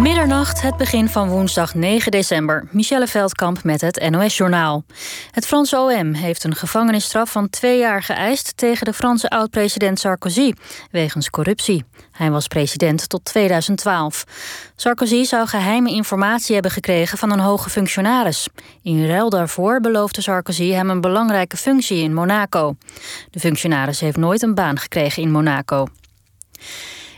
Middernacht, 0.00 0.62
het 0.62 0.76
begin 0.76 1.08
van 1.08 1.28
woensdag 1.28 1.74
9 1.74 2.10
december. 2.10 2.68
Michelle 2.70 3.06
Veldkamp 3.06 3.64
met 3.64 3.80
het 3.80 4.10
NOS-journaal. 4.10 4.84
Het 5.30 5.46
Franse 5.46 5.78
OM 5.78 6.12
heeft 6.12 6.44
een 6.44 6.54
gevangenisstraf 6.54 7.30
van 7.30 7.50
twee 7.50 7.78
jaar 7.78 8.02
geëist... 8.02 8.56
tegen 8.56 8.84
de 8.84 8.92
Franse 8.92 9.28
oud-president 9.28 10.00
Sarkozy, 10.00 10.52
wegens 10.90 11.30
corruptie. 11.30 11.84
Hij 12.12 12.30
was 12.30 12.46
president 12.46 13.08
tot 13.08 13.24
2012. 13.24 14.24
Sarkozy 14.76 15.24
zou 15.24 15.46
geheime 15.46 15.90
informatie 15.90 16.54
hebben 16.54 16.72
gekregen 16.72 17.18
van 17.18 17.32
een 17.32 17.40
hoge 17.40 17.70
functionaris. 17.70 18.48
In 18.82 19.06
ruil 19.06 19.30
daarvoor 19.30 19.80
beloofde 19.80 20.22
Sarkozy 20.22 20.70
hem 20.70 20.90
een 20.90 21.00
belangrijke 21.00 21.56
functie 21.56 22.02
in 22.02 22.14
Monaco. 22.14 22.76
De 23.30 23.40
functionaris 23.40 24.00
heeft 24.00 24.16
nooit 24.16 24.42
een 24.42 24.54
baan 24.54 24.78
gekregen 24.78 25.22
in 25.22 25.30
Monaco. 25.30 25.86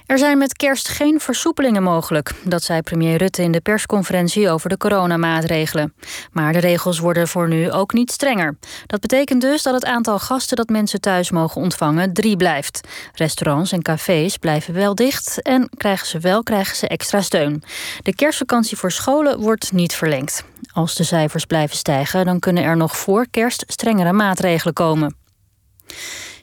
Er 0.08 0.18
zijn 0.18 0.38
met 0.38 0.56
kerst 0.56 0.88
geen 0.88 1.20
versoepelingen 1.20 1.82
mogelijk. 1.82 2.32
Dat 2.42 2.62
zei 2.62 2.82
premier 2.82 3.16
Rutte 3.16 3.42
in 3.42 3.52
de 3.52 3.60
persconferentie 3.60 4.50
over 4.50 4.68
de 4.68 4.76
coronamaatregelen. 4.76 5.94
Maar 6.32 6.52
de 6.52 6.58
regels 6.58 6.98
worden 6.98 7.28
voor 7.28 7.48
nu 7.48 7.72
ook 7.72 7.92
niet 7.92 8.10
strenger. 8.10 8.58
Dat 8.86 9.00
betekent 9.00 9.40
dus 9.40 9.62
dat 9.62 9.74
het 9.74 9.84
aantal 9.84 10.18
gasten 10.18 10.56
dat 10.56 10.68
mensen 10.68 11.00
thuis 11.00 11.30
mogen 11.30 11.60
ontvangen 11.60 12.12
drie 12.12 12.36
blijft. 12.36 12.88
Restaurants 13.14 13.72
en 13.72 13.82
cafés 13.82 14.36
blijven 14.36 14.74
wel 14.74 14.94
dicht 14.94 15.42
en 15.42 15.70
krijgen 15.76 16.06
ze 16.06 16.18
wel 16.18 16.42
krijgen 16.42 16.76
ze 16.76 16.88
extra 16.88 17.20
steun. 17.20 17.62
De 18.02 18.14
kerstvakantie 18.14 18.76
voor 18.76 18.92
scholen 18.92 19.40
wordt 19.40 19.72
niet 19.72 19.94
verlengd. 19.94 20.44
Als 20.72 20.94
de 20.94 21.04
cijfers 21.04 21.44
blijven 21.44 21.76
stijgen, 21.76 22.24
dan 22.24 22.38
kunnen 22.38 22.62
er 22.62 22.76
nog 22.76 22.96
voor 22.96 23.26
kerst 23.30 23.64
strengere 23.66 24.12
maatregelen 24.12 24.74
komen. 24.74 25.16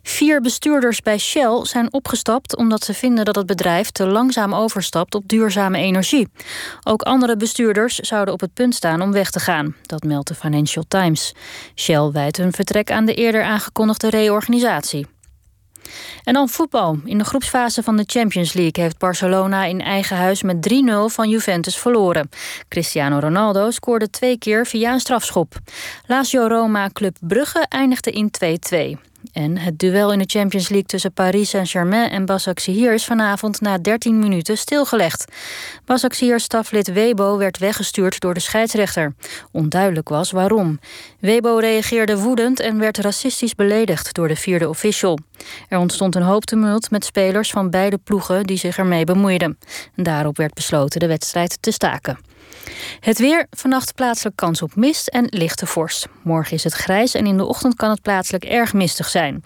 Vier 0.07 0.41
bestuurders 0.41 1.01
bij 1.01 1.17
Shell 1.17 1.59
zijn 1.63 1.93
opgestapt 1.93 2.55
omdat 2.55 2.83
ze 2.83 2.93
vinden 2.93 3.25
dat 3.25 3.35
het 3.35 3.45
bedrijf 3.45 3.91
te 3.91 4.07
langzaam 4.07 4.53
overstapt 4.53 5.15
op 5.15 5.27
duurzame 5.27 5.77
energie. 5.77 6.27
Ook 6.83 7.01
andere 7.01 7.37
bestuurders 7.37 7.95
zouden 7.95 8.33
op 8.33 8.39
het 8.39 8.53
punt 8.53 8.75
staan 8.75 9.01
om 9.01 9.11
weg 9.11 9.29
te 9.29 9.39
gaan. 9.39 9.75
Dat 9.81 10.03
meldt 10.03 10.27
de 10.27 10.35
Financial 10.35 10.84
Times. 10.87 11.34
Shell 11.75 12.12
wijt 12.12 12.37
hun 12.37 12.51
vertrek 12.51 12.91
aan 12.91 13.05
de 13.05 13.13
eerder 13.13 13.43
aangekondigde 13.43 14.09
reorganisatie. 14.09 15.07
En 16.23 16.34
dan 16.34 16.49
voetbal. 16.49 16.99
In 17.05 17.17
de 17.17 17.23
groepsfase 17.23 17.84
van 17.84 17.97
de 17.97 18.03
Champions 18.05 18.53
League 18.53 18.84
heeft 18.84 18.97
Barcelona 18.97 19.65
in 19.65 19.81
eigen 19.81 20.17
huis 20.17 20.41
met 20.41 20.73
3-0 20.73 20.73
van 21.05 21.29
Juventus 21.29 21.77
verloren. 21.77 22.29
Cristiano 22.67 23.19
Ronaldo 23.19 23.71
scoorde 23.71 24.09
twee 24.09 24.37
keer 24.37 24.65
via 24.65 24.93
een 24.93 24.99
strafschop. 24.99 25.55
Lazio 26.05 26.47
Roma 26.47 26.90
Club 26.93 27.17
Brugge 27.19 27.65
eindigde 27.69 28.12
in 28.12 28.31
2-2. 28.97 29.15
En 29.35 29.57
het 29.57 29.79
duel 29.79 30.11
in 30.11 30.19
de 30.19 30.25
Champions 30.27 30.69
League 30.69 30.87
tussen 30.87 31.13
Paris 31.13 31.49
Saint-Germain 31.49 32.09
en 32.09 32.25
Basaksehir 32.25 32.93
is 32.93 33.05
vanavond 33.05 33.61
na 33.61 33.77
13 33.77 34.19
minuten 34.19 34.57
stilgelegd. 34.57 35.25
Basaksehir 35.85 36.39
staflid 36.39 36.93
Webo 36.93 37.37
werd 37.37 37.57
weggestuurd 37.57 38.19
door 38.19 38.33
de 38.33 38.39
scheidsrechter. 38.39 39.13
Onduidelijk 39.51 40.09
was 40.09 40.31
waarom. 40.31 40.79
Webo 41.19 41.57
reageerde 41.57 42.17
woedend 42.17 42.59
en 42.59 42.79
werd 42.79 42.97
racistisch 42.97 43.55
beledigd 43.55 44.13
door 44.13 44.27
de 44.27 44.35
vierde 44.35 44.69
official. 44.69 45.19
Er 45.69 45.77
ontstond 45.77 46.15
een 46.15 46.21
hoop 46.21 46.45
tumult 46.45 46.91
met 46.91 47.05
spelers 47.05 47.51
van 47.51 47.69
beide 47.69 47.97
ploegen 47.97 48.43
die 48.43 48.57
zich 48.57 48.77
ermee 48.77 49.03
bemoeiden. 49.03 49.57
Daarop 49.95 50.37
werd 50.37 50.53
besloten 50.53 50.99
de 50.99 51.07
wedstrijd 51.07 51.57
te 51.61 51.71
staken. 51.71 52.17
Het 52.99 53.20
weer, 53.20 53.48
vannacht 53.49 53.94
plaatselijk 53.96 54.35
kans 54.35 54.62
op 54.62 54.76
mist 54.76 55.08
en 55.08 55.27
lichte 55.30 55.66
vorst. 55.66 56.08
Morgen 56.24 56.54
is 56.54 56.63
het 56.63 56.74
grijs 56.74 57.13
en 57.13 57.26
in 57.26 57.38
de 57.38 57.46
ochtend 57.46 57.76
kan 57.76 57.90
het 57.90 58.02
plaatselijk 58.02 58.44
erg 58.44 58.74
mistig 58.74 59.10
zijn. 59.10 59.41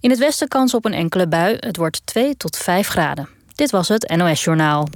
In 0.00 0.10
het 0.10 0.18
westen 0.18 0.48
kans 0.48 0.74
op 0.74 0.84
een 0.84 0.94
enkele 0.94 1.28
bui. 1.28 1.56
Het 1.58 1.76
wordt 1.76 2.00
2 2.04 2.36
tot 2.36 2.56
5 2.56 2.88
graden. 2.88 3.28
Dit 3.54 3.70
was 3.70 3.88
het 3.88 4.14
NOS 4.16 4.44
Journaal. 4.44 4.88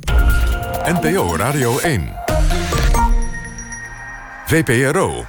NPO 0.85 1.37
Radio 1.37 1.79
1. 1.79 2.13
VPRO. 4.47 5.25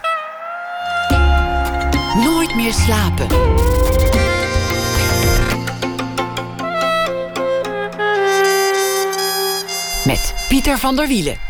Nooit 2.16 2.56
meer 2.56 2.74
slapen. 2.74 3.28
Met 10.06 10.34
Pieter 10.48 10.78
van 10.78 10.96
der 10.96 11.08
Wielen. 11.08 11.47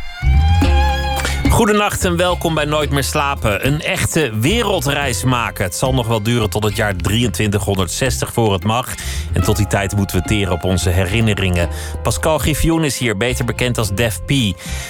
Goedenacht 1.49 2.05
en 2.05 2.17
welkom 2.17 2.53
bij 2.53 2.65
Nooit 2.65 2.89
meer 2.89 3.03
slapen. 3.03 3.67
Een 3.67 3.81
echte 3.81 4.31
wereldreis 4.39 5.23
maken. 5.23 5.63
Het 5.63 5.75
zal 5.75 5.93
nog 5.93 6.07
wel 6.07 6.23
duren 6.23 6.49
tot 6.49 6.63
het 6.63 6.75
jaar 6.75 6.95
2360 6.95 8.33
voor 8.33 8.53
het 8.53 8.63
mag. 8.63 8.95
En 9.33 9.43
tot 9.43 9.57
die 9.57 9.67
tijd 9.67 9.95
moeten 9.95 10.17
we 10.17 10.27
teren 10.27 10.53
op 10.53 10.63
onze 10.63 10.89
herinneringen. 10.89 11.69
Pascal 12.03 12.37
Griffioen 12.37 12.83
is 12.83 12.97
hier, 12.97 13.17
beter 13.17 13.45
bekend 13.45 13.77
als 13.77 13.93
Def 13.93 14.21
P. 14.25 14.31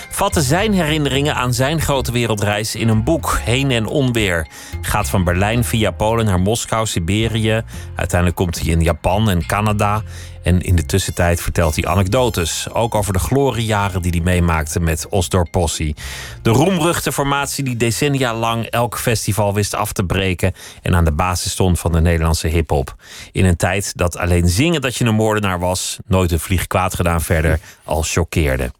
Vatte 0.09 0.41
zijn 0.41 0.73
herinneringen 0.73 1.35
aan 1.35 1.53
zijn 1.53 1.81
grote 1.81 2.11
wereldreis 2.11 2.75
in 2.75 2.87
een 2.87 3.03
boek, 3.03 3.39
Heen 3.43 3.71
en 3.71 3.85
Onweer. 3.85 4.47
Gaat 4.81 5.09
van 5.09 5.23
Berlijn 5.23 5.63
via 5.63 5.91
Polen 5.91 6.25
naar 6.25 6.39
Moskou, 6.39 6.85
Siberië. 6.85 7.61
Uiteindelijk 7.95 8.39
komt 8.39 8.59
hij 8.59 8.67
in 8.67 8.81
Japan 8.81 9.29
en 9.29 9.45
Canada. 9.45 10.01
En 10.47 10.61
in 10.61 10.75
de 10.75 10.85
tussentijd 10.85 11.41
vertelt 11.41 11.75
hij 11.75 11.85
anekdotes. 11.85 12.67
Ook 12.73 12.95
over 12.95 13.13
de 13.13 13.19
gloriejaren 13.19 14.01
die 14.01 14.11
hij 14.11 14.21
meemaakte 14.21 14.79
met 14.79 15.07
Osdorp 15.09 15.51
Possie. 15.51 15.95
De 16.41 16.49
roemruchte 16.49 17.11
formatie 17.11 17.63
die 17.63 17.77
decennia 17.77 18.35
lang 18.35 18.65
elk 18.65 18.97
festival 18.97 19.53
wist 19.53 19.75
af 19.75 19.91
te 19.91 20.03
breken. 20.03 20.53
En 20.81 20.95
aan 20.95 21.05
de 21.05 21.11
basis 21.11 21.51
stond 21.51 21.79
van 21.79 21.91
de 21.91 22.01
Nederlandse 22.01 22.47
hip-hop. 22.47 22.95
In 23.31 23.45
een 23.45 23.55
tijd 23.55 23.97
dat 23.97 24.17
alleen 24.17 24.47
zingen 24.47 24.81
dat 24.81 24.95
je 24.95 25.05
een 25.05 25.15
moordenaar 25.15 25.59
was. 25.59 25.97
nooit 26.07 26.31
een 26.31 26.39
vlieg 26.39 26.67
kwaad 26.67 26.95
gedaan 26.95 27.21
verder. 27.21 27.59
Al 27.87 28.01
choqueerde. 28.01 28.71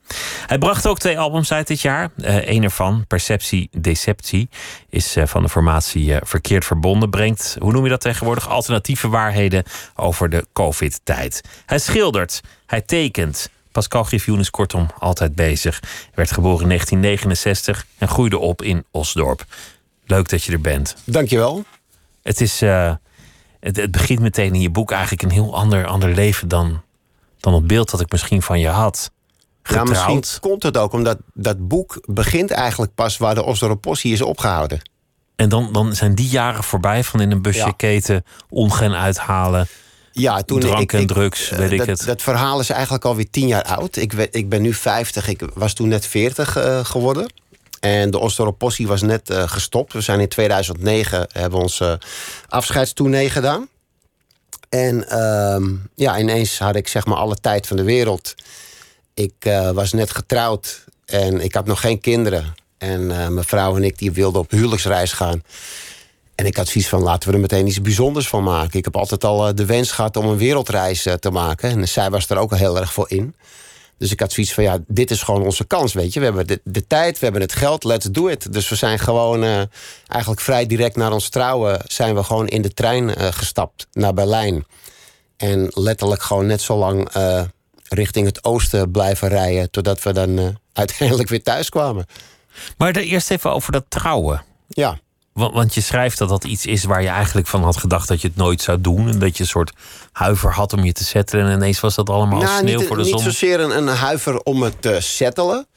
Hij 0.47 0.57
bracht 0.57 0.87
ook 0.87 0.99
twee 0.99 1.19
albums 1.19 1.51
uit 1.51 1.67
dit 1.67 1.81
jaar. 1.81 2.09
Uh, 2.17 2.47
Eén 2.47 2.63
ervan, 2.63 3.05
Perceptie 3.07 3.69
Deceptie, 3.71 4.49
is 4.89 5.17
uh, 5.17 5.25
van 5.25 5.41
de 5.41 5.49
formatie 5.49 6.05
uh, 6.05 6.17
Verkeerd 6.21 6.65
Verbonden. 6.65 7.09
Brengt, 7.09 7.55
hoe 7.59 7.71
noem 7.71 7.83
je 7.83 7.89
dat 7.89 8.01
tegenwoordig, 8.01 8.49
alternatieve 8.49 9.07
waarheden 9.07 9.63
over 9.95 10.29
de 10.29 10.45
COVID-tijd. 10.53 11.41
Hij 11.65 11.79
schildert, 11.79 12.41
hij 12.65 12.81
tekent. 12.81 13.49
Pascal 13.71 14.03
Griffioen 14.03 14.39
is 14.39 14.49
kortom 14.49 14.87
altijd 14.99 15.35
bezig. 15.35 15.79
Hij 15.81 16.11
werd 16.13 16.31
geboren 16.31 16.61
in 16.61 16.67
1969 16.67 17.85
en 17.97 18.07
groeide 18.07 18.37
op 18.37 18.61
in 18.61 18.85
Osdorp. 18.91 19.45
Leuk 20.05 20.29
dat 20.29 20.43
je 20.43 20.51
er 20.51 20.61
bent. 20.61 20.95
Dankjewel. 21.03 21.63
Het, 22.23 22.41
is, 22.41 22.59
het, 22.59 22.99
het 23.59 23.91
begint 23.91 24.19
meteen 24.19 24.53
in 24.53 24.61
je 24.61 24.69
boek 24.69 24.91
eigenlijk 24.91 25.21
een 25.21 25.31
heel 25.31 25.55
ander, 25.55 25.85
ander 25.85 26.13
leven 26.13 26.47
dan, 26.47 26.81
dan 27.51 27.55
het 27.55 27.67
beeld 27.67 27.91
dat 27.91 28.01
ik 28.01 28.11
misschien 28.11 28.41
van 28.41 28.59
je 28.59 28.67
had. 28.67 29.11
Ja, 29.63 29.83
misschien 29.83 30.23
komt 30.39 30.63
het 30.63 30.77
ook 30.77 30.93
omdat 30.93 31.17
dat 31.33 31.67
boek 31.67 31.99
begint 32.05 32.51
eigenlijk 32.51 32.93
pas 32.95 33.17
waar 33.17 33.35
de 33.35 33.43
Osdorpossie 33.43 34.13
is 34.13 34.21
opgehouden. 34.21 34.81
En 35.35 35.49
dan, 35.49 35.73
dan 35.73 35.95
zijn 35.95 36.15
die 36.15 36.27
jaren 36.27 36.63
voorbij 36.63 37.03
van 37.03 37.21
in 37.21 37.31
een 37.31 37.41
busje 37.41 37.65
ja. 37.65 37.71
keten, 37.71 38.25
ongen 38.49 38.95
uithalen. 38.95 39.67
Ja, 40.11 40.41
toen 40.41 40.59
drank 40.59 40.81
ik, 40.81 40.93
en 40.93 40.99
ik, 40.99 41.07
drugs, 41.07 41.49
weet 41.49 41.71
ik 41.71 41.77
dat, 41.77 41.87
het. 41.87 42.05
Dat 42.05 42.21
verhaal 42.21 42.59
is 42.59 42.69
eigenlijk 42.69 43.05
alweer 43.05 43.29
tien 43.29 43.47
jaar 43.47 43.63
oud. 43.63 43.95
Ik, 43.95 44.13
ik 44.13 44.49
ben 44.49 44.61
nu 44.61 44.73
50, 44.73 45.27
ik 45.27 45.43
was 45.53 45.73
toen 45.73 45.87
net 45.87 46.05
40 46.05 46.57
uh, 46.57 46.85
geworden. 46.85 47.33
En 47.79 48.11
de 48.11 48.19
Osdorpossie 48.19 48.87
was 48.87 49.01
net 49.01 49.29
uh, 49.29 49.43
gestopt. 49.45 49.93
We 49.93 50.01
zijn 50.01 50.19
in 50.19 50.27
2009 50.27 51.27
hebben 51.31 51.59
onze 51.59 51.99
afscheidstournee 52.47 53.29
gedaan. 53.29 53.67
En 54.69 55.05
uh, 55.11 55.79
ja, 55.95 56.19
ineens 56.19 56.59
had 56.59 56.75
ik 56.75 56.87
zeg 56.87 57.05
maar 57.05 57.17
alle 57.17 57.35
tijd 57.35 57.67
van 57.67 57.77
de 57.77 57.83
wereld. 57.83 58.35
Ik 59.13 59.33
uh, 59.47 59.71
was 59.71 59.93
net 59.93 60.11
getrouwd 60.11 60.83
en 61.05 61.41
ik 61.41 61.53
had 61.53 61.65
nog 61.65 61.79
geen 61.79 61.99
kinderen. 61.99 62.55
En 62.77 63.01
uh, 63.01 63.27
mijn 63.27 63.45
vrouw 63.45 63.75
en 63.75 63.83
ik 63.83 63.97
die 63.97 64.11
wilden 64.11 64.41
op 64.41 64.51
huwelijksreis 64.51 65.11
gaan. 65.11 65.43
En 66.35 66.45
ik 66.45 66.57
had 66.57 66.67
zoiets 66.67 66.89
van, 66.89 67.01
laten 67.01 67.29
we 67.29 67.35
er 67.35 67.41
meteen 67.41 67.67
iets 67.67 67.81
bijzonders 67.81 68.27
van 68.27 68.43
maken. 68.43 68.77
Ik 68.77 68.85
heb 68.85 68.95
altijd 68.95 69.23
al 69.23 69.47
uh, 69.47 69.53
de 69.55 69.65
wens 69.65 69.91
gehad 69.91 70.17
om 70.17 70.25
een 70.25 70.37
wereldreis 70.37 71.07
te 71.19 71.31
maken. 71.31 71.69
En 71.69 71.87
zij 71.87 72.09
was 72.09 72.29
er 72.29 72.37
ook 72.37 72.51
al 72.51 72.57
heel 72.57 72.79
erg 72.79 72.93
voor 72.93 73.09
in. 73.09 73.35
Dus 73.97 74.11
ik 74.11 74.19
had 74.19 74.31
zoiets 74.31 74.53
van, 74.53 74.63
ja, 74.63 74.77
dit 74.87 75.11
is 75.11 75.21
gewoon 75.21 75.43
onze 75.43 75.65
kans, 75.65 75.93
weet 75.93 76.13
je. 76.13 76.19
We 76.19 76.25
hebben 76.25 76.47
de, 76.47 76.61
de 76.63 76.87
tijd, 76.87 77.19
we 77.19 77.23
hebben 77.23 77.41
het 77.41 77.53
geld, 77.53 77.83
let's 77.83 78.05
do 78.05 78.27
it. 78.27 78.53
Dus 78.53 78.69
we 78.69 78.75
zijn 78.75 78.99
gewoon 78.99 79.69
eigenlijk 80.07 80.41
vrij 80.41 80.65
direct 80.65 80.95
na 80.95 81.11
ons 81.11 81.29
trouwen... 81.29 81.81
zijn 81.87 82.15
we 82.15 82.23
gewoon 82.23 82.47
in 82.47 82.61
de 82.61 82.73
trein 82.73 83.33
gestapt 83.33 83.87
naar 83.91 84.13
Berlijn. 84.13 84.65
En 85.37 85.71
letterlijk 85.73 86.21
gewoon 86.21 86.45
net 86.45 86.61
zo 86.61 86.77
lang 86.77 87.09
richting 87.89 88.25
het 88.25 88.43
oosten 88.43 88.91
blijven 88.91 89.27
rijden. 89.27 89.71
Totdat 89.71 90.03
we 90.03 90.13
dan 90.13 90.57
uiteindelijk 90.73 91.29
weer 91.29 91.43
thuis 91.43 91.69
kwamen. 91.69 92.05
Maar 92.77 92.95
er 92.95 93.01
eerst 93.01 93.31
even 93.31 93.51
over 93.51 93.71
dat 93.71 93.85
trouwen. 93.87 94.43
Ja. 94.67 94.99
Want, 95.37 95.53
want, 95.53 95.73
je 95.73 95.81
schrijft 95.81 96.17
dat 96.17 96.29
dat 96.29 96.43
iets 96.43 96.65
is 96.65 96.83
waar 96.83 97.01
je 97.01 97.07
eigenlijk 97.07 97.47
van 97.47 97.63
had 97.63 97.77
gedacht 97.77 98.07
dat 98.07 98.21
je 98.21 98.27
het 98.27 98.37
nooit 98.37 98.61
zou 98.61 98.81
doen. 98.81 99.09
En 99.09 99.19
dat 99.19 99.37
je 99.37 99.43
een 99.43 99.49
soort 99.49 99.71
huiver 100.11 100.51
had 100.51 100.73
om 100.73 100.83
je 100.83 100.91
te 100.91 101.03
settelen. 101.03 101.45
En 101.45 101.51
ineens 101.51 101.79
was 101.79 101.95
dat 101.95 102.09
allemaal 102.09 102.41
nou, 102.41 102.57
sneeuw 102.57 102.77
niet, 102.77 102.87
voor 102.87 102.95
de 102.95 103.01
niet 103.01 103.11
zon. 103.11 103.23
Niet 103.23 103.33
zozeer 103.33 103.59
een, 103.59 103.77
een, 103.77 103.87
huiver 103.87 104.39
om 104.39 104.61
het 104.61 104.81
te 104.81 104.97
settelen. 105.01 105.67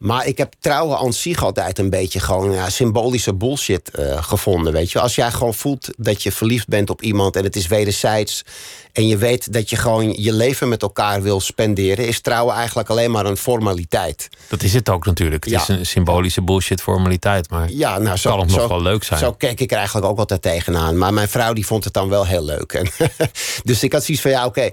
Maar 0.00 0.26
ik 0.26 0.38
heb 0.38 0.54
trouwen 0.60 0.98
aan 0.98 1.12
zich 1.12 1.42
altijd 1.44 1.78
een 1.78 1.90
beetje 1.90 2.20
gewoon 2.20 2.52
ja, 2.52 2.70
symbolische 2.70 3.34
bullshit 3.34 3.90
uh, 3.98 4.22
gevonden. 4.22 4.72
Weet 4.72 4.92
je? 4.92 5.00
Als 5.00 5.14
jij 5.14 5.30
gewoon 5.30 5.54
voelt 5.54 5.88
dat 5.96 6.22
je 6.22 6.32
verliefd 6.32 6.68
bent 6.68 6.90
op 6.90 7.02
iemand 7.02 7.36
en 7.36 7.44
het 7.44 7.56
is 7.56 7.66
wederzijds. 7.66 8.44
En 8.92 9.06
je 9.06 9.16
weet 9.16 9.52
dat 9.52 9.70
je 9.70 9.76
gewoon 9.76 10.12
je 10.22 10.32
leven 10.32 10.68
met 10.68 10.82
elkaar 10.82 11.22
wil 11.22 11.40
spenderen, 11.40 12.06
is 12.06 12.20
trouwen 12.20 12.54
eigenlijk 12.54 12.88
alleen 12.90 13.10
maar 13.10 13.26
een 13.26 13.36
formaliteit. 13.36 14.28
Dat 14.48 14.62
is 14.62 14.74
het 14.74 14.88
ook 14.88 15.06
natuurlijk. 15.06 15.44
Het 15.44 15.52
Ja. 15.52 15.60
is 15.60 15.68
een 15.68 15.86
symbolische 15.86 16.42
bullshit 16.42 16.80
formaliteit. 16.82 17.50
Maar 17.50 17.70
Ja, 17.70 17.98
nou, 17.98 18.16
zo, 18.16 18.30
kan 18.30 18.40
het 18.40 18.50
nog 18.50 18.60
zo- 18.60 18.68
wel 18.68 18.82
leuk 18.82 19.04
zijn. 19.04 19.20
Zo 19.20 19.32
keek 19.32 19.60
ik 19.60 19.70
er 19.70 19.76
eigenlijk 19.76 20.06
ook 20.06 20.18
altijd 20.18 20.42
tegenaan. 20.42 20.98
Maar 20.98 21.14
mijn 21.14 21.28
vrouw 21.28 21.52
die 21.52 21.66
vond 21.66 21.84
het 21.84 21.92
dan 21.92 22.08
wel 22.08 22.26
heel 22.26 22.44
leuk. 22.44 22.72
En 22.72 22.86
dus 23.64 23.82
ik 23.82 23.92
had 23.92 24.04
zoiets 24.04 24.22
van, 24.22 24.30
ja, 24.32 24.46
oké. 24.46 24.70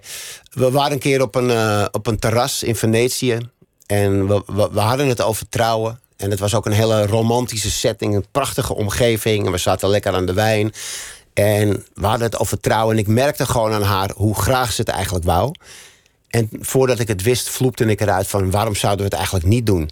We 0.49 0.71
waren 0.71 0.91
een 0.91 0.99
keer 0.99 1.21
op 1.21 1.35
een, 1.35 1.49
eh, 1.51 1.85
op 1.91 2.07
een 2.07 2.19
terras 2.19 2.63
in 2.63 2.75
Venetië. 2.75 3.37
En 3.87 4.27
we, 4.27 4.43
we, 4.45 4.69
we 4.71 4.79
hadden 4.79 5.07
het 5.07 5.21
over 5.21 5.49
trouwen. 5.49 5.99
En 6.17 6.31
het 6.31 6.39
was 6.39 6.55
ook 6.55 6.65
een 6.65 6.71
hele 6.71 7.05
romantische 7.05 7.71
setting. 7.71 8.15
Een 8.15 8.25
prachtige 8.31 8.75
omgeving. 8.75 9.45
En 9.45 9.51
we 9.51 9.57
zaten 9.57 9.89
lekker 9.89 10.13
aan 10.13 10.25
de 10.25 10.33
wijn. 10.33 10.73
En 11.33 11.85
we 11.93 12.05
hadden 12.05 12.27
het 12.27 12.39
over 12.39 12.59
trouwen. 12.59 12.95
En 12.95 13.01
ik 13.01 13.07
merkte 13.07 13.45
gewoon 13.45 13.71
aan 13.71 13.81
haar 13.81 14.11
hoe 14.15 14.35
graag 14.35 14.71
ze 14.71 14.81
het 14.81 14.89
eigenlijk 14.89 15.25
wou. 15.25 15.51
En 16.27 16.49
voordat 16.59 16.99
ik 16.99 17.07
het 17.07 17.21
wist, 17.21 17.49
vloepte 17.49 17.85
ik 17.85 18.01
eruit 18.01 18.27
van... 18.27 18.51
waarom 18.51 18.75
zouden 18.75 18.99
we 18.99 19.09
het 19.09 19.17
eigenlijk 19.17 19.45
niet 19.45 19.65
doen? 19.65 19.89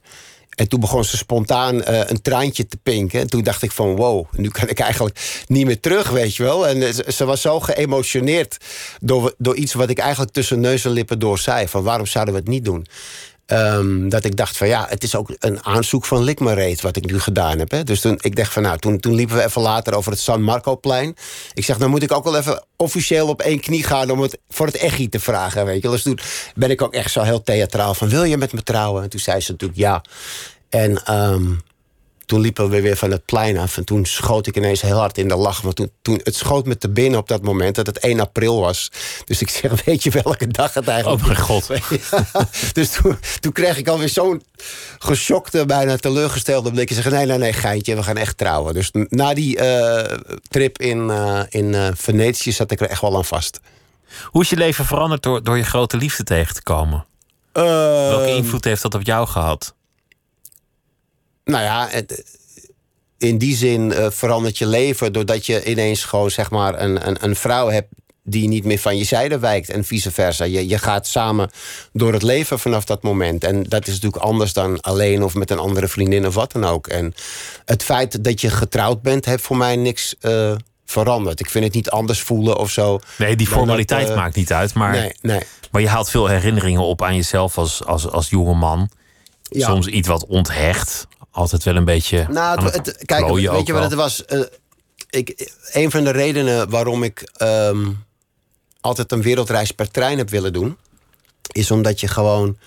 En 0.55 0.67
toen 0.67 0.79
begon 0.79 1.03
ze 1.03 1.17
spontaan 1.17 1.83
eh, 1.83 2.01
een 2.05 2.21
traantje 2.21 2.67
te 2.67 2.77
pinken. 2.77 3.19
En 3.19 3.27
toen 3.27 3.43
dacht 3.43 3.61
ik 3.61 3.71
van 3.71 3.95
wow, 3.95 4.25
nu 4.31 4.49
kan 4.49 4.69
ik 4.69 4.79
eigenlijk 4.79 5.43
niet 5.47 5.65
meer 5.65 5.79
terug, 5.79 6.09
weet 6.09 6.35
je 6.35 6.43
wel. 6.43 6.67
En 6.67 6.81
eh, 6.81 6.93
ze, 6.93 7.05
ze 7.07 7.25
was 7.25 7.41
zo 7.41 7.59
geëmotioneerd 7.59 8.57
door, 9.01 9.33
door 9.37 9.55
iets 9.55 9.73
wat 9.73 9.89
ik 9.89 9.99
eigenlijk 9.99 10.31
tussen 10.31 10.59
neus 10.59 10.85
en 10.85 10.91
lippen 10.91 11.19
door 11.19 11.39
zei. 11.39 11.67
Van 11.67 11.83
waarom 11.83 12.05
zouden 12.05 12.33
we 12.33 12.39
het 12.39 12.49
niet 12.49 12.65
doen? 12.65 12.85
Ehm, 13.45 14.09
dat 14.09 14.23
ik 14.23 14.35
dacht 14.35 14.57
van 14.57 14.67
ja, 14.67 14.85
het 14.89 15.03
is 15.03 15.15
ook 15.15 15.35
een 15.39 15.65
aanzoek 15.65 16.05
van 16.05 16.23
Likmareet 16.23 16.81
wat 16.81 16.95
ik 16.95 17.11
nu 17.11 17.19
gedaan 17.19 17.59
heb. 17.59 17.71
Hè. 17.71 17.83
Dus 17.83 18.01
toen, 18.01 18.17
ik 18.21 18.35
dacht 18.35 18.53
van 18.53 18.61
nou, 18.61 18.77
toen, 18.77 18.99
toen 18.99 19.15
liepen 19.15 19.35
we 19.35 19.43
even 19.43 19.61
later 19.61 19.95
over 19.95 20.11
het 20.11 20.19
San 20.19 20.41
Marco-plein. 20.41 21.15
Ik 21.53 21.65
zeg, 21.65 21.77
dan 21.77 21.89
moet 21.89 22.03
ik 22.03 22.11
ook 22.11 22.23
wel 22.23 22.37
even 22.37 22.63
officieel 22.75 23.27
op 23.27 23.41
één 23.41 23.59
knie 23.59 23.83
gaan 23.83 24.09
om 24.11 24.21
het 24.21 24.37
voor 24.49 24.65
het 24.65 24.75
echi 24.75 25.09
te 25.09 25.19
vragen. 25.19 25.65
Weet 25.65 25.81
je. 25.81 25.89
Dus 25.89 26.01
toen 26.01 26.19
ben 26.55 26.69
ik 26.69 26.81
ook 26.81 26.93
echt 26.93 27.11
zo 27.11 27.21
heel 27.21 27.43
theatraal 27.43 27.93
van 27.93 28.09
wil 28.09 28.23
je 28.23 28.37
met 28.37 28.53
me 28.53 28.63
trouwen? 28.63 29.03
En 29.03 29.09
toen 29.09 29.19
zei 29.19 29.39
ze 29.39 29.51
natuurlijk 29.51 29.79
ja. 29.79 30.03
En 30.69 31.03
ehm, 31.03 31.51
toen 32.25 32.39
liepen 32.39 32.69
we 32.69 32.81
weer 32.81 32.97
van 32.97 33.11
het 33.11 33.25
plein 33.25 33.57
af. 33.57 33.77
En 33.77 33.85
toen 33.85 34.05
schoot 34.05 34.47
ik 34.47 34.57
ineens 34.57 34.81
heel 34.81 34.97
hard 34.97 35.17
in 35.17 35.27
de 35.27 35.35
lach. 35.35 35.61
Want 35.61 35.75
toen, 35.75 35.91
toen, 36.01 36.19
het 36.23 36.35
schoot 36.35 36.65
me 36.65 36.77
te 36.77 36.89
binnen 36.89 37.19
op 37.19 37.27
dat 37.27 37.41
moment 37.41 37.75
dat 37.75 37.85
het 37.85 37.99
1 37.99 38.19
april 38.19 38.59
was. 38.59 38.91
Dus 39.25 39.41
ik 39.41 39.49
zeg, 39.49 39.83
weet 39.83 40.03
je 40.03 40.09
welke 40.09 40.47
dag 40.47 40.73
het 40.73 40.87
eigenlijk 40.87 41.21
Oh 41.21 41.27
mijn 41.27 41.39
god. 41.39 41.67
ja, 42.11 42.47
dus 42.73 42.89
toen, 42.91 43.17
toen 43.39 43.51
kreeg 43.51 43.77
ik 43.77 43.87
alweer 43.87 44.09
zo'n 44.09 44.43
geschokte, 44.99 45.65
bijna 45.65 45.95
teleurgestelde 45.95 46.71
blik. 46.71 46.89
Ik 46.89 46.95
zeg, 46.95 47.11
nee, 47.11 47.25
nee, 47.25 47.37
nee, 47.37 47.53
geintje, 47.53 47.95
we 47.95 48.03
gaan 48.03 48.17
echt 48.17 48.37
trouwen. 48.37 48.73
Dus 48.73 48.89
na 48.91 49.33
die 49.33 49.57
eh, 49.57 50.17
trip 50.47 50.79
in, 50.79 51.09
eh, 51.09 51.41
in 51.49 51.73
eh, 51.73 51.87
Venetië 51.95 52.51
zat 52.51 52.71
ik 52.71 52.79
er 52.79 52.89
echt 52.89 53.01
wel 53.01 53.15
aan 53.15 53.25
vast. 53.25 53.59
Hoe 54.23 54.41
is 54.41 54.49
je 54.49 54.55
leven 54.55 54.85
veranderd 54.85 55.23
door, 55.23 55.43
door 55.43 55.57
je 55.57 55.63
grote 55.63 55.97
liefde 55.97 56.23
tegen 56.23 56.55
te 56.55 56.63
komen? 56.63 57.05
Ehm, 57.51 57.65
Welke 58.09 58.35
invloed 58.35 58.63
heeft 58.63 58.81
dat 58.81 58.93
op 58.93 59.01
jou 59.01 59.27
gehad? 59.27 59.74
Nou 61.45 61.63
ja, 61.63 61.87
het- 61.89 62.23
in 63.17 63.37
die 63.37 63.55
zin 63.55 63.91
eh, 63.93 64.07
verandert 64.09 64.57
je 64.57 64.67
leven 64.67 65.13
doordat 65.13 65.45
je 65.45 65.63
ineens 65.65 66.03
gewoon 66.03 66.31
zeg 66.31 66.49
maar 66.51 66.81
een, 66.81 67.07
een, 67.07 67.17
een 67.23 67.35
vrouw 67.35 67.69
hebt 67.69 67.87
die 68.23 68.47
niet 68.47 68.63
meer 68.63 68.79
van 68.79 68.97
je 68.97 69.03
zijde 69.03 69.39
wijkt 69.39 69.69
en 69.69 69.83
vice 69.83 70.11
versa. 70.11 70.43
Je, 70.43 70.67
je 70.67 70.77
gaat 70.77 71.07
samen 71.07 71.49
door 71.93 72.13
het 72.13 72.21
leven 72.21 72.59
vanaf 72.59 72.85
dat 72.85 73.03
moment. 73.03 73.43
En 73.43 73.63
dat 73.63 73.87
is 73.87 73.93
natuurlijk 73.93 74.23
anders 74.23 74.53
dan 74.53 74.81
alleen 74.81 75.23
of 75.23 75.33
met 75.35 75.51
een 75.51 75.57
andere 75.59 75.87
vriendin 75.87 76.27
of 76.27 76.33
wat 76.33 76.51
dan 76.51 76.65
ook. 76.65 76.87
En 76.87 77.13
het 77.65 77.83
feit 77.83 78.23
dat 78.23 78.41
je 78.41 78.49
getrouwd 78.49 79.01
bent, 79.01 79.25
heeft 79.25 79.43
voor 79.43 79.57
mij 79.57 79.75
niks 79.75 80.15
eh, 80.19 80.55
veranderd. 80.85 81.39
Ik 81.39 81.49
vind 81.49 81.63
het 81.65 81.73
niet 81.73 81.89
anders 81.89 82.19
voelen 82.21 82.57
of 82.57 82.71
zo. 82.71 82.99
Nee, 83.17 83.35
die 83.35 83.47
formaliteit 83.47 84.01
dat, 84.07 84.15
eh, 84.15 84.21
maakt 84.21 84.35
niet 84.35 84.53
uit. 84.53 84.73
Maar, 84.73 84.91
Nee, 84.91 85.11
nee. 85.21 85.41
maar 85.71 85.81
je 85.81 85.87
haalt 85.89 86.09
veel 86.09 86.27
herinneringen 86.27 86.81
op 86.81 87.01
aan 87.03 87.15
jezelf 87.15 87.57
als, 87.57 87.83
als, 87.83 88.09
als 88.09 88.29
jonge 88.29 88.53
man. 88.55 88.89
Ja. 89.49 89.67
Soms 89.67 89.87
iets 89.87 90.07
wat 90.07 90.25
onthecht. 90.25 91.07
Altijd 91.35 91.63
wel 91.63 91.75
een 91.75 91.85
beetje. 91.85 92.27
Nou, 92.29 92.63
het, 92.65 92.75
het 92.75 92.85
het- 92.85 93.05
kijk, 93.05 93.21
weet 93.51 93.67
je 93.67 93.73
wat 93.73 93.81
het 93.83 93.93
was? 93.93 94.25
Eh, 94.25 94.39
ik, 95.09 95.51
een 95.71 95.91
van 95.91 96.03
de 96.03 96.09
redenen 96.11 96.69
waarom 96.69 97.03
ik 97.03 97.29
ehm, 97.37 97.91
altijd 98.81 99.11
een 99.11 99.21
wereldreis 99.21 99.71
per 99.71 99.91
trein 99.91 100.17
heb 100.17 100.29
willen 100.29 100.53
doen, 100.53 100.77
is 101.51 101.71
omdat 101.71 101.99
je 101.99 102.07
gewoon. 102.07 102.57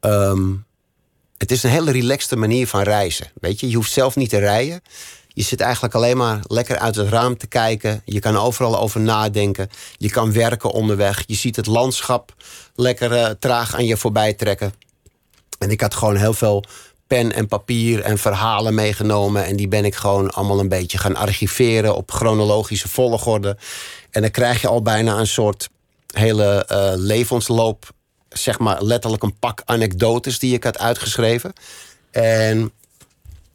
ehm, 0.00 0.52
het 1.36 1.50
is 1.50 1.62
een 1.62 1.70
hele 1.70 1.90
relaxte 1.90 2.36
manier 2.36 2.66
van 2.68 2.82
reizen. 2.82 3.30
Weet 3.40 3.60
je, 3.60 3.68
je 3.68 3.76
hoeft 3.76 3.92
zelf 3.92 4.16
niet 4.16 4.30
te 4.30 4.38
rijden. 4.38 4.82
Je 5.28 5.42
zit 5.42 5.60
eigenlijk 5.60 5.94
alleen 5.94 6.16
maar 6.16 6.40
lekker 6.46 6.78
uit 6.78 6.94
het 6.94 7.08
raam 7.08 7.36
te 7.36 7.46
kijken. 7.46 8.02
Je 8.04 8.20
kan 8.20 8.36
overal 8.36 8.78
over 8.78 9.00
nadenken. 9.00 9.68
Je 9.96 10.10
kan 10.10 10.32
werken 10.32 10.70
onderweg. 10.70 11.22
Je 11.26 11.34
ziet 11.34 11.56
het 11.56 11.66
landschap 11.66 12.34
lekker 12.74 13.12
eh, 13.12 13.30
traag 13.38 13.74
aan 13.74 13.84
je 13.86 13.96
voorbij 13.96 14.34
trekken. 14.34 14.72
En 15.58 15.70
ik 15.70 15.80
had 15.80 15.94
gewoon 15.94 16.16
heel 16.16 16.32
veel 16.34 16.64
pen 17.08 17.32
en 17.32 17.46
papier 17.46 18.00
en 18.00 18.18
verhalen 18.18 18.74
meegenomen. 18.74 19.44
En 19.44 19.56
die 19.56 19.68
ben 19.68 19.84
ik 19.84 19.94
gewoon 19.94 20.30
allemaal 20.30 20.60
een 20.60 20.68
beetje 20.68 20.98
gaan 20.98 21.16
archiveren 21.16 21.96
op 21.96 22.10
chronologische 22.10 22.88
volgorde. 22.88 23.56
En 24.10 24.20
dan 24.20 24.30
krijg 24.30 24.60
je 24.60 24.68
al 24.68 24.82
bijna 24.82 25.18
een 25.18 25.26
soort 25.26 25.68
hele 26.06 26.64
eh, 26.64 26.92
levensloop. 26.94 27.90
Zeg 28.28 28.58
maar 28.58 28.82
letterlijk 28.82 29.22
een 29.22 29.38
pak 29.38 29.62
anekdotes 29.64 30.38
die 30.38 30.54
ik 30.54 30.64
had 30.64 30.78
uitgeschreven. 30.78 31.52
En 32.10 32.72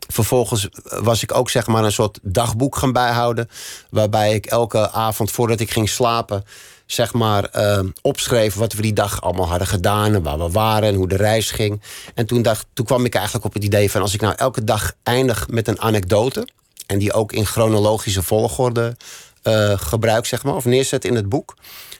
vervolgens 0.08 0.70
was 0.84 1.24
ik 1.24 1.34
ook 1.34 1.50
zeg 1.50 1.68
maar 1.68 1.84
een 1.84 1.92
soort 1.92 2.20
dagboek 2.22 2.76
gaan 2.76 2.92
bijhouden. 2.92 3.50
Waarbij 3.90 4.34
ik 4.34 4.46
elke 4.46 4.92
avond 4.92 5.32
voordat 5.32 5.60
ik 5.60 5.72
ging 5.72 5.90
slapen. 5.90 6.44
Zeg 6.94 7.14
maar 7.14 7.44
eh, 7.44 7.80
opschreef 8.02 8.56
wat 8.56 8.74
we 8.74 8.82
die 8.82 8.94
dag 8.94 9.22
allemaal 9.22 9.48
hadden 9.48 9.68
gedaan. 9.68 10.14
En 10.14 10.24
waar 10.24 10.38
we 10.38 10.50
waren 10.50 10.90
en 10.90 10.96
hoe 10.96 11.08
de 11.08 11.16
reis 11.16 11.52
ging. 11.52 11.82
En 12.16 12.26
toen, 12.26 12.42
dacht, 12.42 12.66
toen 12.74 12.86
kwam 12.86 13.06
ik 13.06 13.16
eigenlijk 13.16 13.46
op 13.46 13.54
het 13.54 13.64
idee 13.64 13.92
van 13.92 14.02
als 14.02 14.14
ik 14.14 14.22
nou 14.22 14.36
elke 14.38 14.64
dag 14.64 14.94
eindig 15.04 15.48
met 15.48 15.68
een 15.68 15.82
anekdote. 15.82 16.48
En 16.86 17.00
die 17.00 17.14
ook 17.14 17.32
in 17.32 17.46
chronologische 17.46 18.24
volgorde 18.24 18.98
eh, 19.42 19.74
gebruik, 19.76 20.26
zeg 20.26 20.44
maar, 20.44 20.56
of 20.56 20.66
neerzet 20.66 21.06
in 21.06 21.16
het 21.16 21.30
boek. 21.30 21.56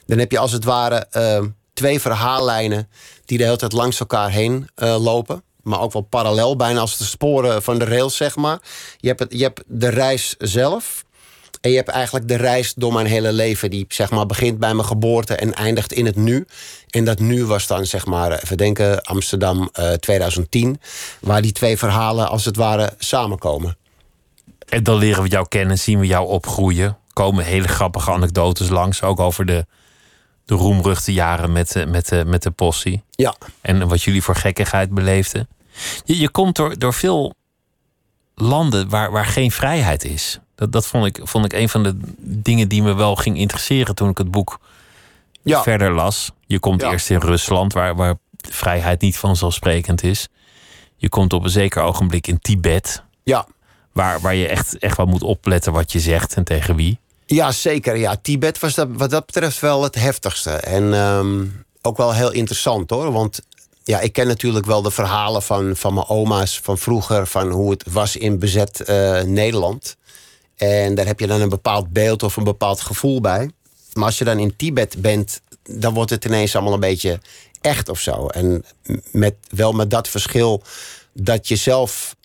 Dan 0.06 0.18
heb 0.18 0.30
je 0.30 0.38
als 0.38 0.52
het 0.52 0.64
ware 0.64 1.06
eh, 1.10 1.42
twee 1.72 2.00
verhaallijnen 2.00 2.88
die 3.24 3.38
de 3.38 3.44
hele 3.44 3.56
tijd 3.56 3.72
langs 3.72 4.00
elkaar 4.00 4.30
heen 4.30 4.68
lopen. 4.76 5.42
Maar 5.62 5.80
ook 5.80 5.92
wel 5.92 6.02
parallel, 6.02 6.56
bijna 6.56 6.80
als 6.80 6.96
de 6.96 7.04
sporen 7.04 7.62
van 7.62 7.78
de 7.78 7.84
rails, 7.84 8.16
zeg 8.16 8.36
maar. 8.36 8.58
Je 8.96 9.08
hebt, 9.08 9.20
het, 9.20 9.32
je 9.32 9.42
hebt 9.42 9.62
de 9.66 9.88
reis 9.88 10.34
zelf. 10.38 11.03
En 11.64 11.70
je 11.70 11.76
hebt 11.76 11.88
eigenlijk 11.88 12.28
de 12.28 12.36
reis 12.36 12.74
door 12.74 12.92
mijn 12.92 13.06
hele 13.06 13.32
leven. 13.32 13.70
Die 13.70 13.84
zeg 13.88 14.10
maar 14.10 14.26
begint 14.26 14.58
bij 14.58 14.74
mijn 14.74 14.86
geboorte 14.86 15.34
en 15.34 15.54
eindigt 15.54 15.92
in 15.92 16.06
het 16.06 16.16
nu. 16.16 16.46
En 16.90 17.04
dat 17.04 17.18
nu 17.18 17.44
was 17.44 17.66
dan 17.66 17.86
zeg 17.86 18.06
maar, 18.06 18.32
even 18.32 18.56
denken, 18.56 19.02
Amsterdam 19.02 19.68
eh, 19.72 19.92
2010. 19.92 20.80
Waar 21.20 21.42
die 21.42 21.52
twee 21.52 21.78
verhalen 21.78 22.28
als 22.28 22.44
het 22.44 22.56
ware 22.56 22.94
samenkomen. 22.98 23.76
En 24.68 24.82
dan 24.82 24.96
leren 24.96 25.22
we 25.22 25.28
jou 25.28 25.48
kennen, 25.48 25.78
zien 25.78 25.98
we 25.98 26.06
jou 26.06 26.28
opgroeien. 26.28 26.98
Komen 27.12 27.44
hele 27.44 27.68
grappige 27.68 28.10
anekdotes 28.10 28.68
langs. 28.68 29.02
Ook 29.02 29.20
over 29.20 29.46
de, 29.46 29.66
de 30.44 30.54
roemruchte 30.54 31.12
jaren 31.12 31.52
met, 31.52 31.72
de- 31.72 31.86
met, 31.86 32.24
met 32.26 32.42
de 32.42 32.50
possie. 32.50 33.02
Ja, 33.10 33.34
En 33.60 33.88
wat 33.88 34.02
jullie 34.02 34.22
voor 34.22 34.36
gekkigheid 34.36 34.90
beleefden. 34.90 35.48
Je, 36.04 36.18
je 36.18 36.28
komt 36.28 36.56
door, 36.56 36.78
door 36.78 36.94
veel 36.94 37.34
landen 38.34 38.88
waar, 38.88 39.10
waar 39.10 39.26
geen 39.26 39.50
vrijheid 39.50 40.04
is. 40.04 40.38
Dat, 40.54 40.72
dat 40.72 40.86
vond, 40.86 41.06
ik, 41.06 41.20
vond 41.22 41.44
ik 41.44 41.52
een 41.52 41.68
van 41.68 41.82
de 41.82 41.96
dingen 42.18 42.68
die 42.68 42.82
me 42.82 42.94
wel 42.94 43.16
ging 43.16 43.38
interesseren 43.38 43.94
toen 43.94 44.08
ik 44.08 44.18
het 44.18 44.30
boek 44.30 44.58
ja. 45.42 45.62
verder 45.62 45.92
las. 45.92 46.30
Je 46.46 46.58
komt 46.58 46.80
Ja. 46.80 46.90
eerst 46.90 47.10
in 47.10 47.18
Rusland, 47.18 47.72
waar, 47.72 47.94
waar 47.94 48.14
vrijheid 48.48 49.00
niet 49.00 49.18
vanzelfsprekend 49.18 50.02
is. 50.02 50.28
Je 50.96 51.08
komt 51.08 51.32
op 51.32 51.44
een 51.44 51.50
zeker 51.50 51.82
ogenblik 51.82 52.26
in 52.26 52.38
Tibet, 52.38 53.02
ja. 53.22 53.46
waar, 53.92 54.20
waar 54.20 54.34
je 54.34 54.48
echt, 54.48 54.78
echt 54.78 54.96
wel 54.96 55.06
moet 55.06 55.22
opletten 55.22 55.72
wat 55.72 55.92
je 55.92 56.00
zegt 56.00 56.34
en 56.34 56.44
tegen 56.44 56.76
wie. 56.76 56.98
Ja, 57.26 57.52
zeker. 57.52 57.96
Ja, 57.96 58.16
Tibet 58.22 58.58
was 58.58 58.74
dat, 58.74 58.88
wat 58.92 59.10
dat 59.10 59.26
betreft 59.26 59.60
wel 59.60 59.82
het 59.82 59.94
heftigste. 59.94 60.50
En 60.50 60.94
ehm, 60.94 61.44
ook 61.82 61.96
wel 61.96 62.12
heel 62.12 62.32
interessant 62.32 62.90
hoor. 62.90 63.12
Want 63.12 63.40
ja, 63.84 64.00
ik 64.00 64.12
ken 64.12 64.26
natuurlijk 64.26 64.66
wel 64.66 64.82
de 64.82 64.90
verhalen 64.90 65.42
van, 65.42 65.76
van 65.76 65.94
mijn 65.94 66.08
oma's 66.08 66.60
van 66.62 66.78
vroeger. 66.78 67.26
Van 67.26 67.50
hoe 67.50 67.70
het 67.70 67.84
was 67.90 68.16
in 68.16 68.38
bezet 68.38 68.80
eh, 68.80 69.22
Nederland. 69.22 69.96
En 70.64 70.94
daar 70.94 71.06
heb 71.06 71.20
je 71.20 71.26
dan 71.26 71.40
een 71.40 71.48
bepaald 71.48 71.92
beeld 71.92 72.22
of 72.22 72.36
een 72.36 72.44
bepaald 72.44 72.80
gevoel 72.80 73.20
bij. 73.20 73.50
Maar 73.92 74.04
als 74.04 74.18
je 74.18 74.24
dan 74.24 74.38
in 74.38 74.56
Tibet 74.56 74.96
bent, 74.98 75.40
dan 75.62 75.94
wordt 75.94 76.10
het 76.10 76.24
ineens 76.24 76.54
allemaal 76.54 76.74
een 76.74 76.80
beetje 76.80 77.20
echt 77.60 77.88
of 77.88 78.00
zo. 78.00 78.26
En 78.26 78.64
met, 79.10 79.34
wel 79.50 79.72
met 79.72 79.90
dat 79.90 80.08
verschil 80.08 80.62
dat 81.12 81.48
je 81.48 81.56
zelf 81.56 82.16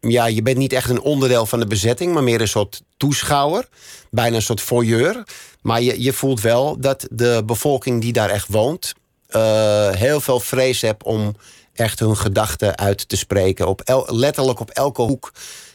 ja, 0.00 0.26
je 0.26 0.42
bent 0.42 0.56
niet 0.56 0.72
echt 0.72 0.90
een 0.90 1.00
onderdeel 1.00 1.46
van 1.46 1.60
de 1.60 1.66
bezetting, 1.66 2.12
maar 2.12 2.22
meer 2.22 2.40
een 2.40 2.48
soort 2.48 2.82
toeschouwer. 2.96 3.68
Bijna 4.10 4.36
een 4.36 4.42
soort 4.42 4.60
voyeur. 4.60 5.24
Maar 5.62 5.82
je, 5.82 6.02
je 6.02 6.12
voelt 6.12 6.40
wel 6.40 6.78
dat 6.80 7.06
de 7.10 7.42
bevolking 7.46 8.00
die 8.00 8.12
daar 8.12 8.30
echt 8.30 8.48
woont. 8.48 8.94
eh, 9.28 9.90
heel 9.90 10.20
veel 10.20 10.40
vrees 10.40 10.80
hebt 10.80 11.02
om 11.02 11.36
echt 11.74 11.98
hun 11.98 12.16
gedachten 12.16 12.78
uit 12.78 13.08
te 13.08 13.16
spreken. 13.16 13.68
Op 13.68 14.04
letterlijk 14.06 14.60
op 14.60 14.70
elke 14.70 15.02
hoek 15.02 15.32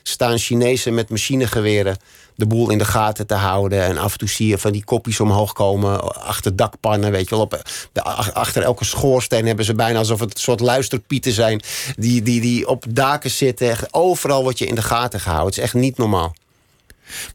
staan 0.09 0.37
Chinezen 0.37 0.93
met 0.93 1.09
machinegeweren 1.09 1.97
de 2.35 2.45
boel 2.45 2.69
in 2.69 2.77
de 2.77 2.85
gaten 2.85 3.27
te 3.27 3.33
houden. 3.33 3.83
En 3.83 3.97
af 3.97 4.11
en 4.11 4.17
toe 4.17 4.29
zie 4.29 4.47
je 4.47 4.57
van 4.57 4.71
die 4.71 4.83
kopjes 4.83 5.19
omhoog 5.19 5.53
komen 5.53 6.15
achter 6.15 6.55
dakpannen. 6.55 7.11
Weet 7.11 7.29
je 7.29 7.35
wel, 7.35 7.43
op 7.43 7.61
de, 7.91 8.03
achter 8.33 8.63
elke 8.63 8.85
schoorsteen 8.85 9.45
hebben 9.45 9.65
ze 9.65 9.75
bijna 9.75 9.99
alsof 9.99 10.19
het 10.19 10.33
een 10.33 10.39
soort 10.39 10.59
luisterpieten 10.59 11.31
zijn. 11.31 11.61
Die, 11.95 12.21
die, 12.21 12.41
die 12.41 12.67
op 12.67 12.85
daken 12.89 13.31
zitten. 13.31 13.69
Echt 13.69 13.93
overal 13.93 14.43
word 14.43 14.57
je 14.57 14.65
in 14.65 14.75
de 14.75 14.81
gaten 14.81 15.19
gehouden. 15.19 15.49
Het 15.49 15.57
is 15.57 15.63
echt 15.63 15.73
niet 15.73 15.97
normaal. 15.97 16.35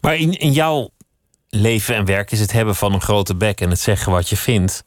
Maar 0.01 0.17
in, 0.17 0.33
in 0.33 0.53
jouw 0.53 0.91
leven 1.49 1.95
en 1.95 2.05
werk 2.05 2.31
is 2.31 2.41
het 2.41 2.53
hebben 2.53 2.77
van 2.77 2.93
een 2.93 3.01
grote 3.01 3.35
bek 3.35 3.61
en 3.61 3.71
het 3.71 3.81
zeggen 3.81 4.13
wat 4.13 4.29
je 4.29 4.37
vindt 4.37 4.85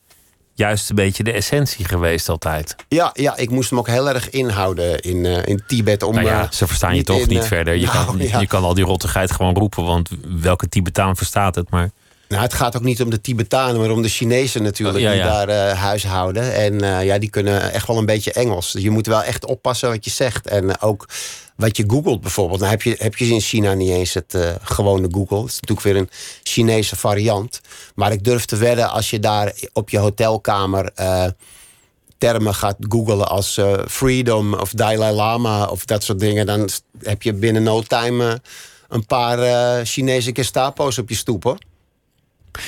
juist 0.58 0.90
een 0.90 0.96
beetje 0.96 1.24
de 1.24 1.32
essentie 1.32 1.86
geweest 1.86 2.30
altijd. 2.30 2.76
Ja, 2.88 3.10
ja 3.14 3.38
ik 3.38 3.50
moest 3.50 3.70
hem 3.70 3.80
ook 3.80 3.88
heel 3.88 4.10
erg 4.10 4.30
inhouden 4.30 5.00
in, 5.00 5.24
uh, 5.24 5.46
in 5.46 5.62
Tibet. 5.68 6.04
Om, 6.04 6.14
nou 6.14 6.26
ja, 6.26 6.42
eh, 6.42 6.52
ze 6.52 6.68
verstaan 6.68 6.96
je 6.96 7.04
toch 7.04 7.28
niet 7.28 7.42
eh, 7.42 7.48
verder. 7.48 7.76
Je, 7.76 7.86
nou, 7.94 8.06
kan, 8.06 8.40
je 8.40 8.48
kan 8.48 8.64
al 8.64 8.74
die 8.74 8.84
rottigheid 8.84 9.32
gewoon 9.32 9.56
roepen, 9.56 9.84
want 9.84 10.10
welke 10.42 10.70
Tibetaan 10.70 11.16
verstaat 11.16 11.56
het 11.56 11.70
maar. 11.70 11.90
Nou, 12.27 12.41
het 12.41 12.53
gaat 12.53 12.75
ook 12.75 12.84
niet 12.84 13.01
om 13.01 13.10
de 13.10 13.22
Tibetanen, 13.22 13.81
maar 13.81 13.89
om 13.89 14.01
de 14.01 14.10
Chinezen 14.10 14.63
natuurlijk, 14.63 14.98
die 14.98 15.22
daar 15.22 15.50
uh, 15.50 15.79
huishouden. 15.79 16.53
En 16.53 17.05
ja, 17.05 17.17
die 17.17 17.29
kunnen 17.29 17.72
echt 17.72 17.88
wel 17.88 17.98
een 17.98 18.05
beetje 18.05 18.34
Engels. 18.34 18.75
Je 18.77 18.89
moet 18.89 19.07
wel 19.07 19.24
echt 19.24 19.46
oppassen 19.46 19.89
wat 19.89 20.05
je 20.05 20.12
zegt. 20.12 20.48
En 20.48 20.81
ook 20.81 21.10
wat 21.55 21.77
je 21.77 21.84
googelt 21.88 22.22
bijvoorbeeld. 22.22 22.60
Nou 22.60 22.72
heb 22.72 22.81
je, 22.81 22.96
heb 23.00 23.15
je 23.15 23.25
in 23.25 23.41
China 23.41 23.74
niet 23.74 23.89
eens 23.89 24.13
het 24.13 24.34
uh, 24.34 24.50
gewone 24.62 25.07
Google. 25.12 25.41
Het 25.41 25.51
is 25.51 25.60
natuurlijk 25.60 25.88
weer 25.88 25.96
een 25.96 26.10
Chinese 26.43 26.96
variant. 26.96 27.62
Maar 27.96 28.12
ik 28.12 28.24
durf 28.24 28.46
te 28.46 28.55
wedden 28.55 28.89
als 28.89 29.10
je 29.10 29.19
daar 29.19 29.53
op 29.74 29.89
je 29.89 29.98
hotelkamer 29.98 30.91
termen 32.17 32.55
gaat 32.55 32.77
googlen 32.79 33.29
als 33.29 33.57
uh, 33.57 33.74
freedom 33.88 34.53
of 34.53 34.72
Dalai 34.72 35.15
Lama 35.15 35.65
of 35.65 35.86
dat 35.86 36.03
soort 36.03 36.19
dingen. 36.19 36.46
Dan 36.46 36.69
heb 37.01 37.22
je 37.22 37.34
binnen 37.34 37.63
no 37.63 37.81
time 37.81 38.41
een 38.88 39.05
paar 39.05 39.86
Chinese 39.86 40.29
Gestapo's 40.34 40.98
op 40.98 41.10
je 41.10 41.15
stoep 41.15 41.43
hoor. 41.43 41.57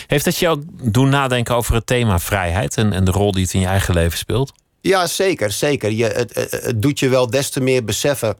Heeft 0.07 0.25
dat 0.25 0.37
je 0.37 0.47
ook 0.47 0.61
doen 0.81 1.09
nadenken 1.09 1.55
over 1.55 1.73
het 1.73 1.85
thema 1.85 2.19
vrijheid 2.19 2.77
en, 2.77 2.93
en 2.93 3.03
de 3.03 3.11
rol 3.11 3.31
die 3.31 3.43
het 3.43 3.53
in 3.53 3.59
je 3.59 3.67
eigen 3.67 3.93
leven 3.93 4.17
speelt? 4.17 4.53
Ja, 4.81 5.07
zeker. 5.07 5.51
zeker. 5.51 5.91
Je, 5.91 6.05
het, 6.05 6.73
doet 6.75 6.99
je 6.99 7.09
wel 7.09 7.29
des 7.29 7.49
te 7.49 7.61
meer 7.61 7.83
beseffen 7.83 8.35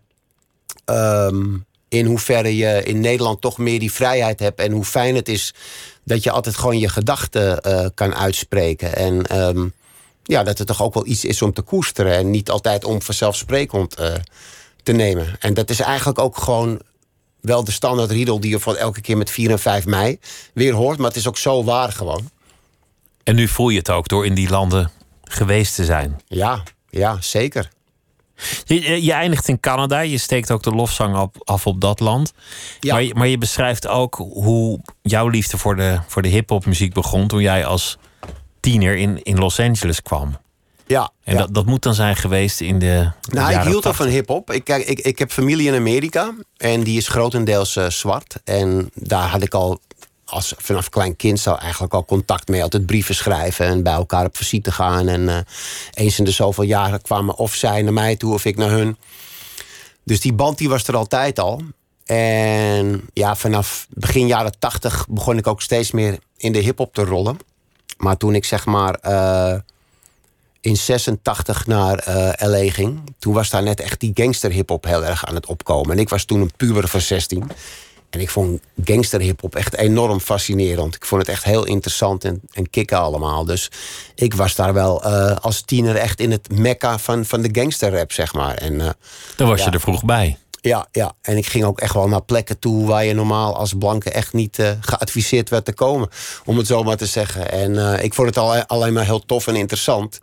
Ehm, 0.85 1.57
in 1.89 2.05
hoeverre 2.05 2.55
je 2.55 2.83
in 2.83 2.99
Nederland 2.99 3.41
toch 3.41 3.57
meer 3.57 3.79
die 3.79 3.91
vrijheid 3.91 4.39
hebt. 4.39 4.59
En 4.59 4.71
hoe 4.71 4.85
fijn 4.85 5.15
het 5.15 5.29
is 5.29 5.53
dat 6.03 6.23
je 6.23 6.31
altijd 6.31 6.55
gewoon 6.55 6.79
je 6.79 6.89
gedachten 6.89 7.59
uh, 7.67 7.85
kan 7.93 8.15
uitspreken. 8.15 8.95
En 8.95 9.25
ehm, 9.25 9.67
ja, 10.23 10.43
dat 10.43 10.57
het 10.57 10.67
toch 10.67 10.83
ook 10.83 10.93
wel 10.93 11.05
iets 11.05 11.25
is 11.25 11.41
om 11.41 11.53
te 11.53 11.61
koesteren. 11.61 12.13
En 12.13 12.29
niet 12.29 12.49
altijd 12.49 12.83
om 12.83 13.01
vanzelfsprekend 13.01 13.99
uh, 13.99 14.13
te 14.83 14.91
nemen. 14.91 15.35
En 15.39 15.53
dat 15.53 15.69
is 15.69 15.79
eigenlijk 15.79 16.19
ook 16.19 16.37
gewoon 16.37 16.81
wel 17.41 17.63
de 17.63 17.71
standaard 17.71 18.11
riedel 18.11 18.39
die 18.39 18.49
je 18.49 18.59
van 18.59 18.77
elke 18.77 19.01
keer 19.01 19.17
met 19.17 19.31
4 19.31 19.51
en 19.51 19.59
5 19.59 19.85
mei 19.85 20.19
weer 20.53 20.73
hoort. 20.73 20.97
Maar 20.97 21.07
het 21.07 21.17
is 21.17 21.27
ook 21.27 21.37
zo 21.37 21.63
waar 21.63 21.91
gewoon. 21.91 22.29
En 23.23 23.35
nu 23.35 23.47
voel 23.47 23.69
je 23.69 23.77
het 23.77 23.89
ook 23.89 24.07
door 24.07 24.25
in 24.25 24.33
die 24.33 24.49
landen 24.49 24.91
geweest 25.23 25.75
te 25.75 25.85
zijn. 25.85 26.21
Ja, 26.27 26.63
ja 26.89 27.17
zeker. 27.21 27.69
Je, 28.63 29.03
je, 29.03 29.13
eindigt 29.13 29.47
in 29.47 29.59
Canada, 29.59 29.99
je 29.99 30.17
steekt 30.17 30.51
ook 30.51 30.63
de 30.63 30.71
lofzang 30.71 31.29
af 31.43 31.67
op 31.67 31.81
dat 31.81 31.99
land. 31.99 32.33
Ja. 32.79 32.93
Maar, 32.93 33.03
je, 33.03 33.15
maar 33.15 33.27
je 33.27 33.37
beschrijft 33.37 33.87
ook 33.87 34.15
hoe 34.15 34.79
jouw 35.01 35.27
liefde 35.27 35.57
voor 35.57 35.75
de, 35.75 35.99
voor 36.07 36.21
de 36.21 36.27
hip-hop 36.27 36.65
muziek 36.65 36.93
begon 36.93 37.27
toen 37.27 37.41
jij 37.41 37.65
als 37.65 37.97
tiener 38.59 38.97
in, 38.97 39.23
in 39.23 39.37
Los 39.37 39.59
Angeles 39.59 40.01
kwam. 40.01 40.37
Ja, 40.89 41.11
en 41.23 41.37
Dat, 41.37 41.53
dat 41.53 41.65
moet 41.65 41.83
dan 41.83 41.93
zijn 41.93 42.15
geweest 42.15 42.61
in 42.61 42.79
de. 42.79 43.11
Nou, 43.29 43.53
ik 43.53 43.61
hield 43.61 43.85
al 43.85 43.93
van 43.93 44.07
hip-hop. 44.07 44.51
Ik, 44.51 44.69
ik, 44.69 44.99
ik 44.99 45.19
heb 45.19 45.31
familie 45.31 45.67
in 45.67 45.75
Amerika 45.75 46.33
en 46.57 46.83
die 46.83 46.97
is 46.97 47.07
grotendeels 47.07 47.75
uh, 47.75 47.89
zwart. 47.89 48.35
En 48.43 48.89
daar 48.93 49.27
had 49.27 49.43
ik 49.43 49.53
al 49.53 49.79
als 50.25 50.53
vanaf 50.57 50.89
klein 50.89 51.15
kind 51.15 51.39
zou 51.39 51.59
eigenlijk 51.59 51.93
al 51.93 52.05
contact 52.05 52.47
mee. 52.47 52.63
Altijd 52.63 52.85
brieven 52.85 53.15
schrijven 53.15 53.65
en 53.65 53.83
bij 53.83 53.93
elkaar 53.93 54.25
op 54.25 54.37
visite 54.37 54.71
gaan. 54.71 55.07
En 55.07 55.21
uh, 55.21 55.37
eens 55.93 56.19
in 56.19 56.25
de 56.25 56.31
zoveel 56.31 56.63
jaren 56.63 57.01
kwamen 57.01 57.35
of 57.35 57.55
zij 57.55 57.81
naar 57.81 57.93
mij 57.93 58.15
toe 58.15 58.33
of 58.33 58.45
ik 58.45 58.57
naar 58.57 58.69
hun. 58.69 58.97
Dus 60.03 60.21
die 60.21 60.33
band 60.33 60.57
die 60.57 60.69
was 60.69 60.87
er 60.87 60.95
altijd 60.95 61.39
al. 61.39 61.61
En 62.05 63.01
ja, 63.13 63.35
vanaf 63.35 63.87
begin 63.89 64.27
jaren 64.27 64.59
tachtig 64.59 65.05
begon 65.09 65.37
ik 65.37 65.47
ook 65.47 65.61
steeds 65.61 65.91
meer 65.91 66.19
in 66.37 66.51
de 66.51 66.59
hip-hop 66.59 66.93
te 66.93 67.03
rollen. 67.03 67.37
Maar 67.97 68.17
toen 68.17 68.35
ik 68.35 68.45
zeg 68.45 68.65
maar 68.65 68.99
uh, 69.03 69.59
in 70.61 70.77
86 70.77 71.67
naar 71.67 72.07
uh, 72.07 72.41
eh, 72.41 72.49
LA 72.49 72.71
ging, 72.71 73.01
toen 73.19 73.33
was 73.33 73.49
daar 73.49 73.63
net 73.63 73.79
echt 73.79 73.99
die 73.99 74.11
gangster 74.13 74.51
hip-hop 74.51 74.85
heel 74.85 75.05
erg 75.05 75.25
aan 75.25 75.35
het 75.35 75.45
opkomen. 75.45 75.91
En 75.91 75.99
ik 75.99 76.09
was 76.09 76.25
toen 76.25 76.41
een 76.41 76.51
puber 76.57 76.87
van 76.87 77.01
16. 77.01 77.51
En 78.09 78.19
ik 78.19 78.29
vond 78.29 78.61
gangster 78.83 79.21
hip-hop 79.21 79.55
echt 79.55 79.75
enorm 79.75 80.19
fascinerend. 80.19 80.95
Ik 80.95 81.05
vond 81.05 81.21
het 81.21 81.31
echt 81.31 81.43
heel 81.43 81.65
interessant 81.65 82.23
en, 82.23 82.41
en 82.51 82.69
kicken 82.69 82.99
allemaal. 82.99 83.45
Dus 83.45 83.71
ik 84.15 84.33
was 84.33 84.55
daar 84.55 84.73
wel 84.73 85.05
uh, 85.05 85.35
als 85.35 85.61
tiener 85.61 85.95
echt 85.95 86.19
in 86.19 86.31
het 86.31 86.49
mekka 86.51 86.99
van, 86.99 87.25
van 87.25 87.41
de 87.41 87.49
gangster 87.51 87.91
rap, 87.91 88.11
zeg 88.11 88.33
maar. 88.33 88.55
En, 88.55 88.73
uh, 88.73 88.89
Dan 89.35 89.47
was 89.47 89.63
je 89.63 89.69
er 89.69 89.79
vroeg 89.79 90.05
bij. 90.05 90.37
Ja, 90.61 90.87
ja, 90.91 91.13
en 91.21 91.37
ik 91.37 91.45
ging 91.45 91.63
ook 91.63 91.79
echt 91.79 91.93
wel 91.93 92.07
naar 92.07 92.23
plekken 92.23 92.59
toe 92.59 92.85
waar 92.85 93.05
je 93.05 93.13
normaal 93.13 93.55
als 93.55 93.73
blanke 93.73 94.11
echt 94.11 94.33
niet 94.33 94.59
uh, 94.59 94.71
geadviseerd 94.81 95.49
werd 95.49 95.65
te 95.65 95.73
komen. 95.73 96.09
Om 96.45 96.57
het 96.57 96.67
zo 96.67 96.83
maar 96.83 96.97
te 96.97 97.05
zeggen. 97.05 97.51
En 97.51 98.03
ik 98.03 98.13
vond 98.13 98.27
het 98.27 98.37
al, 98.37 98.55
alleen 98.55 98.93
maar 98.93 99.05
heel 99.05 99.25
tof 99.25 99.47
en 99.47 99.55
interessant. 99.55 100.19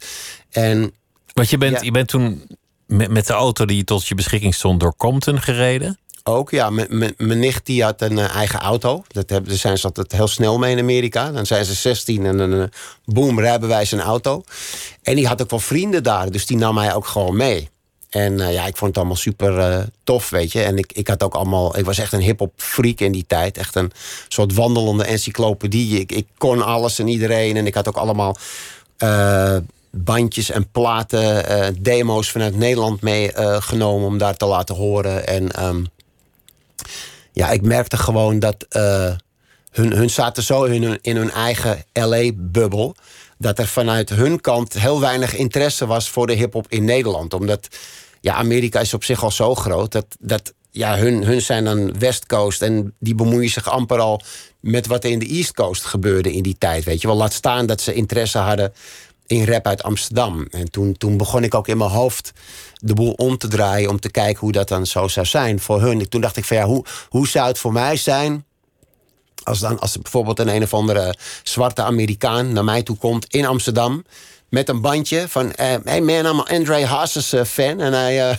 En, 0.51 0.93
Want 1.33 1.51
je 1.51 1.59
bent, 1.59 1.85
je 1.85 1.91
bent 1.91 2.09
toen 2.09 2.47
met, 2.87 3.11
met 3.11 3.27
de 3.27 3.33
auto 3.33 3.65
die 3.65 3.85
tot 3.85 4.07
je 4.07 4.15
beschikking 4.15 4.55
stond 4.55 4.81
door 4.81 4.97
Compton 4.97 5.41
gereden? 5.41 5.99
Ook, 6.23 6.51
ja. 6.51 6.71
Mijn 6.71 7.15
nicht 7.17 7.67
die 7.67 7.83
had 7.83 8.03
een 8.03 8.19
eh, 8.19 8.35
eigen 8.35 8.61
auto. 8.61 9.05
Dat 9.09 9.31
hebben, 9.31 9.49
daar 9.49 9.59
zijn 9.59 9.79
ze 9.79 9.87
altijd 9.87 10.13
heel 10.13 10.29
snel 10.29 10.59
mee 10.59 10.73
in 10.73 10.79
Amerika. 10.79 11.31
Dan 11.31 11.47
zijn 11.47 11.65
ze 11.65 11.75
16 11.75 12.27
en 12.27 12.37
dan 12.37 12.71
boom, 13.05 13.41
rijbewijs 13.41 13.93
een 13.93 14.01
auto. 14.01 14.45
En 15.03 15.15
die 15.17 15.27
had 15.27 15.43
ook 15.43 15.51
wel 15.51 15.59
vrienden 15.59 16.03
daar. 16.03 16.31
Dus 16.31 16.47
die 16.47 16.57
nam 16.57 16.75
mij 16.75 16.95
ook 16.95 17.07
gewoon 17.07 17.37
mee. 17.37 17.69
En 18.17 18.33
uh, 18.33 18.53
ja, 18.53 18.67
ik 18.67 18.77
vond 18.77 18.91
het 18.91 18.97
allemaal 18.97 19.17
super 19.17 19.87
tof, 20.05 20.31
weet 20.31 20.53
je. 20.53 20.63
En 20.63 20.79
ik, 20.79 20.93
ik 20.93 21.09
had 21.09 21.23
ook 21.23 21.35
allemaal... 21.35 21.79
Ik 21.79 21.85
was 21.85 21.99
echt 21.99 22.13
een 22.13 22.21
hip-hop 22.21 22.53
freak 22.57 23.01
in 23.01 23.13
die 23.13 23.25
tijd. 23.27 23.59
Echt 23.59 23.75
een 23.75 23.93
soort 24.29 24.55
wandelende 24.55 25.05
encyclopedie. 25.05 26.01
Ik, 26.01 26.13
ik 26.13 26.27
kon 26.39 26.63
alles 26.63 26.99
en 26.99 27.09
iedereen. 27.09 27.57
En 27.57 27.67
ik 27.67 27.75
had 27.75 27.89
ook 27.89 27.97
allemaal 27.97 28.37
bandjes 29.91 30.51
en 30.51 30.71
platen, 30.71 31.83
demo's 31.83 32.31
vanuit 32.31 32.57
Nederland 32.57 33.01
meegenomen... 33.01 34.07
om 34.07 34.19
daar 34.19 34.37
te 34.37 34.47
laten 34.47 34.75
horen. 34.75 35.27
En... 35.27 35.65
Um, 35.65 35.87
ja, 37.33 37.51
ik 37.51 37.63
merkte 37.63 37.97
gewoon 37.97 38.39
dat 38.39 38.67
hun, 39.77 39.93
hun 39.93 40.11
zaten 40.11 40.43
zo 40.43 40.63
in 40.63 40.83
hun, 40.83 40.99
in 41.03 41.17
hun 41.17 41.31
eigen 41.31 41.85
LA-bubbel. 41.93 42.95
Dat 43.39 43.59
er 43.59 43.67
vanuit 43.67 44.09
hun 44.09 44.41
kant 44.41 44.73
heel 44.73 45.01
weinig 45.01 45.35
interesse 45.35 45.87
was 45.87 46.09
voor 46.09 46.27
de 46.27 46.33
hip-hop 46.33 46.67
in 46.69 46.85
Nederland. 46.85 47.35
Omdat 47.35 47.69
ja, 48.27 48.35
Amerika 48.35 48.81
is 48.81 48.95
op 48.95 49.05
zich 49.05 49.23
al 49.23 49.31
zo 49.31 49.55
groot. 49.55 49.93
Dat, 49.93 50.07
dat 50.19 50.53
ja, 50.71 50.97
hun, 50.97 51.25
hun 51.25 51.43
zijn 51.43 51.65
dan 51.65 51.99
West 51.99 52.27
Coast 52.27 52.63
en 52.63 52.95
die 52.99 53.15
bemoeien 53.15 53.51
zich 53.51 53.69
amper 53.69 53.99
al 53.99 54.21
met 54.61 54.87
wat 54.87 55.05
er 55.05 55.11
in 55.11 55.19
de 55.19 55.27
East 55.27 55.53
Coast 55.53 55.85
gebeurde 55.85 56.33
in 56.33 56.43
die 56.43 56.57
tijd. 56.59 56.85
Weet 56.85 57.01
je 57.01 57.07
wel, 57.07 57.17
laat 57.17 57.33
staan 57.33 57.67
dat 57.67 57.81
ze 57.81 57.95
interesse 57.95 58.39
hadden 58.39 58.73
in 59.27 59.45
rap 59.45 59.67
uit 59.67 59.83
Amsterdam. 59.83 60.47
En 60.51 60.71
toen, 60.71 60.97
toen 60.97 61.17
begon 61.17 61.45
ik 61.45 61.55
ook 61.55 61.69
in 61.69 61.77
mijn 61.77 61.91
hoofd 61.91 62.33
de 62.75 62.95
boel 62.95 63.13
om 63.13 63.39
te 63.39 63.49
draaien... 63.49 63.91
om 63.91 64.01
te 64.01 64.11
kijken 64.11 64.41
hoe 64.41 64.53
dat 64.53 64.69
dan 64.69 64.87
zo 64.87 65.09
zou 65.09 65.27
zijn 65.27 65.61
voor 65.61 65.81
hun. 65.81 66.09
Toen 66.09 66.21
dacht 66.21 66.37
ik 66.37 66.45
van 66.45 66.57
ja, 66.57 66.65
hoe, 66.65 66.85
hoe 67.09 67.29
zou 67.29 67.47
het 67.47 67.59
voor 67.59 67.73
mij 67.73 67.97
zijn... 67.97 68.45
als, 69.43 69.59
dan, 69.59 69.79
als 69.79 69.99
bijvoorbeeld 69.99 70.39
een 70.39 70.55
een 70.55 70.63
of 70.63 70.75
andere 70.75 71.15
zwarte 71.43 71.83
Amerikaan 71.83 72.53
naar 72.53 72.65
mij 72.65 72.83
toe 72.83 72.97
komt 72.97 73.27
in 73.27 73.47
Amsterdam 73.47 74.05
met 74.49 74.69
een 74.69 74.81
bandje 74.81 75.29
van... 75.29 75.47
Uh, 75.47 75.75
hey 75.85 76.01
man, 76.01 76.27
I'm 76.27 76.27
an 76.27 76.47
Andre 76.47 76.87
Hazes 76.87 77.35
uh, 77.35 77.45
fan. 77.45 77.81
En 77.81 77.93
hij 77.93 78.17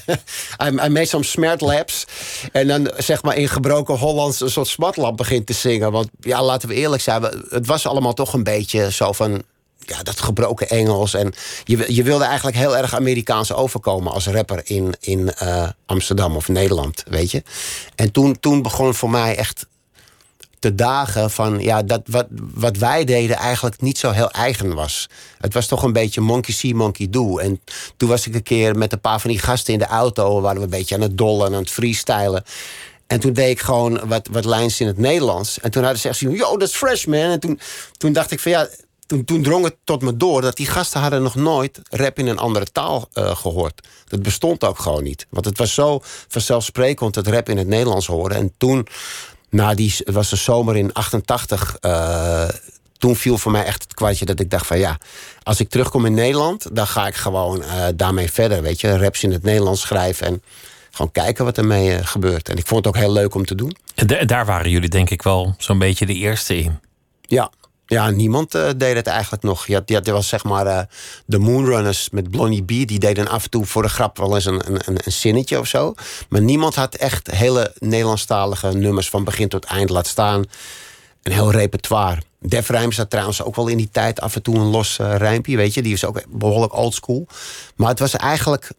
uh, 0.62 0.68
I, 0.68 0.90
made 0.90 1.06
some 1.06 1.24
smart 1.24 1.62
laps. 1.62 2.06
En 2.52 2.68
dan 2.68 2.92
zeg 2.98 3.24
maar 3.24 3.38
in 3.38 3.48
gebroken 3.48 3.96
Hollands 3.96 4.42
een 4.42 4.50
soort 4.50 4.68
smatlap 4.68 5.18
begint 5.18 5.46
te 5.46 5.54
zingen. 5.54 5.92
Want 5.92 6.10
ja, 6.20 6.44
laten 6.44 6.70
we 6.70 6.76
eerlijk 6.76 7.02
zijn. 7.02 7.24
Het 7.50 7.66
was 7.66 7.88
allemaal 7.88 8.14
toch 8.14 8.34
een 8.34 8.44
beetje 8.44 8.92
zo 8.92 9.12
van 9.12 9.44
ja, 9.88 10.04
dat 10.04 10.22
gebroken 10.22 10.70
Engels. 10.70 11.14
En 11.14 11.34
je, 11.64 11.94
je 11.94 12.04
wilde 12.04 12.24
eigenlijk 12.24 12.58
heel 12.58 12.78
erg 12.78 12.96
Amerikaans 12.96 13.54
overkomen 13.54 14.12
als 14.12 14.28
rapper 14.28 14.62
in, 14.64 14.96
in 15.00 15.32
uh, 15.44 15.70
Amsterdam 15.86 16.36
of 16.36 16.48
Nederland, 16.48 17.04
weet 17.10 17.32
je. 17.32 17.44
En 17.96 18.12
toen, 18.12 18.40
toen 18.40 18.62
begon 18.62 18.94
voor 18.94 19.10
mij 19.10 19.36
echt 19.36 19.66
te 20.60 20.76
dagen 20.76 21.32
van 21.32 21.60
ja, 21.60 21.84
dat 21.84 22.02
wat, 22.06 22.26
wat 22.54 22.78
wij 22.78 23.04
deden 23.04 23.36
eigenlijk 23.36 23.82
niet 23.82 23.98
zo 23.98 24.12
heel 24.12 24.32
eigen 24.32 24.76
was. 24.76 25.10
Het 25.38 25.54
was 25.54 25.68
toch 25.68 25.84
een 25.84 25.94
beetje 25.94 26.22
monkey 26.22 26.54
see, 26.54 26.76
monkey 26.76 27.10
do. 27.10 27.38
En 27.38 27.62
toen 27.98 28.10
was 28.10 28.28
ik 28.28 28.36
een 28.36 28.44
keer 28.44 28.78
met 28.78 28.94
een 28.94 29.02
paar 29.02 29.20
van 29.20 29.30
die 29.30 29.40
gasten 29.40 29.74
in 29.74 29.80
de 29.80 29.86
auto, 29.86 30.42
waren 30.42 30.58
we 30.58 30.64
een 30.64 30.70
beetje 30.70 30.96
aan 30.96 31.02
het 31.02 31.18
dollen 31.18 31.48
en 31.48 31.54
aan 31.54 31.62
het 31.62 31.72
freestylen. 31.72 32.44
En 33.08 33.20
toen 33.20 33.34
deed 33.34 33.50
ik 33.50 33.60
gewoon 33.60 34.08
wat, 34.08 34.28
wat 34.32 34.46
lijns 34.46 34.80
in 34.80 34.88
het 34.88 34.98
Nederlands. 34.98 35.60
En 35.60 35.72
toen 35.72 35.84
hadden 35.84 36.02
ze 36.02 36.08
echt 36.08 36.18
zo, 36.18 36.30
yo, 36.30 36.58
dat 36.58 36.68
is 36.68 36.76
fresh 36.76 37.06
man. 37.06 37.20
En 37.20 37.40
toen, 37.40 37.60
toen 37.98 38.14
dacht 38.14 38.32
ik 38.32 38.40
van 38.40 38.52
ja, 38.52 38.68
toen, 39.08 39.26
toen 39.26 39.44
drong 39.44 39.64
het 39.64 39.76
tot 39.84 40.02
me 40.02 40.18
door 40.18 40.42
dat 40.42 40.56
die 40.56 40.66
gasten 40.66 41.02
hadden 41.02 41.24
nog 41.24 41.36
nooit 41.36 41.82
rap 41.90 42.20
in 42.20 42.28
een 42.28 42.38
andere 42.38 42.66
taal 42.66 43.10
uh, 43.14 43.36
gehoord. 43.36 43.88
Dat 44.08 44.22
bestond 44.22 44.64
ook 44.64 44.80
gewoon 44.80 45.04
niet. 45.04 45.28
Want 45.30 45.46
het 45.46 45.58
was 45.58 45.74
zo 45.74 46.02
vanzelfsprekend 46.28 47.14
dat 47.14 47.28
rap 47.28 47.50
in 47.50 47.58
het 47.58 47.68
Nederlands 47.68 48.08
hoorde. 48.08 48.36
En 48.36 48.54
toen, 48.58 48.88
na 49.50 49.74
die, 49.74 49.94
het 49.98 50.14
was 50.14 50.30
de 50.30 50.36
zomer 50.36 50.76
in 50.76 50.94
88, 50.94 51.78
uh, 51.82 52.48
toen 52.98 53.16
viel 53.16 53.38
voor 53.38 53.52
mij 53.52 53.64
echt 53.64 53.84
het 53.84 53.94
kwartje 53.94 54.26
dat 54.26 54.40
ik 54.40 54.50
dacht 54.50 54.68
van 54.68 54.80
ja, 54.80 54.98
als 55.44 55.60
ik 55.60 55.70
terugkom 55.70 56.06
in 56.06 56.14
Nederland, 56.14 56.76
dan 56.76 56.88
ga 56.88 57.08
ik 57.08 57.16
gewoon 57.16 57.62
uh, 57.62 57.86
daarmee 57.96 58.32
verder. 58.32 58.62
Weet 58.62 58.82
je, 58.82 58.98
raps 58.98 59.24
in 59.24 59.32
het 59.32 59.44
Nederlands 59.44 59.82
schrijven 59.82 60.28
en 60.28 60.42
gewoon 60.92 61.12
kijken 61.12 61.46
wat 61.46 61.58
ermee 61.58 61.90
uh, 61.90 61.98
gebeurt. 62.02 62.50
En 62.50 62.58
ik 62.58 62.68
vond 62.68 62.86
het 62.86 62.96
ook 62.96 63.02
heel 63.02 63.12
leuk 63.12 63.36
om 63.36 63.46
te 63.46 63.56
doen. 63.56 63.76
En 63.96 64.28
daar 64.28 64.46
waren 64.46 64.72
jullie 64.72 64.90
denk 64.90 65.10
ik 65.10 65.22
wel 65.22 65.56
zo'n 65.58 65.80
beetje 65.80 66.06
de 66.06 66.14
eerste 66.14 66.58
in. 66.58 66.80
Ja, 67.22 67.52
ja, 67.90 68.10
niemand 68.10 68.56
uh, 68.56 68.70
deed 68.78 68.96
het 68.96 69.08
eigenlijk 69.08 69.44
nog. 69.44 69.68
Ja, 69.68 69.82
had, 69.86 70.08
was 70.08 70.28
zeg 70.28 70.44
maar 70.44 70.66
uh, 70.66 70.80
de 71.26 71.38
Moonrunners 71.38 72.10
met 72.10 72.30
Blondie 72.30 72.64
B. 72.64 72.68
Die 72.68 73.00
deden 73.00 73.28
af 73.28 73.44
en 73.44 73.50
toe 73.50 73.66
voor 73.66 73.82
de 73.82 73.90
grap 73.90 74.18
wel 74.18 74.36
eens 74.36 74.46
een, 74.46 74.62
een, 74.68 74.82
een 74.86 75.12
zinnetje 75.12 75.60
of 75.60 75.68
zo. 75.68 75.94
Maar 76.30 76.42
niemand 76.42 76.76
had 76.76 76.96
echt 76.96 77.32
hele 77.32 77.74
Nederlandstalige 77.80 78.72
nummers 78.72 79.10
van 79.10 79.24
begin 79.24 79.48
tot 79.48 79.66
eind 79.66 79.90
laat 79.90 80.08
staan. 80.08 80.46
Een 81.24 81.32
heel 81.32 81.52
repertoire. 81.52 82.22
Def 82.40 82.68
had 82.68 83.10
trouwens 83.10 83.44
ook 83.44 83.56
wel 83.56 83.68
in 83.68 83.78
die 83.78 83.90
tijd 83.92 84.22
af 84.22 84.36
en 84.36 84.42
toe 84.42 84.56
een 84.56 84.70
los 84.70 84.98
uh, 85.02 85.16
rijmpje, 85.16 85.58
weet 85.58 85.74
je. 85.74 85.82
Die 85.82 85.94
is 85.94 86.06
ook 86.06 86.24
behoorlijk 86.30 86.76
oldschool. 86.76 87.28
Maar 87.76 87.90
het 87.90 88.00
was 88.00 88.16
eigenlijk, 88.16 88.72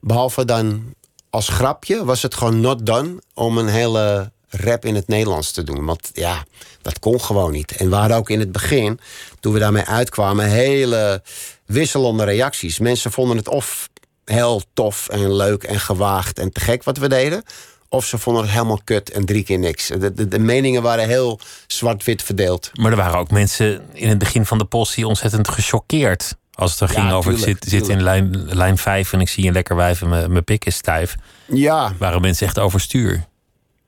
behalve 0.00 0.44
dan 0.44 0.94
als 1.30 1.48
grapje, 1.48 2.04
was 2.04 2.22
het 2.22 2.34
gewoon 2.34 2.60
not 2.60 2.86
done 2.86 3.22
om 3.34 3.58
een 3.58 3.68
hele 3.68 4.30
rap 4.56 4.84
in 4.84 4.94
het 4.94 5.08
Nederlands 5.08 5.52
te 5.52 5.62
doen. 5.62 5.84
Want 5.84 6.10
ja, 6.12 6.44
dat 6.82 6.98
kon 6.98 7.20
gewoon 7.20 7.52
niet. 7.52 7.76
En 7.76 7.90
we 7.90 7.96
hadden 7.96 8.16
ook 8.16 8.30
in 8.30 8.40
het 8.40 8.52
begin, 8.52 9.00
toen 9.40 9.52
we 9.52 9.58
daarmee 9.58 9.84
uitkwamen, 9.84 10.48
hele 10.48 11.22
wisselende 11.66 12.24
reacties. 12.24 12.78
Mensen 12.78 13.12
vonden 13.12 13.36
het 13.36 13.48
of 13.48 13.88
heel 14.24 14.62
tof 14.72 15.08
en 15.08 15.36
leuk 15.36 15.62
en 15.62 15.80
gewaagd 15.80 16.38
en 16.38 16.52
te 16.52 16.60
gek 16.60 16.84
wat 16.84 16.98
we 16.98 17.08
deden. 17.08 17.42
Of 17.88 18.04
ze 18.04 18.18
vonden 18.18 18.42
het 18.42 18.52
helemaal 18.52 18.80
kut 18.84 19.10
en 19.10 19.24
drie 19.24 19.44
keer 19.44 19.58
niks. 19.58 19.86
De, 19.86 20.12
de, 20.12 20.28
de 20.28 20.38
meningen 20.38 20.82
waren 20.82 21.08
heel 21.08 21.40
zwart-wit 21.66 22.22
verdeeld. 22.22 22.70
Maar 22.74 22.90
er 22.90 22.96
waren 22.96 23.18
ook 23.18 23.30
mensen 23.30 23.82
in 23.92 24.08
het 24.08 24.18
begin 24.18 24.46
van 24.46 24.58
de 24.58 24.64
post 24.64 24.94
die 24.94 25.06
ontzettend 25.06 25.48
gechoqueerd. 25.48 26.36
Als 26.52 26.70
het 26.70 26.80
er 26.80 26.88
ging 26.88 27.12
over, 27.12 27.32
ik 27.32 27.38
zit, 27.38 27.66
zit 27.68 27.88
in 27.88 28.02
lijn, 28.02 28.54
lijn 28.54 28.78
5 28.78 29.12
en 29.12 29.20
ik 29.20 29.28
zie 29.28 29.46
een 29.46 29.52
lekker 29.52 29.76
wijf 29.76 30.02
en 30.02 30.08
mijn 30.08 30.44
pik 30.44 30.64
is 30.64 30.76
stijf. 30.76 31.16
Ja. 31.46 31.94
Waren 31.98 32.20
mensen 32.20 32.46
echt 32.46 32.58
overstuur. 32.58 33.26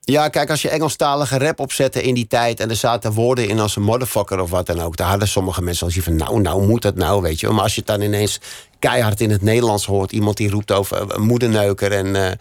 Ja, 0.09 0.27
kijk, 0.27 0.49
als 0.49 0.61
je 0.61 0.69
Engelstalige 0.69 1.37
rap 1.37 1.59
opzette 1.59 2.01
in 2.01 2.13
die 2.13 2.27
tijd... 2.27 2.59
en 2.59 2.69
er 2.69 2.75
zaten 2.75 3.11
woorden 3.11 3.47
in 3.47 3.59
als 3.59 3.75
een 3.75 3.81
motherfucker 3.81 4.39
of 4.39 4.49
wat 4.49 4.65
dan 4.65 4.81
ook... 4.81 4.97
daar 4.97 5.09
hadden 5.09 5.27
sommige 5.27 5.61
mensen 5.61 5.85
als 5.85 5.95
je 5.95 6.03
van, 6.03 6.15
nou, 6.15 6.41
nou 6.41 6.67
moet 6.67 6.81
dat 6.81 6.95
nou, 6.95 7.21
weet 7.21 7.39
je. 7.39 7.49
Maar 7.49 7.63
als 7.63 7.73
je 7.75 7.79
het 7.79 7.89
dan 7.89 8.01
ineens 8.01 8.39
keihard 8.79 9.21
in 9.21 9.29
het 9.29 9.41
Nederlands 9.41 9.85
hoort... 9.85 10.11
iemand 10.11 10.37
die 10.37 10.49
roept 10.49 10.71
over 10.71 11.15
een 11.15 11.21
moederneuker 11.21 11.91
en... 11.91 12.05
Uh, 12.05 12.31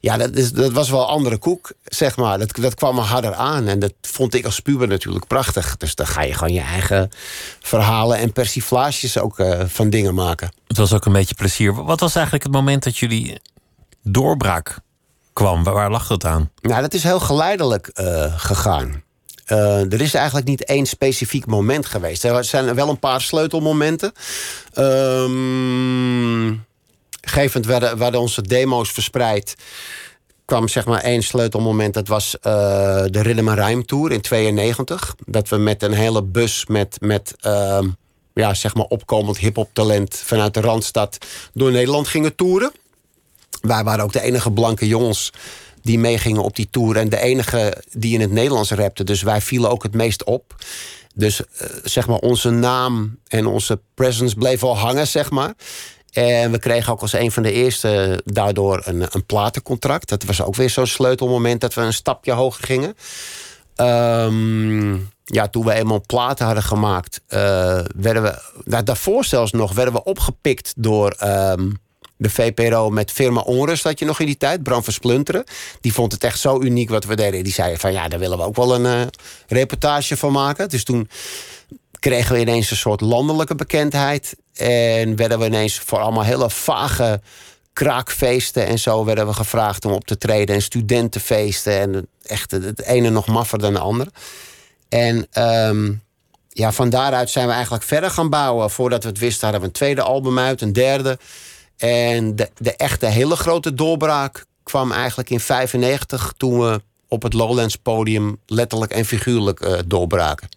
ja, 0.00 0.16
dat, 0.16 0.36
is, 0.36 0.52
dat 0.52 0.72
was 0.72 0.90
wel 0.90 1.08
andere 1.08 1.38
koek, 1.38 1.72
zeg 1.84 2.16
maar. 2.16 2.38
Dat, 2.38 2.56
dat 2.56 2.74
kwam 2.74 2.98
er 2.98 3.04
harder 3.04 3.34
aan 3.34 3.68
en 3.68 3.78
dat 3.78 3.92
vond 4.02 4.34
ik 4.34 4.44
als 4.44 4.60
puber 4.60 4.88
natuurlijk 4.88 5.26
prachtig. 5.26 5.76
Dus 5.76 5.94
dan 5.94 6.06
ga 6.06 6.22
je 6.22 6.34
gewoon 6.34 6.54
je 6.54 6.60
eigen 6.60 7.10
verhalen 7.60 8.18
en 8.18 8.32
persiflages 8.32 9.18
ook 9.18 9.38
uh, 9.38 9.60
van 9.66 9.90
dingen 9.90 10.14
maken. 10.14 10.52
Het 10.66 10.76
was 10.76 10.92
ook 10.92 11.04
een 11.04 11.12
beetje 11.12 11.34
plezier. 11.34 11.84
Wat 11.84 12.00
was 12.00 12.14
eigenlijk 12.14 12.44
het 12.44 12.54
moment 12.54 12.84
dat 12.84 12.98
jullie 12.98 13.40
doorbraak 14.02 14.82
kwam? 15.34 15.64
Waar 15.64 15.90
lag 15.90 16.06
dat 16.06 16.24
aan? 16.24 16.50
Nou, 16.60 16.80
dat 16.80 16.94
is 16.94 17.02
heel 17.02 17.20
geleidelijk 17.20 17.90
uh, 17.94 18.32
gegaan. 18.36 19.02
Uh, 19.48 19.92
er 19.92 20.00
is 20.00 20.14
eigenlijk 20.14 20.46
niet 20.46 20.64
één 20.64 20.86
specifiek 20.86 21.46
moment 21.46 21.86
geweest. 21.86 22.24
Er 22.24 22.44
zijn 22.44 22.74
wel 22.74 22.88
een 22.88 22.98
paar 22.98 23.20
sleutelmomenten. 23.20 24.12
Um, 24.78 26.64
gevend 27.20 27.66
werden, 27.66 27.98
werden 27.98 28.20
onze 28.20 28.42
demo's 28.42 28.90
verspreid 28.90 29.54
kwam 30.44 30.68
zeg 30.68 30.84
maar 30.84 31.00
één 31.00 31.22
sleutelmoment. 31.22 31.94
Dat 31.94 32.08
was 32.08 32.36
uh, 32.36 32.42
de 33.06 33.22
Rhythm 33.22 33.48
Rhyme 33.48 33.84
Tour 33.84 34.12
in 34.12 34.20
92. 34.20 35.14
Dat 35.26 35.48
we 35.48 35.56
met 35.56 35.82
een 35.82 35.92
hele 35.92 36.22
bus 36.22 36.66
met, 36.66 36.96
met 37.00 37.34
uh, 37.46 37.78
ja, 38.34 38.54
zeg 38.54 38.74
maar 38.74 38.84
opkomend 38.84 39.38
hip-hop 39.38 39.68
talent 39.72 40.16
vanuit 40.24 40.54
de 40.54 40.60
Randstad 40.60 41.18
door 41.52 41.70
Nederland 41.70 42.08
gingen 42.08 42.34
toeren. 42.34 42.72
Wij 43.66 43.84
waren 43.84 44.04
ook 44.04 44.12
de 44.12 44.22
enige 44.22 44.52
blanke 44.52 44.86
jongens 44.86 45.32
die 45.82 45.98
meegingen 45.98 46.42
op 46.42 46.56
die 46.56 46.68
tour. 46.70 46.96
En 46.96 47.08
de 47.08 47.20
enige 47.20 47.82
die 47.92 48.14
in 48.14 48.20
het 48.20 48.30
Nederlands 48.30 48.70
rapte. 48.70 49.04
Dus 49.04 49.22
wij 49.22 49.40
vielen 49.40 49.70
ook 49.70 49.82
het 49.82 49.94
meest 49.94 50.24
op. 50.24 50.54
Dus 51.14 51.40
uh, 51.40 51.68
zeg 51.82 52.06
maar 52.06 52.18
onze 52.18 52.50
naam 52.50 53.18
en 53.28 53.46
onze 53.46 53.80
presence 53.94 54.34
bleef 54.34 54.62
al 54.62 54.78
hangen, 54.78 55.06
zeg 55.06 55.30
maar. 55.30 55.54
En 56.12 56.50
we 56.50 56.58
kregen 56.58 56.92
ook 56.92 57.00
als 57.00 57.12
een 57.12 57.32
van 57.32 57.42
de 57.42 57.52
eerste 57.52 58.22
daardoor 58.24 58.82
een, 58.84 59.06
een 59.10 59.26
platencontract. 59.26 60.08
Dat 60.08 60.24
was 60.24 60.42
ook 60.42 60.54
weer 60.54 60.70
zo'n 60.70 60.86
sleutelmoment 60.86 61.60
dat 61.60 61.74
we 61.74 61.80
een 61.80 61.92
stapje 61.92 62.32
hoger 62.32 62.64
gingen. 62.64 62.96
Um, 63.76 65.10
ja, 65.24 65.48
toen 65.48 65.64
we 65.64 65.72
eenmaal 65.72 66.02
platen 66.06 66.46
hadden 66.46 66.64
gemaakt, 66.64 67.20
uh, 67.28 67.38
werden 67.96 68.22
we, 68.22 68.42
nou, 68.64 68.82
daarvoor 68.82 69.24
zelfs 69.24 69.52
nog, 69.52 69.72
werden 69.72 69.94
we 69.94 70.04
opgepikt 70.04 70.72
door 70.76 71.16
um, 71.22 71.82
de 72.24 72.30
VPRO 72.30 72.90
met 72.90 73.10
firma 73.10 73.40
Onrust 73.40 73.84
had 73.84 73.98
je 73.98 74.04
nog 74.04 74.20
in 74.20 74.26
die 74.26 74.36
tijd. 74.36 74.62
Bram 74.62 74.84
Versplinteren. 74.84 75.44
Die 75.80 75.92
vond 75.92 76.12
het 76.12 76.24
echt 76.24 76.38
zo 76.40 76.60
uniek 76.60 76.90
wat 76.90 77.04
we 77.04 77.16
deden. 77.16 77.44
Die 77.44 77.52
zei 77.52 77.76
van 77.76 77.92
ja, 77.92 78.08
daar 78.08 78.18
willen 78.18 78.38
we 78.38 78.44
ook 78.44 78.56
wel 78.56 78.74
een 78.74 79.00
uh, 79.00 79.06
reportage 79.48 80.16
van 80.16 80.32
maken. 80.32 80.68
Dus 80.68 80.84
toen 80.84 81.08
kregen 81.98 82.34
we 82.34 82.40
ineens 82.40 82.70
een 82.70 82.76
soort 82.76 83.00
landelijke 83.00 83.54
bekendheid. 83.54 84.36
En 84.54 85.16
werden 85.16 85.38
we 85.38 85.46
ineens 85.46 85.78
voor 85.78 85.98
allemaal 85.98 86.24
hele 86.24 86.50
vage 86.50 87.20
kraakfeesten 87.72 88.66
en 88.66 88.78
zo 88.78 89.04
werden 89.04 89.26
we 89.26 89.32
gevraagd 89.32 89.84
om 89.84 89.92
op 89.92 90.04
te 90.04 90.18
treden. 90.18 90.54
En 90.54 90.62
studentenfeesten. 90.62 91.80
En 91.80 92.08
echt 92.22 92.50
het 92.50 92.82
ene 92.82 93.10
nog 93.10 93.26
maffer 93.26 93.58
dan 93.58 93.72
de 93.72 93.78
andere. 93.78 94.10
En 94.88 95.26
um, 95.68 96.02
ja, 96.48 96.72
van 96.72 96.90
daaruit 96.90 97.30
zijn 97.30 97.46
we 97.46 97.52
eigenlijk 97.52 97.84
verder 97.84 98.10
gaan 98.10 98.30
bouwen. 98.30 98.70
Voordat 98.70 99.02
we 99.02 99.08
het 99.08 99.18
wisten 99.18 99.42
hadden 99.42 99.60
we 99.60 99.66
een 99.66 99.72
tweede 99.72 100.02
album 100.02 100.38
uit, 100.38 100.60
een 100.60 100.72
derde. 100.72 101.18
En 101.76 102.36
de, 102.36 102.50
de 102.56 102.76
echte 102.76 103.06
hele 103.06 103.36
grote 103.36 103.74
doorbraak 103.74 104.44
kwam 104.62 104.92
eigenlijk 104.92 105.30
in 105.30 105.40
95 105.40 106.34
toen 106.36 106.60
we 106.60 106.80
op 107.08 107.22
het 107.22 107.32
Lowlands 107.32 107.76
podium 107.76 108.38
letterlijk 108.46 108.92
en 108.92 109.04
figuurlijk 109.04 109.60
uh, 109.60 109.78
doorbraken. 109.86 110.48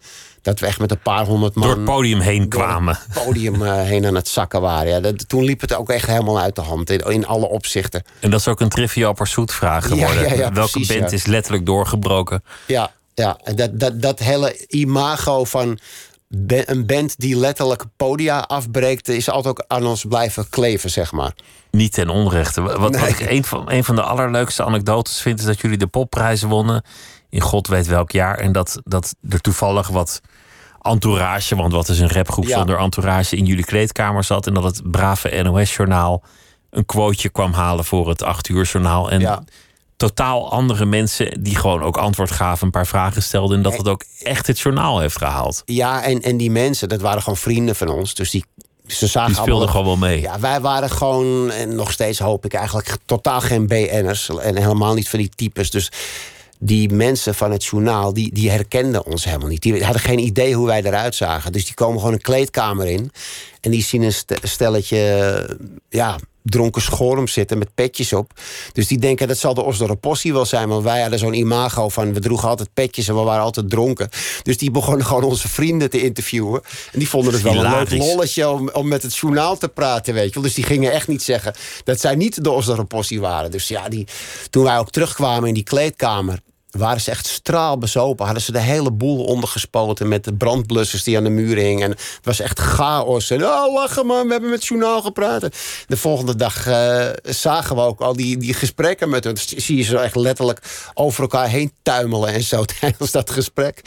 Dat 0.42 0.60
we 0.60 0.66
echt 0.66 0.78
met 0.78 0.90
een 0.90 1.00
paar 1.00 1.24
honderd 1.24 1.54
man... 1.54 1.66
Door 1.66 1.76
het 1.76 1.84
podium 1.84 2.20
heen 2.20 2.48
kwamen. 2.48 2.98
het 3.08 3.22
podium 3.24 3.62
uh, 3.62 3.82
heen 3.82 4.06
aan 4.06 4.14
het 4.14 4.28
zakken 4.28 4.60
waren. 4.60 4.88
Ja, 4.88 5.00
dat, 5.00 5.28
toen 5.28 5.44
liep 5.44 5.60
het 5.60 5.74
ook 5.74 5.90
echt 5.90 6.06
helemaal 6.06 6.40
uit 6.40 6.54
de 6.54 6.60
hand. 6.60 6.90
In, 6.90 6.98
in 7.00 7.26
alle 7.26 7.46
opzichten. 7.46 8.02
En 8.20 8.30
dat 8.30 8.40
is 8.40 8.48
ook 8.48 8.60
een 8.60 8.68
Trivial 8.68 9.12
Pursuit 9.12 9.52
vraag 9.52 9.86
geworden. 9.86 10.22
Ja, 10.22 10.28
ja, 10.28 10.34
ja, 10.34 10.52
Welke 10.52 10.70
precies, 10.70 10.96
band 10.96 11.12
is 11.12 11.26
letterlijk 11.26 11.66
doorgebroken? 11.66 12.42
Ja, 12.66 12.90
ja. 13.14 13.38
Dat, 13.54 13.80
dat, 13.80 14.02
dat 14.02 14.18
hele 14.18 14.66
imago 14.68 15.44
van 15.44 15.78
een 16.28 16.86
band 16.86 17.18
die 17.18 17.36
letterlijk 17.36 17.84
podia 17.96 18.38
afbreekt... 18.38 19.08
is 19.08 19.30
altijd 19.30 19.58
ook 19.58 19.64
aan 19.68 19.86
ons 19.86 20.04
blijven 20.04 20.48
kleven, 20.48 20.90
zeg 20.90 21.12
maar. 21.12 21.32
Niet 21.70 21.92
ten 21.92 22.08
onrechte. 22.08 22.60
Wat, 22.60 22.90
nee. 22.90 23.00
wat 23.00 23.08
ik 23.08 23.20
een 23.20 23.44
van, 23.44 23.70
een 23.70 23.84
van 23.84 23.94
de 23.94 24.02
allerleukste 24.02 24.64
anekdotes 24.64 25.20
vind... 25.20 25.38
is 25.38 25.44
dat 25.44 25.60
jullie 25.60 25.78
de 25.78 25.86
popprijzen 25.86 26.48
wonnen 26.48 26.82
in 27.30 27.40
god 27.40 27.66
weet 27.66 27.86
welk 27.86 28.10
jaar. 28.10 28.38
En 28.38 28.52
dat, 28.52 28.80
dat 28.84 29.14
er 29.28 29.40
toevallig 29.40 29.88
wat 29.88 30.20
entourage... 30.82 31.56
want 31.56 31.72
wat 31.72 31.88
is 31.88 31.98
een 31.98 32.12
rapgroep 32.12 32.46
ja. 32.46 32.56
zonder 32.56 32.78
entourage... 32.78 33.36
in 33.36 33.44
jullie 33.44 33.64
kleedkamer 33.64 34.24
zat. 34.24 34.46
En 34.46 34.54
dat 34.54 34.64
het 34.64 34.90
brave 34.90 35.42
NOS-journaal 35.42 36.22
een 36.70 36.86
quoteje 36.86 37.28
kwam 37.28 37.52
halen 37.52 37.84
voor 37.84 38.08
het 38.08 38.22
8 38.22 38.48
uur 38.48 38.64
journaal. 38.64 39.10
En 39.10 39.20
ja 39.20 39.42
totaal 39.98 40.50
andere 40.50 40.84
mensen 40.84 41.42
die 41.42 41.56
gewoon 41.56 41.82
ook 41.82 41.96
antwoord 41.96 42.30
gaven, 42.30 42.66
een 42.66 42.72
paar 42.72 42.86
vragen 42.86 43.22
stelden. 43.22 43.56
En 43.56 43.62
dat 43.62 43.76
het 43.76 43.88
ook 43.88 44.04
echt 44.22 44.46
het 44.46 44.60
journaal 44.60 45.00
heeft 45.00 45.18
gehaald. 45.18 45.62
Ja, 45.64 46.02
en, 46.02 46.22
en 46.22 46.36
die 46.36 46.50
mensen, 46.50 46.88
dat 46.88 47.00
waren 47.00 47.22
gewoon 47.22 47.38
vrienden 47.38 47.76
van 47.76 47.88
ons. 47.88 48.14
Dus 48.14 48.30
die, 48.30 48.44
ze 48.86 49.06
zagen 49.06 49.32
die 49.32 49.40
speelden 49.42 49.68
gewoon 49.68 49.86
wel 49.86 49.96
mee. 49.96 50.20
Ja, 50.20 50.40
wij 50.40 50.60
waren 50.60 50.90
gewoon, 50.90 51.50
en 51.50 51.74
nog 51.74 51.92
steeds 51.92 52.18
hoop 52.18 52.44
ik 52.44 52.54
eigenlijk, 52.54 52.96
totaal 53.04 53.40
geen 53.40 53.66
BN'ers. 53.66 54.28
En 54.28 54.56
helemaal 54.56 54.94
niet 54.94 55.08
van 55.08 55.18
die 55.18 55.30
types. 55.34 55.70
Dus 55.70 55.90
die 56.58 56.92
mensen 56.92 57.34
van 57.34 57.50
het 57.50 57.64
journaal, 57.64 58.12
die, 58.12 58.34
die 58.34 58.50
herkenden 58.50 59.06
ons 59.06 59.24
helemaal 59.24 59.48
niet. 59.48 59.62
Die 59.62 59.84
hadden 59.84 60.02
geen 60.02 60.18
idee 60.18 60.54
hoe 60.54 60.66
wij 60.66 60.82
eruit 60.82 61.14
zagen. 61.14 61.52
Dus 61.52 61.64
die 61.64 61.74
komen 61.74 61.98
gewoon 61.98 62.14
een 62.14 62.20
kleedkamer 62.20 62.86
in. 62.86 63.12
En 63.60 63.70
die 63.70 63.82
zien 63.82 64.02
een 64.02 64.14
stelletje, 64.42 65.58
ja, 65.88 66.16
dronken 66.50 66.82
schorm 66.82 67.28
zitten 67.28 67.58
met 67.58 67.74
petjes 67.74 68.12
op. 68.12 68.32
Dus 68.72 68.86
die 68.86 68.98
denken 68.98 69.28
dat 69.28 69.38
zal 69.38 69.54
de 69.54 69.62
Osdorp-possie 69.62 70.32
wel 70.32 70.44
zijn. 70.44 70.68
Want 70.68 70.84
wij 70.84 71.00
hadden 71.00 71.18
zo'n 71.18 71.34
imago 71.34 71.88
van 71.88 72.12
we 72.12 72.20
droegen 72.20 72.48
altijd 72.48 72.68
petjes 72.74 73.08
en 73.08 73.14
we 73.14 73.20
waren 73.20 73.42
altijd 73.42 73.70
dronken. 73.70 74.08
Dus 74.42 74.58
die 74.58 74.70
begonnen 74.70 75.06
gewoon 75.06 75.24
onze 75.24 75.48
vrienden 75.48 75.90
te 75.90 76.02
interviewen. 76.02 76.62
En 76.92 76.98
die 76.98 77.08
vonden 77.08 77.32
het 77.32 77.42
wel 77.42 77.64
een 77.64 77.70
leuk 77.70 77.90
lolletje 77.90 78.48
om, 78.48 78.70
om 78.72 78.88
met 78.88 79.02
het 79.02 79.16
journaal 79.16 79.58
te 79.58 79.68
praten, 79.68 80.14
weet 80.14 80.28
je 80.28 80.34
wel. 80.34 80.42
Dus 80.42 80.54
die 80.54 80.64
gingen 80.64 80.92
echt 80.92 81.08
niet 81.08 81.22
zeggen 81.22 81.54
dat 81.84 82.00
zij 82.00 82.14
niet 82.14 82.44
de 82.44 82.50
Osdorp-possie 82.50 83.20
waren. 83.20 83.50
Dus 83.50 83.68
ja, 83.68 83.88
die, 83.88 84.06
toen 84.50 84.64
wij 84.64 84.78
ook 84.78 84.90
terugkwamen 84.90 85.48
in 85.48 85.54
die 85.54 85.62
kleedkamer 85.62 86.38
waren 86.70 87.00
ze 87.00 87.10
echt 87.10 87.26
straalbezopen. 87.26 88.24
Hadden 88.24 88.42
ze 88.42 88.52
de 88.52 88.60
hele 88.60 88.90
boel 88.90 89.24
ondergespoten 89.24 90.08
met 90.08 90.24
de 90.24 90.34
brandblussers 90.34 91.02
die 91.02 91.16
aan 91.16 91.24
de 91.24 91.30
muur 91.30 91.56
hingen. 91.56 91.82
En 91.82 91.90
het 91.90 92.20
was 92.22 92.40
echt 92.40 92.58
chaos. 92.58 93.30
En 93.30 93.44
oh, 93.44 93.74
lachen 93.74 94.06
man, 94.06 94.26
we 94.26 94.30
hebben 94.32 94.50
met 94.50 94.58
het 94.58 94.68
journaal 94.68 95.02
gepraat. 95.02 95.42
En 95.42 95.50
de 95.86 95.96
volgende 95.96 96.36
dag 96.36 96.66
uh, 96.66 97.06
zagen 97.22 97.76
we 97.76 97.82
ook 97.82 98.00
al 98.00 98.16
die, 98.16 98.36
die 98.36 98.54
gesprekken 98.54 99.08
met 99.08 99.24
hun. 99.24 99.36
zie 99.36 99.76
je 99.76 99.82
ze 99.82 99.98
echt 99.98 100.16
letterlijk 100.16 100.90
over 100.94 101.22
elkaar 101.22 101.48
heen 101.48 101.72
tuimelen 101.82 102.32
en 102.32 102.42
zo 102.42 102.64
tijdens 102.80 103.10
dat 103.10 103.30
gesprek. 103.30 103.82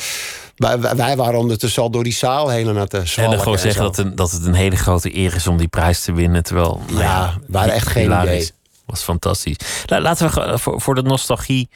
Wij, 0.56 0.80
wij 0.80 1.16
waren 1.16 1.40
ondertussen 1.40 1.84
al 1.84 1.90
door 1.90 2.04
die 2.04 2.14
zaal 2.14 2.50
heen 2.50 2.68
aan 2.68 2.76
het 2.76 2.90
zwalken. 2.92 3.24
En 3.24 3.30
dan 3.30 3.40
gewoon 3.40 3.60
zeggen 3.60 3.84
dat, 3.84 3.98
een, 3.98 4.16
dat 4.16 4.32
het 4.32 4.46
een 4.46 4.54
hele 4.54 4.76
grote 4.76 5.18
eer 5.18 5.36
is 5.36 5.48
om 5.48 5.58
die 5.58 5.68
prijs 5.68 6.04
te 6.04 6.14
winnen. 6.14 6.44
Terwijl, 6.44 6.82
nou 6.88 7.00
ja, 7.00 7.38
we 7.40 7.46
waren 7.48 7.74
echt 7.74 7.88
geen 7.88 8.22
idee. 8.22 8.50
was 8.86 9.02
fantastisch. 9.02 9.58
Laten 9.86 10.30
we 10.30 10.58
voor, 10.58 10.82
voor 10.82 10.96
de 10.96 11.02
nostalgie 11.02 11.70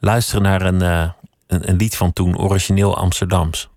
luisteren 0.00 0.42
naar 0.42 0.62
een, 0.62 0.82
uh, 0.82 1.10
een, 1.46 1.68
een, 1.68 1.76
lied 1.76 1.96
van 1.96 2.12
toen, 2.12 2.38
origineel 2.38 2.96
Amsterdams. 2.96 3.68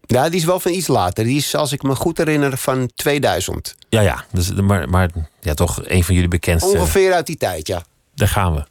Ja, 0.00 0.28
die 0.28 0.38
is 0.38 0.44
wel 0.44 0.60
van 0.60 0.72
iets 0.72 0.86
later. 0.86 1.24
Die 1.24 1.36
is, 1.36 1.54
als 1.54 1.72
ik 1.72 1.82
me 1.82 1.94
goed 1.94 2.18
herinner, 2.18 2.56
van 2.56 2.90
2000. 2.94 3.76
Ja, 3.88 4.00
ja. 4.00 4.24
Dus, 4.32 4.52
maar, 4.52 4.88
maar 4.88 5.10
ja, 5.40 5.54
toch 5.54 5.80
een 5.84 6.04
van 6.04 6.14
jullie 6.14 6.30
bekendste. 6.30 6.78
Ongeveer 6.78 7.12
uit 7.12 7.26
die 7.26 7.36
tijd, 7.36 7.66
ja. 7.66 7.82
Daar 8.14 8.28
gaan 8.28 8.54
we. 8.54 8.64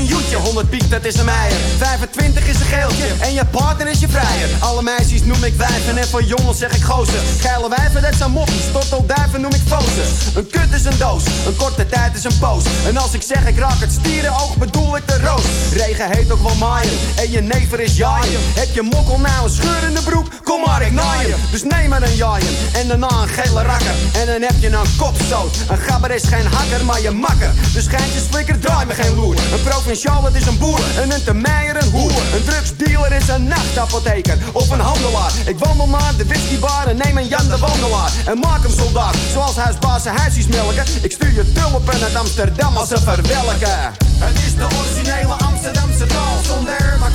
een 0.00 0.06
joetje, 0.30 0.46
100 0.46 0.70
piek 0.70 0.90
dat 0.90 1.04
is 1.04 1.16
een 1.16 1.24
meier. 1.24 1.56
25 1.78 2.46
is 2.46 2.54
een 2.54 2.66
geeltje 2.66 3.06
en 3.20 3.32
je 3.34 3.44
partner 3.44 3.88
is 3.88 4.00
je 4.00 4.08
vrijer. 4.08 4.48
Alle 4.58 4.82
meisjes 4.82 5.24
noem 5.24 5.44
ik 5.44 5.54
wijven 5.54 5.96
en 5.96 6.08
voor 6.08 6.22
jongens 6.22 6.58
zeg 6.58 6.76
ik 6.76 6.82
gozer. 6.82 7.20
Geile 7.40 7.68
wijven 7.68 8.02
dat 8.02 8.14
zijn 8.14 8.30
moppies, 8.30 8.72
tortelduiven 8.72 9.40
noem 9.40 9.52
ik 9.52 9.62
fozen. 9.66 10.04
Een 10.34 10.46
kut 10.50 10.72
is 10.72 10.84
een 10.84 10.98
doos, 10.98 11.24
een 11.46 11.56
korte 11.56 11.86
tijd 11.86 12.16
is 12.16 12.24
een 12.24 12.38
poos. 12.38 12.64
En 12.86 12.96
als 12.96 13.12
ik 13.12 13.22
zeg 13.22 13.46
ik 13.48 13.58
raak 13.58 13.80
het 13.80 13.92
stierenoog 13.92 14.56
bedoel 14.56 14.96
ik 14.96 15.08
de 15.08 15.18
roos. 15.18 15.44
Regen 15.72 16.10
heet 16.10 16.32
ook 16.32 16.42
wel 16.42 16.54
maaien 16.54 16.98
en 17.16 17.30
je 17.30 17.40
never 17.40 17.80
is 17.80 17.96
jaaien. 17.96 18.40
Heb 18.54 18.74
je 18.74 18.82
mokkel 18.82 19.18
nou 19.18 19.44
een 19.44 19.50
scheur 19.50 19.82
in 19.88 19.94
de 19.94 20.02
broek, 20.02 20.26
kom 20.42 20.60
maar 20.66 20.82
ik 20.82 20.92
naaien 20.92 21.36
Dus 21.50 21.62
neem 21.62 21.88
maar 21.88 22.02
een 22.02 22.16
jaaien 22.16 22.54
en 22.72 22.88
daarna 22.88 23.22
een 23.22 23.28
gele 23.28 23.62
rakker. 23.62 23.94
En 24.12 24.26
dan 24.26 24.42
heb 24.42 24.54
je 24.60 24.68
een 24.68 24.96
kopstoot. 24.96 25.56
Een 25.68 25.78
gabber 25.78 26.10
is 26.10 26.24
geen 26.24 26.46
hakker 26.46 26.84
maar 26.84 27.00
je 27.00 27.10
makker. 27.10 27.52
Dus 27.72 27.84
schijntjes 27.84 28.22
flikker 28.30 28.58
draai 28.58 28.86
me 28.86 28.94
geen 28.94 29.14
loer. 29.14 29.36
Een 29.52 29.62
provinciaal 29.62 30.19
het 30.24 30.34
is 30.34 30.46
een 30.46 30.58
boer 30.58 30.80
En 30.96 31.10
een 31.10 31.24
termeijer 31.24 31.76
een 31.82 31.90
hoer 31.90 32.12
Een 32.34 32.44
drugsdealer 32.44 33.12
is 33.12 33.28
een 33.28 33.44
nachtapotheker 33.44 34.38
Of 34.52 34.70
een 34.70 34.80
handelaar. 34.80 35.32
Ik 35.46 35.58
wandel 35.58 35.88
naar 35.88 36.12
de 36.16 36.26
whiskybar 36.26 36.86
en 36.86 36.96
neem 36.96 37.16
een 37.18 37.28
Jan 37.28 37.48
de 37.48 37.58
Wandelaar. 37.58 38.12
En 38.26 38.38
maak 38.38 38.62
hem 38.62 38.72
soldaat 38.72 39.16
Zoals 39.32 39.56
huisbazen 39.56 40.16
huisjes 40.16 40.46
melken. 40.46 40.84
Ik 41.02 41.12
stuur 41.12 41.32
je 41.32 41.52
tulpen 41.52 42.02
uit 42.02 42.14
Amsterdam 42.14 42.76
als 42.76 42.88
ze 42.88 42.98
verwelken 42.98 43.92
Het 44.18 44.36
is 44.46 44.54
de 44.54 44.66
originele 44.78 45.34
Amsterdamse 45.34 46.06
taal 46.06 46.38
Zonder 46.42 46.96
maar 47.00 47.10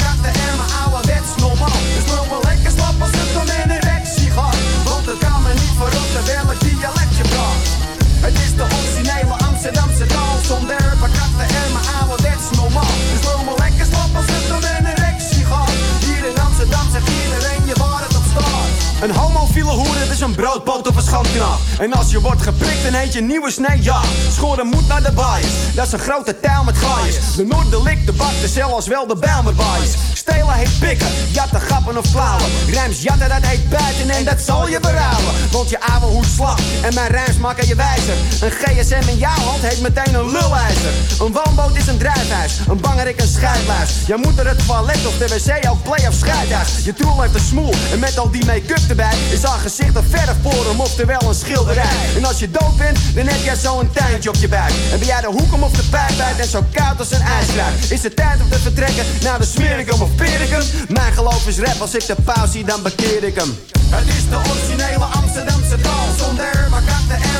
een 20.25 20.35
broodboot 20.35 20.87
of 20.87 20.95
een 20.95 21.01
schandknap. 21.01 21.59
En 21.79 21.93
als 21.93 22.11
je 22.11 22.19
wordt 22.21 22.41
geprikt, 22.41 22.83
dan 22.83 22.93
heet 22.93 23.13
je 23.13 23.21
nieuwe 23.21 23.51
snee, 23.51 23.83
ja. 23.83 24.01
Schoren 24.31 24.67
moet 24.67 24.87
naar 24.87 25.03
de 25.03 25.11
baaiers, 25.11 25.53
dat 25.75 25.85
is 25.85 25.91
een 25.91 25.99
grote 25.99 26.39
taal 26.39 26.63
met 26.63 26.77
gaaiers. 26.77 27.35
De 27.35 27.45
Noorderlik, 27.45 28.05
de 28.05 28.11
bak, 28.11 28.41
de 28.41 28.47
cel 28.47 28.75
als 28.75 28.87
wel 28.87 29.07
de 29.07 29.15
Bijlmerbaaiers. 29.15 29.93
Stelen 30.13 30.53
heet 30.53 30.79
pikken, 30.79 31.07
jatten, 31.31 31.61
grappen 31.61 31.97
of 31.97 32.05
flauwen. 32.05 32.45
Rijms 32.69 33.01
jatten, 33.01 33.29
dat 33.29 33.45
heet 33.45 33.69
buiten 33.69 34.09
en 34.09 34.25
dat 34.25 34.41
zal 34.41 34.67
je 34.67 34.79
berouwen. 34.79 35.33
Want 35.51 35.69
je 35.69 35.79
ouwe 35.81 36.23
slap 36.35 36.59
en 36.81 36.93
mijn 36.93 37.11
rijms 37.11 37.37
maken 37.37 37.67
je 37.67 37.75
wijzer. 37.75 38.15
Een 38.41 38.51
GSM 38.51 39.09
in 39.09 39.17
jouw 39.17 39.39
hand 39.47 39.61
heet 39.61 39.81
meteen 39.81 40.13
een 40.13 40.25
lulijzer. 40.25 40.93
Een 41.19 41.31
woonboot 41.31 41.75
is 41.77 41.87
een 41.87 41.97
drijfhuis, 41.97 42.53
een 42.69 42.81
bangerik 42.81 43.21
een 43.21 43.27
scheidluis. 43.27 43.91
Je 44.07 44.15
moet 44.23 44.39
er 44.39 44.47
het 44.47 44.67
toilet 44.67 45.05
of 45.07 45.17
de 45.17 45.27
wc 45.27 45.69
ook 45.69 45.83
play 45.83 46.07
of 46.07 46.13
scheidhuis. 46.13 46.69
Je 46.83 46.93
troel 46.93 47.21
heeft 47.21 47.33
een 47.33 47.39
smoel 47.39 47.73
en 47.91 47.99
met 47.99 48.17
al 48.17 48.31
die 48.31 48.45
make-up 48.45 48.89
erbij 48.89 49.17
is 49.31 49.43
haar 49.43 49.59
gezicht 49.59 49.95
een 49.95 50.09
verf 50.15 50.35
voor 50.41 50.65
hem, 50.65 50.79
oftewel 50.79 51.21
een 51.27 51.35
schilderij. 51.35 51.97
En 52.15 52.25
als 52.25 52.39
je 52.39 52.51
dood 52.51 52.77
bent, 52.77 52.97
dan 53.15 53.27
heb 53.27 53.43
jij 53.43 53.55
zo'n 53.55 53.91
tuintje 53.91 54.29
op 54.29 54.35
je 54.35 54.47
buik. 54.47 54.73
En 54.91 54.99
ben 54.99 55.07
jij 55.07 55.21
de 55.21 55.27
hoek 55.27 55.53
om 55.53 55.63
of 55.63 55.71
de 55.71 55.83
pijp 55.89 56.19
uit 56.19 56.39
en 56.39 56.47
zo 56.47 56.63
koud 56.73 56.99
als 56.99 57.11
een 57.11 57.21
ijskruid. 57.21 57.91
Is 57.91 58.03
het 58.03 58.15
tijd 58.15 58.41
om 58.41 58.49
te 58.49 58.59
vertrekken 58.59 59.05
naar 59.21 59.39
de 59.39 59.45
Smericum 59.45 60.01
of 60.01 60.15
Pericum? 60.15 60.63
Mijn 60.87 61.13
geloof 61.13 61.47
is 61.47 61.59
rap, 61.59 61.81
als 61.81 61.95
ik 61.95 62.05
de 62.05 62.15
pauze 62.23 62.51
zie, 62.51 62.65
dan 62.65 62.81
bekeer 62.81 63.23
ik 63.23 63.35
hem. 63.35 63.57
Het 63.89 64.07
is 64.07 64.29
de 64.29 64.37
originele 64.51 65.05
Amsterdamse 65.05 65.77
taal, 65.81 66.07
zonder 66.17 66.67
maar 66.69 66.83
katten 66.91 67.34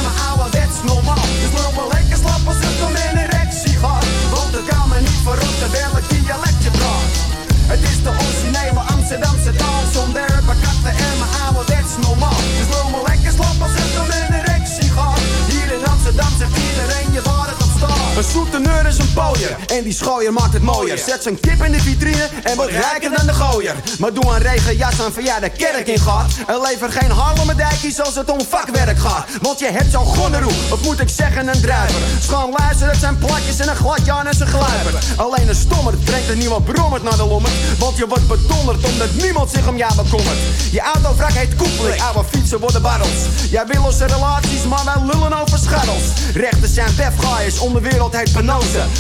is 18.98 19.06
een 19.06 19.14
pooier 19.14 19.56
en 19.78 19.84
die 19.84 19.94
schooier 19.94 20.34
maakt 20.34 20.54
het 20.54 20.62
mooier. 20.62 20.98
Zet 20.98 21.24
zijn 21.24 21.40
kip 21.40 21.64
in 21.64 21.72
de 21.72 21.80
vitrine 21.80 22.30
en 22.44 22.56
wordt 22.56 22.72
rijker 22.72 23.12
dan 23.18 23.26
de 23.26 23.34
gooier. 23.34 23.76
Maar 24.00 24.14
doe 24.14 24.26
een 24.26 24.42
regenjas 24.42 25.02
aan 25.02 25.14
van 25.14 25.24
jij 25.24 25.40
de 25.40 25.50
kerk 25.50 25.88
in 25.88 26.00
gaat. 26.00 26.32
En 26.48 26.62
lever 26.62 26.92
geen 26.92 27.12
Harlemmerdijkies 27.12 28.02
als 28.02 28.16
het 28.16 28.30
om 28.30 28.40
vakwerk 28.50 29.00
gaat. 29.00 29.28
Want 29.42 29.60
je 29.60 29.70
hebt 29.72 29.92
zo'n 29.92 30.06
gonneroe, 30.06 30.52
of 30.72 30.84
moet 30.84 31.00
ik 31.00 31.10
zeggen 31.10 31.48
een 31.48 31.62
druiver. 31.62 32.02
Schoon 32.20 32.54
luisteren, 32.58 32.92
het 32.92 33.00
zijn 33.00 33.18
plakjes 33.18 33.60
en 33.60 33.70
een 33.70 33.76
gladjaan 33.76 34.28
en 34.28 34.36
zijn 34.36 34.50
gluiper. 34.50 34.94
Alleen 35.16 35.48
een 35.48 35.56
stommer 35.56 35.98
brengt 35.98 36.30
er 36.30 36.36
niemand 36.36 36.66
brommerd 36.66 37.04
naar 37.04 37.18
de 37.18 37.26
lommer. 37.26 37.52
Want 37.80 37.98
je 37.98 38.08
wordt 38.08 38.28
bedonderd 38.28 38.84
omdat 38.84 39.14
niemand 39.14 39.52
zich 39.52 39.68
om 39.68 39.78
jou 39.78 39.96
bekommert. 39.96 40.38
Je 40.72 40.82
autovrak 40.82 41.32
heet 41.32 41.56
koepeling, 41.56 42.02
oude 42.02 42.24
fietsen 42.32 42.60
worden 42.60 42.82
barrels. 42.82 43.22
Jij 43.50 43.66
wil 43.68 43.82
losse 43.82 44.06
relaties, 44.06 44.64
maar 44.64 44.86
wij 44.86 45.06
lullen 45.06 45.42
over 45.42 45.58
scharrels. 45.58 46.04
Rechten 46.34 46.70
zijn 46.70 46.96
wefgaaiers, 46.96 47.60
onderwereld 47.60 48.16
heet 48.16 48.32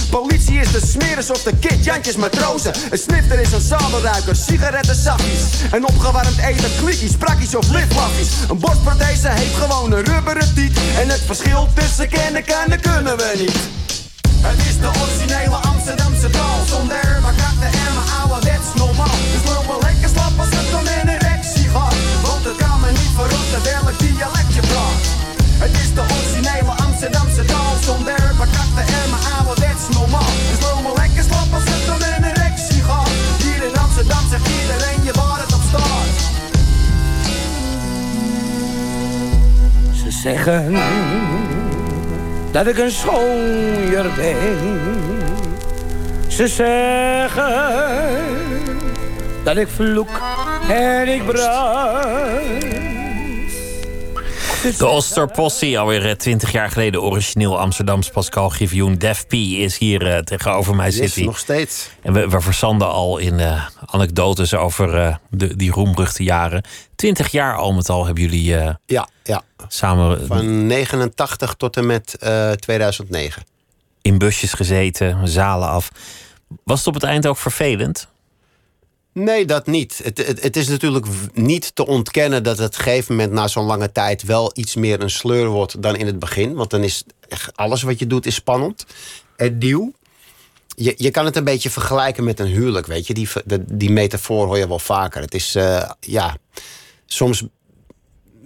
Politie 0.09 0.59
is 0.59 0.71
de 0.71 0.81
smeres 0.85 1.31
of 1.31 1.43
de 1.43 1.55
kid, 1.59 1.83
Jantjes 1.83 2.15
matrozen. 2.15 2.73
Een 2.89 2.97
snifter 2.97 3.39
is 3.39 3.51
een 3.51 3.61
zadelruiker, 3.61 4.35
sigaretten, 4.35 4.95
sappies. 4.95 5.41
En 5.71 5.87
opgewarmd 5.87 6.37
eten, 6.37 6.69
klikkies, 6.81 7.11
sprakkies 7.11 7.55
of 7.55 7.69
litlaffies. 7.69 8.29
Een 8.49 8.59
borstprothese 8.59 9.29
heeft 9.29 9.55
gewoon 9.55 9.91
een 9.91 10.03
rubberen 10.03 10.53
tiet. 10.53 10.77
En 10.99 11.09
het 11.09 11.21
verschil 11.25 11.67
tussen 11.73 12.09
kennen 12.09 12.45
en 12.45 12.81
kunnen 12.81 13.17
we 13.17 13.33
niet. 13.37 13.83
Het 14.47 14.59
is 14.69 14.77
de 14.79 14.89
originele 15.01 15.55
Amsterdamse 15.55 16.29
taal 16.29 16.59
Zonder 16.65 17.19
bakatten 17.21 17.69
en 17.85 17.91
mijn 17.97 18.09
ouderwets 18.21 18.69
normaal 18.75 19.17
Dus 19.33 19.43
loop 19.51 19.65
wel 19.67 19.81
lekker 19.81 20.09
slap 20.09 20.33
als 20.37 20.47
het 20.51 20.67
in 21.01 21.07
erectie 21.17 21.67
gaat 21.73 21.95
Want 22.25 22.43
het 22.49 22.57
kan 22.63 22.79
me 22.81 22.89
niet 22.91 23.13
verrotten 23.19 23.61
welk 23.69 23.99
dialect 23.99 24.51
je 24.57 24.63
praat 24.71 25.03
Het 25.63 25.73
is 25.83 25.89
de 25.97 26.03
originele 26.15 26.73
Amsterdamse 26.85 27.45
taal 27.45 27.73
Zonder 27.87 28.23
bakatten 28.41 28.85
en 28.99 29.07
mijn 29.11 29.23
zeggen 40.25 40.75
dat 42.51 42.67
ik 42.67 42.77
een 42.77 42.91
schooier 42.91 44.05
ben. 44.15 44.79
Ze 46.27 46.47
zeggen 46.47 48.07
dat 49.43 49.57
ik 49.57 49.67
vloek 49.67 50.09
en 50.69 51.07
ik 51.07 51.25
brand. 51.25 52.74
De 54.77 54.87
Osterpossie, 54.87 55.79
alweer 55.79 56.17
20 56.17 56.51
jaar 56.51 56.69
geleden 56.71 57.01
origineel 57.01 57.59
Amsterdams 57.59 58.09
Pascal 58.09 58.49
Givioen. 58.49 58.97
Def 58.97 59.27
P 59.27 59.33
is 59.33 59.77
hier 59.77 60.07
uh, 60.07 60.17
tegenover 60.17 60.75
mij 60.75 60.85
Yes, 60.85 60.95
zitten. 60.95 61.25
nog 61.25 61.37
steeds. 61.37 61.89
En 62.01 62.13
we, 62.13 62.27
we 62.29 62.41
verzanden 62.41 62.87
al 62.89 63.17
in 63.17 63.39
eh, 63.39 63.65
anekdotes 63.85 64.53
over 64.53 64.95
eh, 64.97 65.15
de, 65.29 65.55
die 65.55 65.71
roemruchte 65.71 66.23
jaren. 66.23 66.63
20 66.95 67.31
jaar 67.31 67.55
al 67.55 67.73
met 67.73 67.89
al 67.89 68.05
hebben 68.05 68.23
jullie 68.23 68.57
eh, 68.57 68.73
Ja, 68.85 69.07
ja. 69.23 69.41
samen 69.67 70.27
Van 70.27 70.67
89 70.67 71.53
tot 71.53 71.77
en 71.77 71.85
met 71.85 72.15
eh, 72.19 72.51
2009. 72.51 73.43
in 74.01 74.17
busjes 74.17 74.53
gezeten, 74.53 75.27
zalen 75.27 75.67
af. 75.67 75.89
Was 76.63 76.77
het 76.79 76.87
op 76.87 76.93
het 76.93 77.03
eind 77.03 77.27
ook 77.27 77.37
vervelend? 77.37 78.07
Nee, 79.19 79.45
dat 79.45 79.65
niet. 79.65 80.01
Het, 80.03 80.17
het, 80.27 80.41
het, 80.41 80.57
is 80.57 80.67
natuurlijk 80.67 81.05
niet 81.33 81.75
te 81.75 81.85
ontkennen 81.85 82.43
dat 82.43 82.57
het 82.57 82.75
gegeven 82.75 83.15
moment 83.15 83.33
na 83.33 83.47
zo'n 83.47 83.65
lange 83.65 83.91
tijd 83.91 84.23
wel 84.23 84.51
iets 84.53 84.75
meer 84.75 85.01
een 85.01 85.09
sleur 85.09 85.47
wordt 85.47 85.81
dan 85.81 85.95
in 85.95 86.05
het 86.05 86.19
begin. 86.19 86.53
Want 86.53 86.69
dan 86.69 86.83
is 86.83 87.03
alles 87.55 87.81
wat 87.81 87.99
je 87.99 88.07
doet 88.07 88.25
is 88.25 88.35
spannend 88.35 88.85
en 89.35 89.57
nieuw. 89.57 89.93
Je, 90.75 90.93
je 90.97 91.11
kan 91.11 91.25
het 91.25 91.35
een 91.35 91.43
beetje 91.43 91.69
vergelijken 91.69 92.23
met 92.23 92.39
een 92.39 92.47
huwelijk, 92.47 92.87
weet 92.87 93.07
je. 93.07 93.13
Die, 93.13 93.29
die 93.67 93.91
metafoor 93.91 94.45
hoor 94.45 94.57
je 94.57 94.67
wel 94.67 94.79
vaker. 94.79 95.21
Het 95.21 95.33
is, 95.33 95.55
uh, 95.55 95.89
ja, 95.99 96.37
soms 97.05 97.43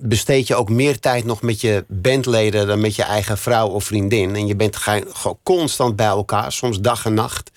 besteed 0.02 0.48
je 0.48 0.56
ook 0.56 0.70
meer 0.70 1.00
tijd 1.00 1.26
nog 1.26 1.42
met 1.42 1.62
je 1.62 1.86
bandleden 1.88 2.68
dan 2.68 2.80
met 2.80 2.96
je 2.96 3.04
eigen 3.04 3.38
vrouw 3.38 3.68
of 3.68 3.84
vriendin. 3.84 4.36
En 4.36 4.48
je 4.48 4.56
bent 4.56 4.76
gewoon 4.76 5.38
constant 5.44 5.96
bij 5.96 6.06
elkaar, 6.06 6.52
soms 6.52 6.80
dag 6.80 7.06
en 7.06 7.14
nacht. 7.14 7.52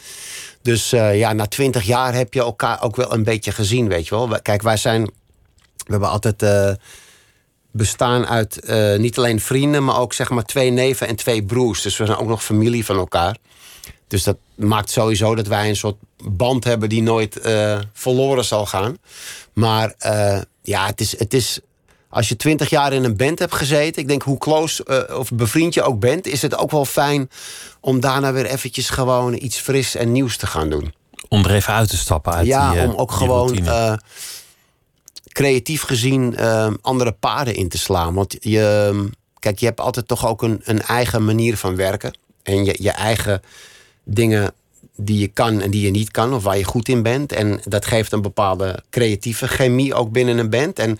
Dus 0.62 0.92
uh, 0.92 1.18
ja, 1.18 1.32
na 1.32 1.46
twintig 1.46 1.82
jaar 1.82 2.14
heb 2.14 2.34
je 2.34 2.40
elkaar 2.40 2.82
ook 2.82 2.96
wel 2.96 3.12
een 3.12 3.24
beetje 3.24 3.52
gezien, 3.52 3.88
weet 3.88 4.08
je 4.08 4.14
wel. 4.14 4.40
Kijk, 4.42 4.62
wij 4.62 4.76
zijn. 4.76 5.02
We 5.02 5.90
hebben 5.90 6.08
altijd 6.08 6.42
uh, 6.42 6.72
bestaan 7.70 8.26
uit 8.26 8.60
uh, 8.64 8.96
niet 8.96 9.18
alleen 9.18 9.40
vrienden, 9.40 9.84
maar 9.84 9.98
ook 9.98 10.12
zeg 10.12 10.30
maar 10.30 10.44
twee 10.44 10.70
neven 10.70 11.08
en 11.08 11.16
twee 11.16 11.42
broers. 11.42 11.82
Dus 11.82 11.96
we 11.96 12.06
zijn 12.06 12.18
ook 12.18 12.28
nog 12.28 12.44
familie 12.44 12.84
van 12.84 12.96
elkaar. 12.96 13.36
Dus 14.06 14.22
dat 14.22 14.36
maakt 14.54 14.90
sowieso 14.90 15.34
dat 15.34 15.46
wij 15.46 15.68
een 15.68 15.76
soort 15.76 15.96
band 16.24 16.64
hebben 16.64 16.88
die 16.88 17.02
nooit 17.02 17.40
verloren 17.92 18.44
zal 18.44 18.66
gaan. 18.66 18.96
Maar 19.52 19.94
ja, 20.62 20.86
het 20.86 21.00
is, 21.00 21.18
het 21.18 21.34
is 21.34 21.60
als 22.12 22.28
je 22.28 22.36
twintig 22.36 22.70
jaar 22.70 22.92
in 22.92 23.04
een 23.04 23.16
band 23.16 23.38
hebt 23.38 23.54
gezeten, 23.54 24.02
ik 24.02 24.08
denk 24.08 24.22
hoe 24.22 24.38
close 24.38 25.06
uh, 25.10 25.18
of 25.18 25.30
bevriend 25.30 25.74
je 25.74 25.82
ook 25.82 26.00
bent, 26.00 26.26
is 26.26 26.42
het 26.42 26.56
ook 26.56 26.70
wel 26.70 26.84
fijn 26.84 27.30
om 27.80 28.00
daarna 28.00 28.32
weer 28.32 28.46
eventjes 28.46 28.90
gewoon 28.90 29.34
iets 29.34 29.58
fris 29.58 29.94
en 29.94 30.12
nieuws 30.12 30.36
te 30.36 30.46
gaan 30.46 30.70
doen. 30.70 30.94
Om 31.28 31.44
er 31.44 31.50
even 31.50 31.72
uit 31.72 31.88
te 31.88 31.96
stappen 31.96 32.32
uit 32.32 32.46
ja, 32.46 32.70
die 32.70 32.80
Ja, 32.80 32.86
om 32.86 32.94
ook 32.94 33.12
gewoon 33.12 33.58
uh, 33.58 33.94
creatief 35.32 35.82
gezien 35.82 36.36
andere 36.80 37.12
paden 37.12 37.54
in 37.54 37.68
te 37.68 37.78
slaan. 37.78 38.14
Want 38.14 38.36
je, 38.40 39.08
kijk, 39.38 39.58
je 39.58 39.66
hebt 39.66 39.80
altijd 39.80 40.08
toch 40.08 40.26
ook 40.26 40.42
een, 40.42 40.60
een 40.64 40.82
eigen 40.82 41.24
manier 41.24 41.56
van 41.56 41.76
werken. 41.76 42.18
En 42.42 42.64
je, 42.64 42.76
je 42.78 42.90
eigen 42.90 43.42
dingen 44.04 44.52
die 44.96 45.18
je 45.18 45.28
kan 45.28 45.60
en 45.60 45.70
die 45.70 45.84
je 45.84 45.90
niet 45.90 46.10
kan, 46.10 46.34
of 46.34 46.42
waar 46.42 46.58
je 46.58 46.64
goed 46.64 46.88
in 46.88 47.02
bent. 47.02 47.32
En 47.32 47.60
dat 47.64 47.86
geeft 47.86 48.12
een 48.12 48.22
bepaalde 48.22 48.82
creatieve 48.90 49.48
chemie 49.48 49.94
ook 49.94 50.10
binnen 50.12 50.38
een 50.38 50.50
band. 50.50 50.78
En 50.78 50.98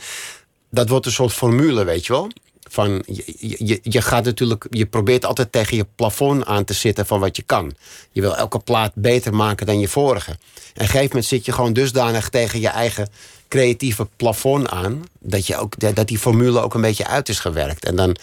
dat 0.73 0.89
wordt 0.89 1.07
een 1.07 1.13
soort 1.13 1.33
formule, 1.33 1.85
weet 1.85 2.07
je 2.07 2.13
wel. 2.13 2.29
Van, 2.71 3.03
je, 3.07 3.57
je, 3.65 3.81
je 3.83 4.03
gaat 4.03 4.25
natuurlijk, 4.25 4.67
je 4.71 4.87
probeert 4.87 5.25
altijd 5.25 5.53
tegen 5.53 5.77
je 5.77 5.87
plafond 5.95 6.47
aan 6.47 6.65
te 6.65 6.73
zitten 6.73 7.07
van 7.07 7.21
wat 7.21 7.37
je 7.37 7.43
kan. 7.43 7.75
Je 8.13 8.21
wil 8.21 8.37
elke 8.37 8.59
plaat 8.59 8.93
beter 8.95 9.35
maken 9.35 9.67
dan 9.67 9.81
je 9.81 9.89
vorige. 9.89 10.31
En 10.31 10.37
op 10.37 10.81
een 10.81 10.87
gegeven 10.87 11.07
moment 11.07 11.25
zit 11.25 11.45
je 11.45 11.53
gewoon 11.53 11.73
dusdanig 11.73 12.29
tegen 12.29 12.61
je 12.61 12.69
eigen 12.69 13.09
creatieve 13.49 14.09
plafond 14.17 14.69
aan. 14.69 15.03
Dat, 15.21 15.47
je 15.47 15.57
ook, 15.57 15.95
dat 15.95 16.09
die 16.09 16.19
formule 16.19 16.61
ook 16.61 16.75
een 16.75 16.81
beetje 16.81 17.07
uit 17.07 17.29
is 17.29 17.39
gewerkt. 17.39 17.85
En 17.85 17.97
dan, 17.97 18.17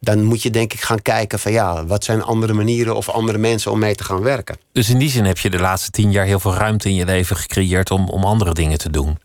dan 0.00 0.24
moet 0.24 0.42
je 0.42 0.50
denk 0.50 0.72
ik 0.72 0.80
gaan 0.80 1.02
kijken 1.02 1.38
van 1.38 1.52
ja, 1.52 1.86
wat 1.86 2.04
zijn 2.04 2.22
andere 2.22 2.52
manieren 2.52 2.96
of 2.96 3.08
andere 3.08 3.38
mensen 3.38 3.70
om 3.70 3.78
mee 3.78 3.94
te 3.94 4.04
gaan 4.04 4.22
werken. 4.22 4.56
Dus 4.72 4.88
in 4.88 4.98
die 4.98 5.10
zin 5.10 5.24
heb 5.24 5.38
je 5.38 5.50
de 5.50 5.58
laatste 5.58 5.90
tien 5.90 6.10
jaar 6.10 6.26
heel 6.26 6.40
veel 6.40 6.54
ruimte 6.54 6.88
in 6.88 6.94
je 6.94 7.04
leven 7.04 7.36
gecreëerd 7.36 7.90
om, 7.90 8.08
om 8.08 8.24
andere 8.24 8.54
dingen 8.54 8.78
te 8.78 8.90
doen. 8.90 9.18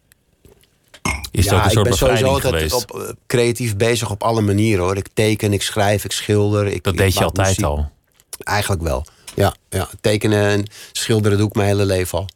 Is 1.37 1.45
ja, 1.45 1.69
ik 1.69 1.83
ben 1.83 1.93
sowieso 1.93 2.25
altijd 2.25 2.73
op, 2.73 2.95
uh, 2.95 3.09
creatief 3.27 3.75
bezig 3.75 4.09
op 4.09 4.23
alle 4.23 4.41
manieren 4.41 4.83
hoor. 4.83 4.97
Ik 4.97 5.07
teken, 5.13 5.53
ik 5.53 5.61
schrijf, 5.61 6.03
ik 6.03 6.11
schilder. 6.11 6.67
Ik, 6.67 6.83
dat 6.83 6.97
deed 6.97 7.13
je 7.13 7.23
altijd 7.23 7.47
muziek. 7.47 7.65
al? 7.65 7.91
Eigenlijk 8.39 8.81
wel. 8.81 9.05
Ja, 9.35 9.55
ja, 9.69 9.89
tekenen 10.01 10.43
en 10.43 10.65
schilderen 10.91 11.37
doe 11.37 11.47
ik 11.47 11.55
mijn 11.55 11.67
hele 11.67 11.85
leven 11.85 12.17
al. 12.17 12.27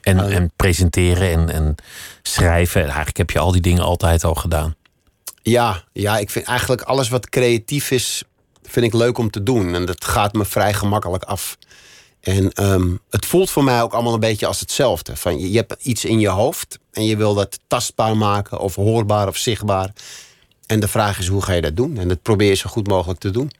En, 0.00 0.16
uh, 0.16 0.36
en 0.36 0.52
presenteren 0.56 1.30
en, 1.30 1.50
en 1.50 1.74
schrijven. 2.22 2.82
Eigenlijk 2.82 3.16
heb 3.16 3.30
je 3.30 3.38
al 3.38 3.52
die 3.52 3.60
dingen 3.60 3.82
altijd 3.82 4.24
al 4.24 4.34
gedaan. 4.34 4.74
Ja, 5.42 5.82
ja, 5.92 6.18
ik 6.18 6.30
vind 6.30 6.46
eigenlijk 6.46 6.82
alles 6.82 7.08
wat 7.08 7.28
creatief 7.28 7.90
is, 7.90 8.22
vind 8.62 8.86
ik 8.86 8.92
leuk 8.92 9.18
om 9.18 9.30
te 9.30 9.42
doen. 9.42 9.74
En 9.74 9.84
dat 9.84 10.04
gaat 10.04 10.32
me 10.32 10.44
vrij 10.44 10.74
gemakkelijk 10.74 11.24
af. 11.24 11.58
En 12.28 12.70
um, 12.70 13.00
het 13.10 13.26
voelt 13.26 13.50
voor 13.50 13.64
mij 13.64 13.82
ook 13.82 13.92
allemaal 13.92 14.14
een 14.14 14.20
beetje 14.20 14.46
als 14.46 14.60
hetzelfde. 14.60 15.16
Van, 15.16 15.38
je, 15.38 15.50
je 15.50 15.56
hebt 15.56 15.76
iets 15.82 16.04
in 16.04 16.20
je 16.20 16.28
hoofd 16.28 16.78
en 16.92 17.04
je 17.04 17.16
wil 17.16 17.34
dat 17.34 17.58
tastbaar 17.66 18.16
maken 18.16 18.60
of 18.60 18.74
hoorbaar 18.74 19.28
of 19.28 19.36
zichtbaar. 19.36 19.92
En 20.66 20.80
de 20.80 20.88
vraag 20.88 21.18
is 21.18 21.26
hoe 21.26 21.42
ga 21.42 21.52
je 21.52 21.60
dat 21.60 21.76
doen? 21.76 21.98
En 21.98 22.08
dat 22.08 22.22
probeer 22.22 22.48
je 22.48 22.54
zo 22.54 22.70
goed 22.70 22.88
mogelijk 22.88 23.20
te 23.20 23.30
doen. 23.30 23.50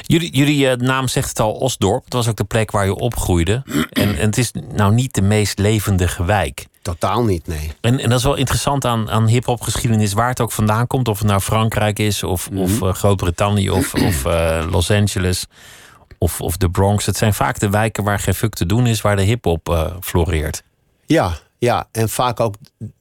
Jullie, 0.00 0.36
jullie 0.36 0.66
uh, 0.66 0.72
naam 0.72 1.08
zegt 1.08 1.28
het 1.28 1.40
al, 1.40 1.52
Osdorp. 1.52 2.04
Het 2.04 2.12
was 2.12 2.28
ook 2.28 2.36
de 2.36 2.44
plek 2.44 2.70
waar 2.70 2.84
je 2.84 2.94
opgroeide. 2.94 3.62
en, 3.90 4.18
en 4.18 4.26
het 4.26 4.38
is 4.38 4.52
nou 4.72 4.94
niet 4.94 5.14
de 5.14 5.22
meest 5.22 5.58
levendige 5.58 6.24
wijk. 6.24 6.66
Totaal 6.82 7.24
niet, 7.24 7.46
nee. 7.46 7.72
En, 7.80 8.00
en 8.00 8.08
dat 8.08 8.18
is 8.18 8.24
wel 8.24 8.36
interessant 8.36 8.84
aan, 8.84 9.10
aan 9.10 9.26
hip-hop 9.26 9.60
geschiedenis, 9.60 10.12
waar 10.12 10.28
het 10.28 10.40
ook 10.40 10.52
vandaan 10.52 10.86
komt. 10.86 11.08
Of 11.08 11.18
het 11.18 11.28
nou 11.28 11.40
Frankrijk 11.40 11.98
is, 11.98 12.22
of, 12.22 12.50
mm 12.50 12.56
-hmm. 12.56 12.64
of 12.64 12.80
uh, 12.80 12.94
Groot-Brittannië, 12.94 13.70
of, 13.70 13.94
of 13.94 14.24
uh, 14.26 14.66
Los 14.70 14.90
Angeles 14.90 15.46
of, 16.24 16.40
of 16.40 16.56
de 16.56 16.70
Bronx. 16.70 17.06
Het 17.06 17.16
zijn 17.16 17.34
vaak 17.34 17.58
de 17.58 17.70
wijken 17.70 18.04
waar 18.04 18.18
geen 18.18 18.34
fuck 18.34 18.54
te 18.54 18.66
doen 18.66 18.86
is, 18.86 19.00
waar 19.00 19.16
de 19.16 19.22
hip-hop 19.22 19.68
uh, 19.68 19.86
floreert. 20.00 20.62
Ja, 21.06 21.38
ja, 21.58 21.88
en 21.92 22.08
vaak 22.08 22.40
ook 22.40 22.54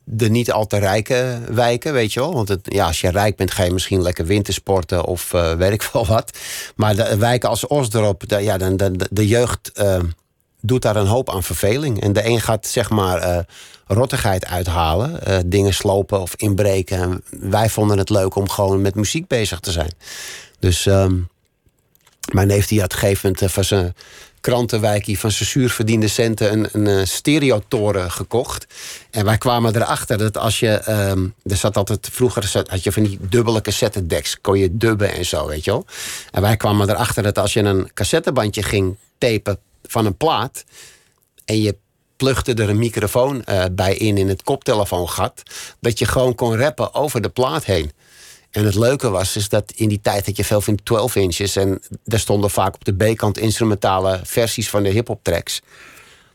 de 0.03 0.29
niet 0.29 0.51
al 0.51 0.67
te 0.67 0.77
rijke 0.77 1.39
wijken, 1.49 1.93
weet 1.93 2.13
je 2.13 2.19
wel. 2.19 2.33
Want 2.33 2.47
het, 2.47 2.59
ja, 2.63 2.88
als 2.88 3.01
je 3.01 3.09
rijk 3.09 3.36
bent, 3.36 3.51
ga 3.51 3.63
je 3.63 3.71
misschien 3.71 4.01
lekker 4.01 4.25
wintersporten 4.25 5.05
of 5.05 5.33
uh, 5.33 5.53
weet 5.62 5.71
ik 5.71 5.81
veel 5.81 6.05
wat. 6.05 6.38
Maar 6.75 6.95
de 6.95 7.17
wijken 7.17 7.49
als 7.49 7.67
Osdorp, 7.67 8.27
de, 8.27 8.39
ja, 8.39 8.57
de, 8.57 8.75
de, 8.75 9.07
de 9.12 9.27
jeugd 9.27 9.71
uh, 9.75 9.99
doet 10.62 10.81
daar 10.81 10.95
een 10.95 11.07
hoop 11.07 11.29
aan 11.29 11.43
verveling. 11.43 12.01
En 12.01 12.13
de 12.13 12.25
een 12.25 12.41
gaat 12.41 12.67
zeg 12.67 12.89
maar 12.89 13.27
uh, 13.27 13.38
rottigheid 13.88 14.45
uithalen, 14.45 15.19
dingen 15.49 15.73
slopen 15.73 16.21
of 16.21 16.36
inbreken. 16.36 16.97
En 16.99 17.23
wij 17.29 17.69
vonden 17.69 17.97
het 17.97 18.09
leuk 18.09 18.36
om 18.36 18.49
gewoon 18.49 18.81
met 18.81 18.95
muziek 18.95 19.27
bezig 19.27 19.59
te 19.59 19.71
zijn. 19.71 19.91
Dus 20.59 20.86
um, 20.86 21.29
mijn 22.33 22.47
neef 22.47 22.67
die 22.67 22.81
had 22.81 22.93
gegeven 22.93 23.31
moment 23.31 23.51
van 23.51 23.63
zijn 23.63 23.95
krantenwijkie 24.41 25.19
van 25.19 25.31
zijn 25.31 25.49
zuurverdiende 25.49 26.07
centen 26.07 26.51
een, 26.51 26.67
een, 26.71 26.85
een 26.85 27.07
stereotoren 27.07 28.11
gekocht. 28.11 28.65
En 29.11 29.25
wij 29.25 29.37
kwamen 29.37 29.75
erachter 29.75 30.17
dat 30.17 30.37
als 30.37 30.59
je. 30.59 30.81
Um, 31.09 31.33
er 31.43 31.55
zat 31.55 31.77
altijd. 31.77 32.09
Vroeger 32.11 32.65
had 32.67 32.83
je 32.83 32.91
van 32.91 33.03
die 33.03 33.17
dubbele 33.21 33.61
cassettedecks. 33.61 34.41
kon 34.41 34.59
je 34.59 34.77
dubben 34.77 35.13
en 35.13 35.25
zo, 35.25 35.47
weet 35.47 35.63
je 35.63 35.71
wel. 35.71 35.85
En 36.31 36.41
wij 36.41 36.57
kwamen 36.57 36.89
erachter 36.89 37.23
dat 37.23 37.37
als 37.37 37.53
je 37.53 37.59
een 37.59 37.93
cassettebandje 37.93 38.63
ging 38.63 38.97
tapen 39.17 39.57
van 39.83 40.05
een 40.05 40.17
plaat. 40.17 40.63
en 41.45 41.61
je 41.61 41.75
plugde 42.17 42.53
er 42.53 42.69
een 42.69 42.79
microfoon 42.79 43.43
uh, 43.49 43.63
bij 43.71 43.95
in 43.95 44.17
in 44.17 44.29
het 44.29 44.43
koptelefoongat. 44.43 45.43
dat 45.79 45.99
je 45.99 46.05
gewoon 46.05 46.35
kon 46.35 46.57
rappen 46.57 46.93
over 46.93 47.21
de 47.21 47.29
plaat 47.29 47.65
heen. 47.65 47.91
En 48.53 48.65
het 48.65 48.75
leuke 48.75 49.09
was 49.09 49.35
is 49.35 49.49
dat 49.49 49.71
in 49.75 49.89
die 49.89 50.01
tijd 50.01 50.25
had 50.25 50.37
je 50.37 50.43
veel 50.43 50.61
van 50.61 50.79
12 50.83 51.15
inches. 51.15 51.55
En 51.55 51.81
daar 52.03 52.19
stonden 52.19 52.49
vaak 52.49 52.75
op 52.75 52.85
de 52.85 52.93
B-kant 52.93 53.37
instrumentale 53.37 54.19
versies 54.23 54.69
van 54.69 54.83
de 54.83 54.89
hip-hop 54.89 55.19
tracks. 55.23 55.61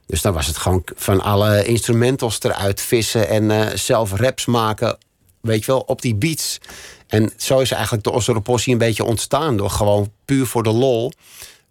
Dus 0.07 0.22
dan 0.22 0.33
was 0.33 0.46
het 0.46 0.57
gewoon 0.57 0.83
van 0.96 1.20
alle 1.20 1.64
instrumentals 1.64 2.42
eruit 2.42 2.81
vissen 2.81 3.28
en 3.28 3.50
uh, 3.50 3.66
zelf 3.74 4.12
raps 4.12 4.46
maken. 4.46 4.98
Weet 5.40 5.64
je 5.64 5.72
wel, 5.72 5.81
op 5.81 6.02
die 6.02 6.14
beats. 6.14 6.59
En 7.07 7.31
zo 7.37 7.59
is 7.59 7.70
eigenlijk 7.70 8.04
de 8.04 8.11
Osseropossie 8.11 8.72
een 8.72 8.78
beetje 8.78 9.04
ontstaan. 9.04 9.57
Door 9.57 9.70
gewoon 9.70 10.12
puur 10.24 10.46
voor 10.46 10.62
de 10.62 10.72
lol 10.72 11.12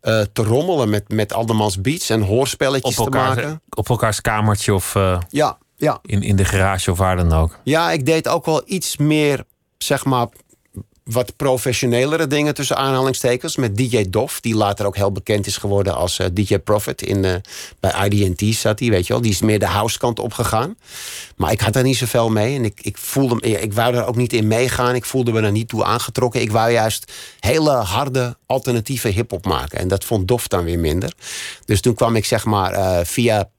uh, 0.01 0.21
te 0.33 0.43
rommelen 0.43 0.89
met, 0.89 1.09
met 1.09 1.33
andermans 1.33 1.81
beats 1.81 2.09
en 2.09 2.21
hoorspelletjes 2.21 2.97
elkaar, 2.97 3.35
te 3.35 3.41
maken. 3.41 3.61
Op 3.69 3.89
elkaars 3.89 4.21
kamertje 4.21 4.73
of 4.73 4.95
uh, 4.95 5.19
ja, 5.29 5.57
ja. 5.75 5.99
In, 6.01 6.21
in 6.21 6.35
de 6.35 6.45
garage 6.45 6.91
of 6.91 6.97
waar 6.97 7.15
dan 7.15 7.33
ook. 7.33 7.59
Ja, 7.63 7.91
ik 7.91 8.05
deed 8.05 8.27
ook 8.27 8.45
wel 8.45 8.61
iets 8.65 8.97
meer 8.97 9.43
zeg 9.77 10.05
maar, 10.05 10.27
wat 11.07 11.35
professionelere 11.35 12.27
dingen 12.27 12.53
tussen 12.53 12.77
aanhalingstekens. 12.77 13.55
Met 13.55 13.77
DJ 13.77 14.05
Dof, 14.09 14.41
die 14.41 14.55
later 14.55 14.85
ook 14.85 14.95
heel 14.95 15.11
bekend 15.11 15.47
is 15.47 15.57
geworden 15.57 15.95
als 15.95 16.19
uh, 16.19 16.27
DJ 16.33 16.57
Profit. 16.57 17.01
In, 17.01 17.23
uh, 17.23 17.35
bij 17.79 18.09
IDT 18.09 18.55
zat 18.55 18.79
hij, 18.79 18.89
weet 18.89 19.07
je 19.07 19.13
wel. 19.13 19.21
Die 19.21 19.31
is 19.31 19.41
meer 19.41 19.59
de 19.59 19.65
house 19.65 19.97
kant 19.97 20.19
opgegaan. 20.19 20.77
Maar 21.35 21.51
ik 21.51 21.61
had 21.61 21.73
daar 21.73 21.83
niet 21.83 21.97
zoveel 21.97 22.29
mee. 22.29 22.55
En 22.55 22.65
ik, 22.65 22.79
ik 22.81 22.97
voelde 22.97 23.39
ik 23.39 23.73
wou 23.73 23.93
daar 23.93 24.07
ook 24.07 24.15
niet 24.15 24.33
in 24.33 24.47
meegaan. 24.47 24.95
Ik 24.95 25.05
voelde 25.05 25.31
me 25.31 25.41
daar 25.41 25.51
niet 25.51 25.67
toe 25.69 25.83
aangetrokken. 25.83 26.41
Ik 26.41 26.51
wou 26.51 26.71
juist 26.71 27.11
hele 27.39 27.71
harde 27.71 28.37
alternatieve 28.45 29.07
hip-hop 29.07 29.45
maken. 29.45 29.79
En 29.79 29.87
dat 29.87 30.05
vond 30.05 30.27
Dof 30.27 30.47
dan 30.47 30.63
weer 30.63 30.79
minder. 30.79 31.13
Dus 31.65 31.81
toen 31.81 31.93
kwam 31.93 32.15
ik 32.15 32.25
zeg 32.25 32.45
maar 32.45 32.73
uh, 32.73 32.99
via 33.03 33.49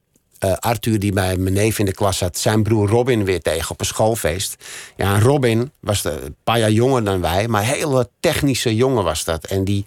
uh, 0.45 0.53
Arthur, 0.53 0.99
die 0.99 1.13
bij 1.13 1.37
mijn 1.37 1.53
neef 1.53 1.79
in 1.79 1.85
de 1.85 1.93
klas 1.93 2.17
zat, 2.17 2.37
zijn 2.37 2.63
broer 2.63 2.89
Robin 2.89 3.25
weer 3.25 3.41
tegen 3.41 3.71
op 3.71 3.79
een 3.79 3.85
schoolfeest. 3.85 4.55
Ja, 4.95 5.19
Robin 5.19 5.71
was 5.79 6.03
een 6.03 6.35
paar 6.43 6.59
jaar 6.59 6.71
jonger 6.71 7.03
dan 7.03 7.21
wij, 7.21 7.47
maar 7.47 7.61
een 7.61 7.67
hele 7.67 8.09
technische 8.19 8.75
jongen 8.75 9.03
was 9.03 9.23
dat. 9.23 9.45
En 9.45 9.63
die, 9.63 9.85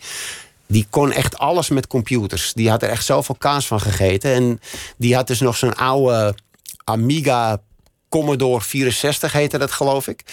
die 0.66 0.86
kon 0.90 1.12
echt 1.12 1.38
alles 1.38 1.68
met 1.68 1.86
computers. 1.86 2.52
Die 2.52 2.70
had 2.70 2.82
er 2.82 2.88
echt 2.88 3.04
zoveel 3.04 3.34
kaas 3.38 3.66
van 3.66 3.80
gegeten. 3.80 4.32
En 4.34 4.60
die 4.96 5.14
had 5.14 5.26
dus 5.26 5.40
nog 5.40 5.56
zo'n 5.56 5.76
oude 5.76 6.34
Amiga 6.84 7.60
Commodore 8.08 8.60
64, 8.60 9.32
heette 9.32 9.58
dat 9.58 9.70
geloof 9.72 10.08
ik. 10.08 10.24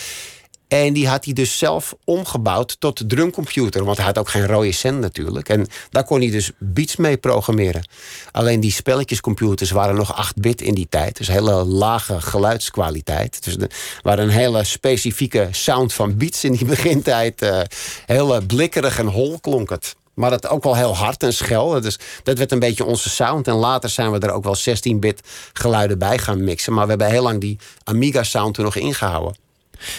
En 0.69 0.93
die 0.93 1.07
had 1.07 1.25
hij 1.25 1.33
dus 1.33 1.57
zelf 1.57 1.95
omgebouwd 2.03 2.75
tot 2.79 3.09
drumcomputer. 3.09 3.83
Want 3.83 3.97
hij 3.97 4.05
had 4.05 4.17
ook 4.17 4.29
geen 4.29 4.45
rode 4.45 4.71
cent 4.71 4.99
natuurlijk. 4.99 5.49
En 5.49 5.67
daar 5.89 6.03
kon 6.03 6.19
hij 6.19 6.31
dus 6.31 6.51
beats 6.57 6.95
mee 6.95 7.17
programmeren. 7.17 7.87
Alleen 8.31 8.59
die 8.59 8.71
spelletjescomputers 8.71 9.71
waren 9.71 9.95
nog 9.95 10.31
8-bit 10.31 10.61
in 10.61 10.73
die 10.73 10.87
tijd. 10.89 11.17
Dus 11.17 11.27
hele 11.27 11.65
lage 11.65 12.21
geluidskwaliteit. 12.21 13.43
Dus 13.43 13.57
er 13.57 13.71
waren 14.01 14.23
een 14.23 14.29
hele 14.29 14.63
specifieke 14.63 15.47
sound 15.51 15.93
van 15.93 16.17
beats 16.17 16.43
in 16.43 16.51
die 16.51 16.65
begintijd. 16.75 17.41
Uh, 17.41 17.61
heel 18.05 18.41
blikkerig 18.41 18.99
en 18.99 19.07
hol 19.07 19.39
klonk 19.39 19.69
het. 19.69 19.95
Maar 20.13 20.29
dat 20.29 20.47
ook 20.47 20.63
wel 20.63 20.75
heel 20.75 20.95
hard 20.95 21.23
en 21.23 21.33
schel. 21.33 21.81
Dus 21.81 21.99
dat 22.23 22.37
werd 22.37 22.51
een 22.51 22.59
beetje 22.59 22.85
onze 22.85 23.09
sound. 23.09 23.47
En 23.47 23.53
later 23.53 23.89
zijn 23.89 24.11
we 24.11 24.19
er 24.19 24.31
ook 24.31 24.43
wel 24.43 24.57
16-bit 24.57 25.21
geluiden 25.53 25.97
bij 25.99 26.17
gaan 26.17 26.43
mixen. 26.43 26.73
Maar 26.73 26.83
we 26.83 26.89
hebben 26.89 27.09
heel 27.09 27.23
lang 27.23 27.41
die 27.41 27.59
Amiga 27.83 28.23
sound 28.23 28.57
er 28.57 28.63
nog 28.63 28.75
ingehouden. 28.75 29.48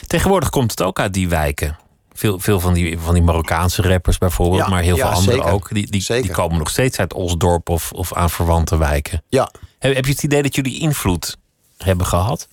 Tegenwoordig 0.07 0.51
komt 0.51 0.71
het 0.71 0.83
ook 0.83 1.01
uit 1.01 1.13
die 1.13 1.29
wijken. 1.29 1.79
Veel, 2.13 2.39
veel 2.39 2.61
van, 2.61 2.75
die, 2.75 2.99
van 2.99 3.15
die 3.15 3.23
Marokkaanse 3.23 3.83
rappers 3.83 4.19
bijvoorbeeld, 4.19 4.69
maar 4.69 4.83
heel 4.83 4.97
veel 4.97 5.07
anderen 5.07 5.45
ook. 5.45 5.69
Die, 5.75 5.91
die, 5.91 6.23
die, 6.23 6.31
komen 6.31 6.59
nog 6.59 6.71
steeds 6.71 6.99
uit 6.99 7.15
Osdorp 7.15 7.69
of, 7.69 7.93
of 7.93 8.15
aan 8.15 8.31
verwante 8.31 8.79
wijken. 8.79 9.23
Ja. 9.29 9.51
Heb, 9.79 9.95
heb 9.95 10.05
je 10.05 10.11
het 10.11 10.23
idee 10.23 10.43
dat 10.43 10.55
jullie 10.55 10.81
invloed 10.81 11.37
hebben 11.77 12.07
gehad? 12.07 12.49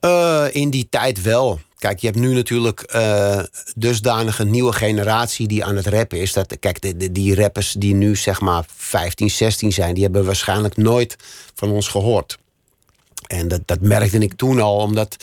Uh, 0.00 0.44
in 0.50 0.70
die 0.70 0.86
tijd 0.90 1.22
wel. 1.22 1.60
Kijk, 1.78 2.00
je 2.00 2.06
hebt 2.06 2.18
nu 2.18 2.34
natuurlijk 2.34 2.92
uh, 2.94 3.40
dusdanig 3.74 4.38
een 4.38 4.50
nieuwe 4.50 4.72
generatie 4.72 5.48
die 5.48 5.64
aan 5.64 5.76
het 5.76 5.86
rappen 5.86 6.20
is. 6.20 6.32
Dat, 6.32 6.58
kijk, 6.58 6.80
de, 6.80 7.12
die 7.12 7.34
rappers 7.34 7.72
die 7.72 7.94
nu 7.94 8.16
zeg 8.16 8.40
maar 8.40 8.64
15, 8.76 9.30
16 9.30 9.72
zijn, 9.72 9.94
die 9.94 10.02
hebben 10.02 10.24
waarschijnlijk 10.24 10.76
nooit 10.76 11.16
van 11.54 11.70
ons 11.70 11.88
gehoord. 11.88 12.38
En 13.26 13.48
dat, 13.48 13.60
dat 13.64 13.80
merkte 13.80 14.18
ik 14.18 14.34
toen 14.34 14.60
al, 14.60 14.76
omdat 14.76 15.16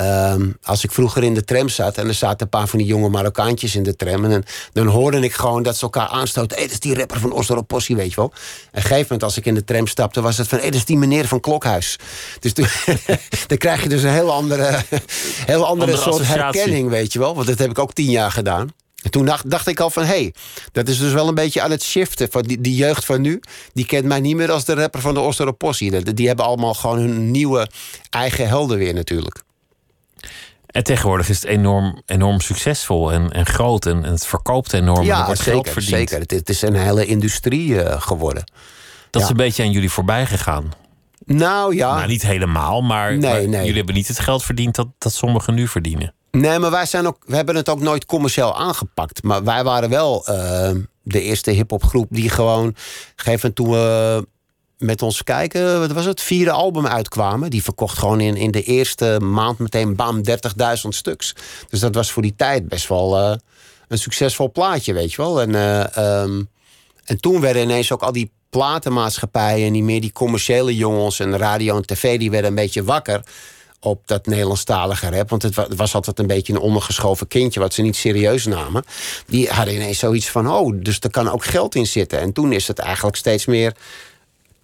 Um, 0.00 0.56
als 0.62 0.84
ik 0.84 0.90
vroeger 0.90 1.22
in 1.22 1.34
de 1.34 1.44
tram 1.44 1.68
zat 1.68 1.96
en 1.98 2.08
er 2.08 2.14
zaten 2.14 2.40
een 2.40 2.48
paar 2.48 2.66
van 2.66 2.78
die 2.78 2.88
jonge 2.88 3.08
Marokkaantjes 3.08 3.74
in 3.74 3.82
de 3.82 3.96
tram. 3.96 4.24
En 4.24 4.44
dan 4.72 4.86
hoorde 4.86 5.20
ik 5.20 5.32
gewoon 5.32 5.62
dat 5.62 5.76
ze 5.76 5.82
elkaar 5.82 6.06
aanstoten. 6.06 6.56
Hé, 6.56 6.62
dat 6.62 6.72
is 6.72 6.80
die 6.80 6.94
rapper 6.94 7.20
van 7.20 7.32
Oslo 7.32 7.62
Possie, 7.62 7.96
weet 7.96 8.10
je 8.10 8.16
wel. 8.16 8.32
En 8.32 8.38
op 8.68 8.74
een 8.74 8.82
gegeven 8.82 9.02
moment, 9.02 9.22
als 9.22 9.36
ik 9.36 9.46
in 9.46 9.54
de 9.54 9.64
tram 9.64 9.86
stapte, 9.86 10.20
was 10.20 10.38
het 10.38 10.48
van: 10.48 10.58
hé, 10.58 10.64
dat 10.64 10.74
is 10.74 10.84
die 10.84 10.96
meneer 10.96 11.26
van 11.26 11.40
Klokhuis. 11.40 11.98
Dus 12.40 12.52
toen, 12.52 12.66
dan 13.46 13.58
krijg 13.58 13.82
je 13.82 13.88
dus 13.88 14.02
een 14.02 14.12
heel 14.12 14.32
andere, 14.32 14.80
heel 15.46 15.66
andere, 15.66 15.96
soort 15.96 16.26
herkenning, 16.26 16.88
weet 16.88 17.12
je 17.12 17.18
wel. 17.18 17.34
Want 17.34 17.46
dat 17.46 17.58
heb 17.58 17.70
ik 17.70 17.78
ook 17.78 17.92
tien 17.92 18.10
jaar 18.10 18.30
gedaan. 18.30 18.70
En 19.02 19.10
toen 19.10 19.24
dacht, 19.24 19.50
dacht, 19.50 19.66
ik 19.66 19.80
al 19.80 19.90
van, 19.90 20.02
hé, 20.02 20.08
hey, 20.08 20.34
dat 20.72 20.88
is 20.88 20.98
dus 20.98 21.12
wel 21.12 21.28
een 21.28 21.34
beetje 21.34 21.60
aan 21.60 21.70
het 21.70 21.82
shiften. 21.82 22.30
Van 22.30 22.42
die, 22.42 22.60
die, 22.60 22.74
jeugd 22.74 23.04
van 23.04 23.20
nu, 23.20 23.40
die 23.72 23.86
kent 23.86 24.04
mij 24.04 24.20
niet 24.20 24.36
meer 24.36 24.50
als 24.50 24.64
de 24.64 24.74
rapper 24.74 25.00
van 25.00 25.14
de 25.14 25.20
Osteropossie. 25.20 25.90
Die, 25.90 26.14
die 26.14 26.26
hebben 26.26 26.44
allemaal 26.44 26.74
gewoon 26.74 26.98
hun 26.98 27.30
nieuwe 27.30 27.68
eigen 28.10 28.48
helden 28.48 28.78
weer 28.78 28.94
natuurlijk. 28.94 29.42
En 30.70 30.84
tegenwoordig 30.84 31.28
is 31.28 31.36
het 31.36 31.44
enorm, 31.44 32.02
enorm 32.06 32.40
succesvol 32.40 33.12
en, 33.12 33.30
en 33.30 33.46
groot. 33.46 33.86
En, 33.86 34.04
en 34.04 34.10
het 34.10 34.26
verkoopt 34.26 34.72
enorm. 34.72 35.04
Ja, 35.04 35.26
wordt 35.26 35.40
zeker. 35.40 35.52
Geld 35.52 35.68
verdiend. 35.68 35.96
zeker. 35.96 36.18
Het, 36.18 36.30
het, 36.30 36.48
is 36.48 36.62
een 36.62 36.74
hele 36.74 37.06
industrie 37.06 37.68
uh, 37.68 38.00
geworden. 38.00 38.44
Dat 39.10 39.20
ja. 39.20 39.26
is 39.26 39.28
een 39.28 39.36
beetje 39.36 39.62
aan 39.62 39.70
jullie 39.70 39.90
voorbij 39.90 40.26
gegaan. 40.26 40.72
Nou 41.24 41.74
ja. 41.74 41.94
Nou, 41.94 42.08
niet 42.08 42.22
helemaal, 42.22 42.82
maar, 42.82 43.10
nee, 43.10 43.20
maar 43.20 43.48
nee. 43.48 43.60
jullie 43.60 43.76
hebben 43.76 43.94
niet 43.94 44.08
het 44.08 44.18
geld 44.18 44.42
verdiend 44.42 44.74
dat, 44.74 44.88
dat 44.98 45.12
sommigen 45.12 45.54
nu 45.54 45.68
verdienen. 45.68 46.14
Nee, 46.30 46.58
maar 46.58 46.70
wij 46.70 46.86
zijn 46.86 47.06
ook, 47.06 47.16
we 47.26 47.36
hebben 47.36 47.56
het 47.56 47.68
ook 47.68 47.80
nooit 47.80 48.06
commercieel 48.06 48.58
aangepakt. 48.58 49.22
Maar 49.22 49.44
wij 49.44 49.64
waren 49.64 49.90
wel 49.90 50.26
uh, 50.28 50.70
de 51.02 51.22
eerste 51.22 51.50
hip-hopgroep 51.50 52.06
die 52.10 52.30
gewoon. 52.30 52.74
Gegeven 53.16 53.52
toen 53.52 53.70
we 53.70 54.26
met 54.80 55.02
ons 55.02 55.24
kijken, 55.24 55.80
wat 55.80 55.92
was 55.92 56.04
het, 56.04 56.20
vierde 56.20 56.50
album 56.50 56.86
uitkwamen. 56.86 57.50
Die 57.50 57.62
verkocht 57.62 57.98
gewoon 57.98 58.20
in, 58.20 58.36
in 58.36 58.50
de 58.50 58.62
eerste 58.62 59.20
maand 59.20 59.58
meteen 59.58 59.96
bam 59.96 60.22
30.000 60.28 60.34
stuks. 60.88 61.34
Dus 61.68 61.80
dat 61.80 61.94
was 61.94 62.10
voor 62.10 62.22
die 62.22 62.34
tijd 62.36 62.68
best 62.68 62.88
wel 62.88 63.18
uh, 63.18 63.36
een 63.88 63.98
succesvol 63.98 64.52
plaatje, 64.52 64.92
weet 64.92 65.10
je 65.10 65.16
wel. 65.16 65.40
En, 65.40 65.50
uh, 65.50 66.22
um, 66.22 66.48
en 67.04 67.20
toen 67.20 67.40
werden 67.40 67.62
ineens 67.62 67.92
ook 67.92 68.02
al 68.02 68.12
die 68.12 68.30
platenmaatschappijen... 68.50 69.66
en 69.66 69.72
niet 69.72 69.82
meer 69.82 70.00
die 70.00 70.12
commerciële 70.12 70.76
jongens 70.76 71.20
en 71.20 71.38
radio 71.38 71.76
en 71.76 71.86
tv... 71.86 72.18
die 72.18 72.30
werden 72.30 72.50
een 72.50 72.56
beetje 72.56 72.84
wakker 72.84 73.22
op 73.80 74.02
dat 74.06 74.26
Nederlandstalige 74.26 75.10
rap. 75.10 75.30
Want 75.30 75.42
het 75.42 75.76
was 75.76 75.94
altijd 75.94 76.18
een 76.18 76.26
beetje 76.26 76.52
een 76.52 76.58
ondergeschoven 76.58 77.28
kindje... 77.28 77.60
wat 77.60 77.74
ze 77.74 77.82
niet 77.82 77.96
serieus 77.96 78.46
namen. 78.46 78.84
Die 79.26 79.48
hadden 79.48 79.74
ineens 79.74 79.98
zoiets 79.98 80.28
van... 80.28 80.50
oh, 80.50 80.76
dus 80.76 80.98
er 81.00 81.10
kan 81.10 81.30
ook 81.30 81.44
geld 81.44 81.74
in 81.74 81.86
zitten. 81.86 82.20
En 82.20 82.32
toen 82.32 82.52
is 82.52 82.68
het 82.68 82.78
eigenlijk 82.78 83.16
steeds 83.16 83.46
meer 83.46 83.74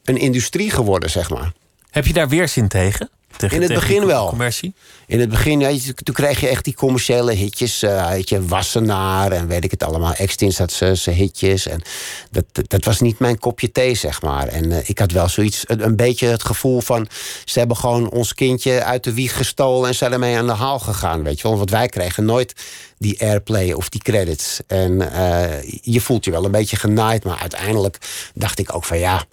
een 0.09 0.19
industrie 0.19 0.71
geworden, 0.71 1.11
zeg 1.11 1.31
maar. 1.31 1.53
Heb 1.90 2.07
je 2.07 2.12
daar 2.12 2.29
weerzin 2.29 2.69
tegen? 2.69 3.11
tegen 3.37 3.57
in 3.57 3.62
het 3.62 3.71
tegen 3.71 3.88
begin 3.88 4.07
wel. 4.07 4.29
Commercie? 4.29 4.75
In 5.07 5.21
het 5.21 5.29
begin, 5.29 5.61
ja, 5.61 5.71
toen 6.03 6.14
kreeg 6.14 6.40
je 6.40 6.49
echt 6.49 6.64
die 6.64 6.75
commerciële 6.75 7.33
hitjes. 7.33 7.83
Uh, 7.83 8.21
je, 8.21 8.47
Wassenaar 8.47 9.33
en 9.33 9.47
weet 9.47 9.64
ik 9.64 9.71
het 9.71 9.83
allemaal. 9.83 10.14
Extins 10.14 10.59
had 10.59 10.73
zijn 10.73 11.16
hitjes. 11.16 11.66
En 11.66 11.83
dat, 12.31 12.45
dat, 12.53 12.69
dat, 12.69 12.85
was 12.85 13.01
niet 13.01 13.19
mijn 13.19 13.38
kopje 13.38 13.73
thee, 13.73 13.95
zeg 13.95 14.23
maar. 14.23 14.49
En 14.49 14.71
uh, 14.71 14.88
ik 14.88 14.99
had 14.99 15.12
wel 15.12 15.29
zoiets, 15.29 15.64
een, 15.66 15.85
een, 15.85 15.97
beetje 15.97 16.27
het 16.27 16.45
gevoel 16.45 16.81
van... 16.81 17.09
ze 17.45 17.59
hebben 17.59 17.77
gewoon 17.77 18.11
ons 18.11 18.35
kindje 18.35 18.83
uit 18.83 19.05
de 19.05 19.14
wieg 19.14 19.37
gestolen... 19.37 19.88
en 19.88 19.95
zijn 19.95 20.12
ermee 20.12 20.37
aan 20.37 20.47
de 20.47 20.53
haal 20.53 20.79
gegaan, 20.79 21.23
weet 21.23 21.40
je 21.40 21.49
wel. 21.49 21.57
Want 21.57 21.71
wij 21.71 21.88
kregen 21.88 22.25
nooit 22.25 22.53
die 22.99 23.21
airplay 23.21 23.73
of 23.73 23.88
die 23.88 24.03
credits. 24.03 24.61
En 24.66 24.92
uh, 24.92 25.62
je 25.81 26.01
voelt 26.01 26.25
je 26.25 26.31
wel 26.31 26.45
een 26.45 26.51
beetje 26.51 26.77
genaaid. 26.77 27.25
Maar 27.25 27.38
uiteindelijk 27.38 27.99
dacht 28.35 28.59
ik 28.59 28.75
ook 28.75 28.85
van 28.85 28.99
ja 28.99 29.25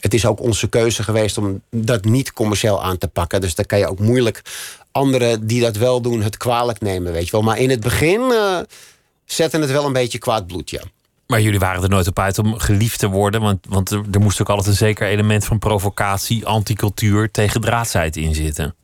het 0.00 0.14
is 0.14 0.26
ook 0.26 0.40
onze 0.40 0.68
keuze 0.68 1.02
geweest 1.02 1.38
om 1.38 1.62
dat 1.70 2.04
niet 2.04 2.32
commercieel 2.32 2.82
aan 2.82 2.98
te 2.98 3.08
pakken. 3.08 3.40
Dus 3.40 3.54
dan 3.54 3.66
kan 3.66 3.78
je 3.78 3.88
ook 3.88 3.98
moeilijk 3.98 4.42
anderen 4.92 5.46
die 5.46 5.60
dat 5.60 5.76
wel 5.76 6.00
doen 6.00 6.22
het 6.22 6.36
kwalijk 6.36 6.80
nemen, 6.80 7.12
weet 7.12 7.24
je 7.24 7.30
wel. 7.30 7.42
Maar 7.42 7.58
in 7.58 7.70
het 7.70 7.80
begin 7.80 8.20
uh, 8.20 8.58
zetten 9.24 9.60
het 9.60 9.70
wel 9.70 9.86
een 9.86 9.92
beetje 9.92 10.18
kwaad 10.18 10.46
bloed, 10.46 10.70
ja. 10.70 10.80
Maar 11.26 11.40
jullie 11.40 11.58
waren 11.58 11.82
er 11.82 11.88
nooit 11.88 12.06
op 12.06 12.18
uit 12.18 12.38
om 12.38 12.58
geliefd 12.58 12.98
te 12.98 13.08
worden. 13.08 13.40
Want, 13.40 13.66
want 13.68 13.90
er, 13.90 14.04
er 14.10 14.20
moest 14.20 14.40
ook 14.40 14.48
altijd 14.48 14.66
een 14.66 14.74
zeker 14.74 15.08
element 15.08 15.44
van 15.44 15.58
provocatie, 15.58 16.46
anticultuur, 16.46 17.30
tegen 17.30 17.60
draadsheid 17.60 18.16
in 18.16 18.34
zitten. 18.34 18.74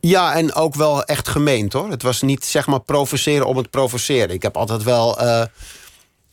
Ja, 0.00 0.34
en 0.34 0.54
ook 0.54 0.74
wel 0.74 1.04
echt 1.04 1.28
gemeend 1.28 1.72
hoor. 1.72 1.90
Het 1.90 2.02
was 2.02 2.22
niet 2.22 2.44
zeg 2.44 2.66
maar 2.66 2.80
provoceren 2.80 3.46
om 3.46 3.56
het 3.56 3.70
provoceren. 3.70 4.34
Ik 4.34 4.42
heb 4.42 4.56
altijd 4.56 4.82
wel 4.82 5.22
uh, 5.22 5.44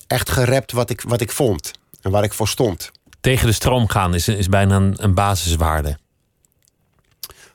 echt 0.08 0.30
gerept 0.30 0.72
wat 0.72 0.90
ik, 0.90 1.02
wat 1.02 1.22
ik 1.22 1.32
vond 1.32 1.72
en 2.02 2.12
waar 2.12 2.24
ik 2.24 2.34
voor 2.34 2.48
stond 2.48 2.92
tegen 3.22 3.48
de 3.48 3.54
stroom 3.54 3.90
gaan 3.90 4.14
is, 4.14 4.28
is 4.28 4.50
bijna 4.50 4.76
een, 4.76 4.94
een 4.98 5.14
basiswaarde. 5.14 5.98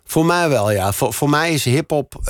Voor 0.08 0.24
mij 0.24 0.48
wel, 0.48 0.70
ja. 0.70 0.92
Voor, 0.92 1.12
voor 1.12 1.30
mij 1.30 1.52
is 1.52 1.64
hip-hop. 1.64 2.14
Uh, 2.18 2.24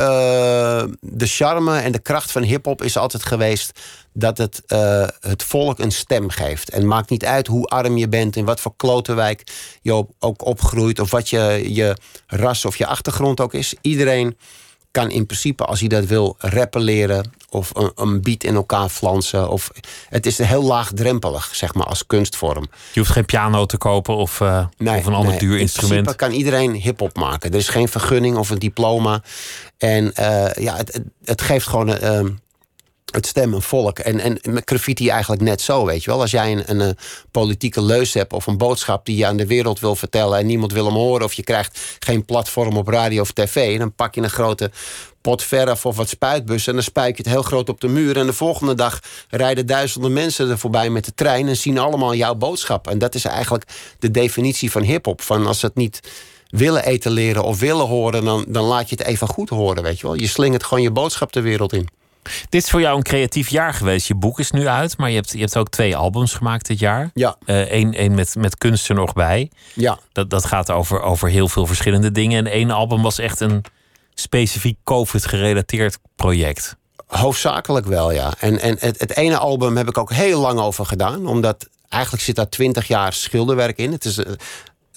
de 1.01 1.27
charme 1.27 1.79
en 1.79 1.92
de 1.92 1.99
kracht 1.99 2.33
van 2.33 2.42
hip-hop 2.42 2.83
is 2.83 2.96
altijd 2.96 3.25
geweest. 3.25 3.81
dat 4.12 4.38
het 4.38 4.62
uh, 4.66 5.07
het 5.20 5.42
volk 5.42 5.79
een 5.79 5.90
stem 5.90 6.29
geeft. 6.31 6.70
En 6.70 6.87
maakt 6.87 7.11
niet 7.11 7.25
uit 7.25 7.46
hoe 7.46 7.66
arm 7.66 7.96
je 7.96 8.09
bent. 8.09 8.37
in 8.37 8.44
wat 8.44 8.61
voor 8.61 8.72
klotenwijk 8.77 9.42
je 9.83 9.94
op, 9.94 10.11
ook 10.18 10.44
opgroeit. 10.44 11.01
of 11.01 11.11
wat 11.11 11.31
je, 11.31 11.64
je 11.68 11.96
ras 12.27 12.64
of 12.64 12.77
je 12.77 12.87
achtergrond 12.87 13.40
ook 13.40 13.55
is. 13.55 13.75
Iedereen 13.81 14.37
kan 14.96 15.11
in 15.11 15.26
principe, 15.26 15.64
als 15.64 15.80
hij 15.80 15.88
dat 15.88 16.04
wil, 16.04 16.37
rappen 16.38 16.80
leren. 16.80 17.30
of 17.50 17.70
een, 17.74 17.92
een 17.94 18.22
beat 18.22 18.44
in 18.44 18.54
elkaar 18.54 18.88
flansen. 18.88 19.50
Of, 19.50 19.70
het 20.09 20.26
is 20.26 20.38
heel 20.38 20.62
laagdrempelig, 20.62 21.54
zeg 21.54 21.74
maar, 21.74 21.87
als 21.87 22.06
kunstvorm. 22.06 22.66
Je 22.92 23.00
hoeft 23.00 23.12
geen 23.12 23.24
piano 23.24 23.66
te 23.66 23.76
kopen 23.76 24.16
of, 24.16 24.40
uh, 24.40 24.66
nee, 24.78 24.98
of 24.98 25.06
een 25.06 25.14
ander 25.14 25.30
nee. 25.30 25.38
duur 25.38 25.59
instrument. 25.59 25.96
In 25.96 26.02
principe 26.02 26.24
kan 26.24 26.32
iedereen 26.32 26.72
hip-hop 26.72 27.16
maken. 27.16 27.50
Er 27.50 27.56
is 27.56 27.68
geen 27.68 27.88
vergunning 27.88 28.37
of 28.37 28.50
een 28.50 28.59
diploma. 28.59 29.22
En 29.78 30.04
uh, 30.04 30.52
ja, 30.52 30.76
het, 30.76 31.00
het, 31.24 31.42
geeft 31.42 31.66
gewoon. 31.66 31.88
Uh, 31.88 32.20
het 33.14 33.27
stem 33.27 33.55
een 33.55 33.62
volk. 33.62 33.99
En, 33.99 34.21
en 34.21 34.38
graffiti 34.64 35.09
eigenlijk 35.09 35.42
net 35.42 35.61
zo, 35.61 35.85
weet 35.85 36.05
je 36.05 36.11
wel. 36.11 36.21
Als 36.21 36.31
jij 36.31 36.53
een, 36.53 36.81
een, 36.81 36.97
politieke 37.31 37.83
leus 37.83 38.14
hebt 38.14 38.33
of 38.33 38.47
een 38.47 38.59
boodschap 38.59 39.07
die 39.07 39.16
je 39.16 39.27
aan 39.27 39.37
de 39.37 39.47
wereld 39.47 39.81
wil 39.81 39.97
vertellen 39.97 40.38
en 40.38 40.47
niemand 40.47 40.73
wil 40.73 40.85
hem 40.85 40.95
horen, 40.95 41.25
of 41.25 41.33
je 41.33 41.42
krijgt 41.42 41.97
geen 41.99 42.25
platform 42.25 42.77
op 42.77 42.88
radio 42.88 43.21
of 43.21 43.33
tv, 43.33 43.79
dan 43.79 43.95
pak 43.95 44.14
je 44.14 44.23
een 44.23 44.31
grote 44.31 44.71
pot 45.21 45.42
verf 45.42 45.87
of 45.87 45.97
wat 45.97 46.09
spuitbussen 46.09 46.69
en 46.69 46.75
dan 46.75 46.85
spuik 46.85 47.16
je 47.16 47.23
het 47.23 47.33
heel 47.33 47.42
groot 47.42 47.69
op 47.69 47.81
de 47.81 47.88
muur. 47.88 48.16
En 48.16 48.27
de 48.27 48.33
volgende 48.33 48.75
dag 48.75 49.01
rijden 49.29 49.66
duizenden 49.66 50.12
mensen 50.12 50.51
er 50.51 50.59
voorbij 50.59 50.90
met 50.90 51.05
de 51.05 51.14
trein 51.14 51.49
en 51.49 51.57
zien 51.57 51.79
allemaal 51.79 52.14
jouw 52.14 52.35
boodschap. 52.35 52.88
En 52.88 52.99
dat 52.99 53.14
is 53.14 53.25
eigenlijk 53.25 53.64
de 53.99 54.11
definitie 54.11 54.71
van 54.71 54.83
hip-hop. 54.83 55.21
Van 55.21 55.47
als 55.47 55.62
het 55.62 55.75
niet 55.75 56.01
willen 56.49 56.85
etaleren 56.85 57.45
of 57.45 57.59
willen 57.59 57.87
horen, 57.87 58.25
dan, 58.25 58.45
dan 58.49 58.64
laat 58.64 58.88
je 58.88 58.97
het 58.97 59.07
even 59.07 59.29
goed 59.29 59.49
horen, 59.49 59.83
weet 59.83 60.01
je 60.01 60.07
wel. 60.07 60.16
Je 60.16 60.27
slingert 60.27 60.64
gewoon 60.64 60.83
je 60.83 60.90
boodschap 60.90 61.33
de 61.33 61.40
wereld 61.40 61.73
in. 61.73 61.88
Dit 62.49 62.62
is 62.62 62.71
voor 62.71 62.81
jou 62.81 62.97
een 62.97 63.03
creatief 63.03 63.49
jaar 63.49 63.75
geweest. 63.75 64.07
Je 64.07 64.15
boek 64.15 64.39
is 64.39 64.51
nu 64.51 64.69
uit, 64.69 64.99
maar 64.99 65.09
je 65.09 65.17
hebt, 65.17 65.33
je 65.33 65.39
hebt 65.39 65.57
ook 65.57 65.69
twee 65.69 65.97
albums 65.97 66.35
gemaakt 66.35 66.67
dit 66.67 66.79
jaar. 66.79 67.11
Ja. 67.15 67.37
Eén 67.45 68.05
uh, 68.05 68.11
met, 68.11 68.35
met 68.39 68.59
kunst 68.59 68.89
er 68.89 68.95
nog 68.95 69.12
bij. 69.12 69.51
Ja. 69.75 69.99
Dat, 70.12 70.31
dat 70.31 70.45
gaat 70.45 70.71
over, 70.71 71.01
over 71.03 71.29
heel 71.29 71.49
veel 71.49 71.67
verschillende 71.67 72.12
dingen. 72.12 72.47
En 72.47 72.53
één 72.53 72.71
album 72.71 73.03
was 73.03 73.19
echt 73.19 73.41
een 73.41 73.65
specifiek 74.15 74.79
COVID-gerelateerd 74.85 75.99
project. 76.17 76.77
Hoofdzakelijk 77.07 77.87
wel, 77.87 78.12
ja. 78.12 78.33
En, 78.39 78.61
en 78.61 78.77
het, 78.79 79.01
het 79.01 79.17
ene 79.17 79.37
album 79.37 79.77
heb 79.77 79.89
ik 79.89 79.99
ook 79.99 80.12
heel 80.12 80.41
lang 80.41 80.59
over 80.59 80.87
gedaan. 80.87 81.27
Omdat 81.27 81.68
eigenlijk 81.89 82.22
zit 82.22 82.37
daar 82.37 82.49
twintig 82.49 82.89
jaar 82.89 83.12
schilderwerk 83.12 83.79
in. 83.79 83.93
Het 83.93 84.05
is... 84.05 84.18
Uh, 84.18 84.27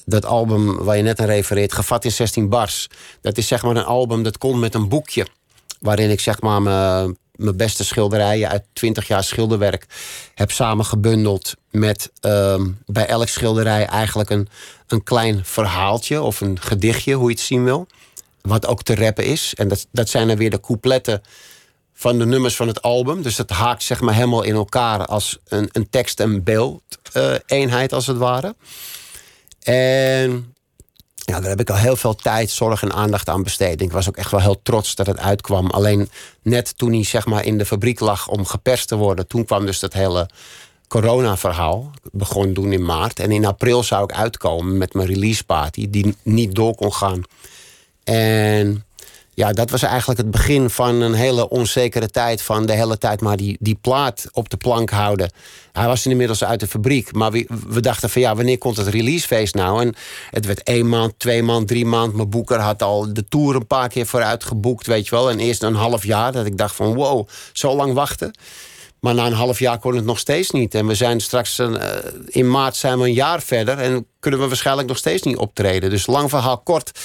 dat 0.05 0.25
album 0.25 0.83
waar 0.83 0.97
je 0.97 1.03
net 1.03 1.19
aan 1.19 1.25
refereert, 1.25 1.73
Gevat 1.73 2.05
in 2.05 2.11
16 2.11 2.49
bars. 2.49 2.87
Dat 3.21 3.37
is 3.37 3.47
zeg 3.47 3.63
maar 3.63 3.75
een 3.75 3.83
album 3.83 4.23
dat 4.23 4.37
komt 4.37 4.59
met 4.59 4.73
een 4.73 4.89
boekje 4.89 5.27
Waarin 5.79 6.09
ik 6.09 6.19
zeg 6.19 6.41
maar 6.41 6.61
mijn, 6.61 7.17
beste 7.55 7.83
schilderijen 7.83 8.49
uit 8.49 8.63
20 8.73 9.07
jaar 9.07 9.23
schilderwerk 9.23 9.85
heb 10.35 10.51
samengebundeld. 10.51 11.53
Met 11.71 12.11
ehm, 12.19 12.67
bij 12.85 13.05
elk 13.05 13.27
schilderij 13.27 13.85
eigenlijk 13.85 14.29
een, 14.29 14.47
een 14.87 15.03
klein 15.03 15.45
verhaaltje 15.45 16.21
of 16.21 16.41
een 16.41 16.61
gedichtje, 16.61 17.13
hoe 17.13 17.29
je 17.29 17.35
het 17.35 17.43
zien 17.43 17.63
wil. 17.63 17.87
Wat 18.41 18.67
ook 18.67 18.83
te 18.83 18.95
rappen 18.95 19.25
is. 19.25 19.53
En 19.55 19.67
dat, 19.67 19.87
dat 19.91 20.09
zijn 20.09 20.27
dan 20.27 20.37
weer 20.37 20.49
de 20.49 20.59
coupletten 20.59 21.21
van 21.93 22.19
de 22.19 22.25
nummers 22.25 22.55
van 22.55 22.67
het 22.67 22.81
album. 22.81 23.21
Dus 23.21 23.35
dat 23.35 23.49
haakt 23.49 23.83
zeg 23.83 24.01
maar 24.01 24.13
helemaal 24.13 24.43
in 24.43 24.55
elkaar 24.55 25.05
als 25.05 25.37
een, 25.47 25.69
een 25.71 25.89
tekst- 25.89 26.19
en 26.19 26.43
beeld 26.43 26.81
eenheid 27.45 27.93
als 27.93 28.07
het 28.07 28.17
ware. 28.17 28.55
En 29.63 30.53
ja, 31.29 31.39
daar 31.39 31.49
heb 31.49 31.59
ik 31.59 31.69
al 31.69 31.75
heel 31.75 31.95
veel 31.95 32.15
tijd, 32.15 32.49
zorg 32.49 32.81
en 32.81 32.93
aandacht 32.93 33.29
aan 33.29 33.43
besteed. 33.43 33.81
Ik 33.81 33.91
was 33.91 34.07
ook 34.07 34.17
echt 34.17 34.31
wel 34.31 34.39
heel 34.39 34.61
trots 34.61 34.95
dat 34.95 35.07
het 35.07 35.19
uitkwam. 35.19 35.69
Alleen 35.69 36.09
net 36.41 36.77
toen 36.77 36.93
hij 36.93 37.03
zeg 37.03 37.25
maar 37.25 37.45
in 37.45 37.57
de 37.57 37.65
fabriek 37.65 37.99
lag 37.99 38.27
om 38.27 38.45
geperst 38.45 38.87
te 38.87 38.95
worden, 38.95 39.27
toen 39.27 39.45
kwam 39.45 39.65
dus 39.65 39.79
dat 39.79 39.93
hele 39.93 40.29
corona-verhaal. 40.87 41.91
Begon 42.11 42.53
doen 42.53 42.73
in 42.73 42.85
maart. 42.85 43.19
En 43.19 43.31
in 43.31 43.45
april 43.45 43.83
zou 43.83 44.03
ik 44.03 44.13
uitkomen 44.13 44.77
met 44.77 44.93
mijn 44.93 45.07
release 45.07 45.45
party, 45.45 45.89
die 45.89 46.15
niet 46.23 46.55
door 46.55 46.75
kon 46.75 46.93
gaan. 46.93 47.23
En 48.03 48.85
ja, 49.39 49.51
dat 49.51 49.69
was 49.69 49.81
eigenlijk 49.81 50.19
het 50.19 50.31
begin 50.31 50.69
van 50.69 51.01
een 51.01 51.13
hele 51.13 51.49
onzekere 51.49 52.09
tijd. 52.09 52.41
Van 52.41 52.65
de 52.65 52.73
hele 52.73 52.97
tijd 52.97 53.21
maar 53.21 53.37
die, 53.37 53.57
die 53.59 53.77
plaat 53.81 54.27
op 54.31 54.49
de 54.49 54.57
plank 54.57 54.89
houden. 54.89 55.31
Hij 55.71 55.87
was 55.87 56.05
inmiddels 56.05 56.43
uit 56.43 56.59
de 56.59 56.67
fabriek. 56.67 57.13
Maar 57.13 57.31
we, 57.31 57.47
we 57.67 57.79
dachten 57.79 58.09
van 58.09 58.21
ja, 58.21 58.35
wanneer 58.35 58.57
komt 58.57 58.77
het 58.77 58.87
releasefeest 58.87 59.55
nou? 59.55 59.81
En 59.81 59.95
het 60.29 60.45
werd 60.45 60.63
één 60.63 60.89
maand, 60.89 61.13
twee 61.17 61.43
maand, 61.43 61.67
drie 61.67 61.85
maand. 61.85 62.13
Mijn 62.13 62.29
boeker 62.29 62.59
had 62.59 62.81
al 62.81 63.13
de 63.13 63.27
tour 63.27 63.55
een 63.55 63.67
paar 63.67 63.89
keer 63.89 64.05
vooruit 64.05 64.43
geboekt, 64.43 64.87
weet 64.87 65.07
je 65.07 65.15
wel. 65.15 65.29
En 65.29 65.39
eerst 65.39 65.63
een 65.63 65.75
half 65.75 66.05
jaar 66.05 66.31
dat 66.31 66.45
ik 66.45 66.57
dacht 66.57 66.75
van 66.75 66.93
wow, 66.93 67.27
zo 67.53 67.75
lang 67.75 67.93
wachten. 67.93 68.33
Maar 68.99 69.13
na 69.13 69.25
een 69.25 69.33
half 69.33 69.59
jaar 69.59 69.79
kon 69.79 69.95
het 69.95 70.05
nog 70.05 70.19
steeds 70.19 70.51
niet. 70.51 70.75
En 70.75 70.87
we 70.87 70.95
zijn 70.95 71.19
straks 71.19 71.59
uh, 71.59 71.75
in 72.25 72.51
maart 72.51 72.75
zijn 72.75 72.99
we 72.99 73.05
een 73.05 73.13
jaar 73.13 73.41
verder. 73.41 73.77
En 73.77 74.05
kunnen 74.19 74.39
we 74.39 74.47
waarschijnlijk 74.47 74.87
nog 74.87 74.97
steeds 74.97 75.23
niet 75.23 75.37
optreden. 75.37 75.89
Dus 75.89 76.07
lang 76.07 76.29
verhaal 76.29 76.57
kort. 76.57 76.99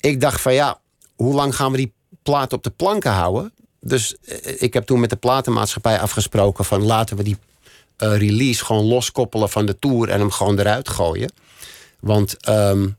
Ik 0.00 0.20
dacht 0.20 0.40
van 0.40 0.54
ja, 0.54 0.80
hoe 1.18 1.34
lang 1.34 1.56
gaan 1.56 1.70
we 1.70 1.76
die 1.76 1.92
plaat 2.22 2.52
op 2.52 2.62
de 2.62 2.70
planken 2.70 3.12
houden? 3.12 3.52
Dus 3.80 4.16
eh, 4.24 4.62
ik 4.62 4.74
heb 4.74 4.86
toen 4.86 5.00
met 5.00 5.10
de 5.10 5.16
platenmaatschappij 5.16 6.00
afgesproken 6.00 6.64
van 6.64 6.82
laten 6.82 7.16
we 7.16 7.22
die 7.22 7.36
uh, 7.98 8.16
release 8.16 8.64
gewoon 8.64 8.84
loskoppelen 8.84 9.48
van 9.48 9.66
de 9.66 9.78
tour 9.78 10.08
en 10.08 10.18
hem 10.18 10.30
gewoon 10.30 10.58
eruit 10.58 10.88
gooien. 10.88 11.32
Want 12.00 12.48
um, 12.48 12.96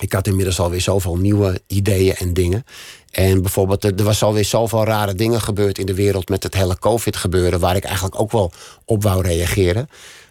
ik 0.00 0.12
had 0.12 0.26
inmiddels 0.26 0.60
alweer 0.60 0.80
zoveel 0.80 1.16
nieuwe 1.16 1.60
ideeën 1.66 2.14
en 2.14 2.34
dingen. 2.34 2.64
En 3.10 3.42
bijvoorbeeld, 3.42 3.84
er 3.84 4.02
was 4.02 4.22
alweer 4.22 4.44
zoveel 4.44 4.84
rare 4.84 5.14
dingen 5.14 5.40
gebeurd 5.40 5.78
in 5.78 5.86
de 5.86 5.94
wereld 5.94 6.28
met 6.28 6.42
het 6.42 6.54
hele 6.54 6.78
COVID-gebeuren, 6.78 7.60
waar 7.60 7.76
ik 7.76 7.84
eigenlijk 7.84 8.20
ook 8.20 8.32
wel 8.32 8.52
op 8.84 9.02
wou 9.02 9.22
reageren. 9.22 9.88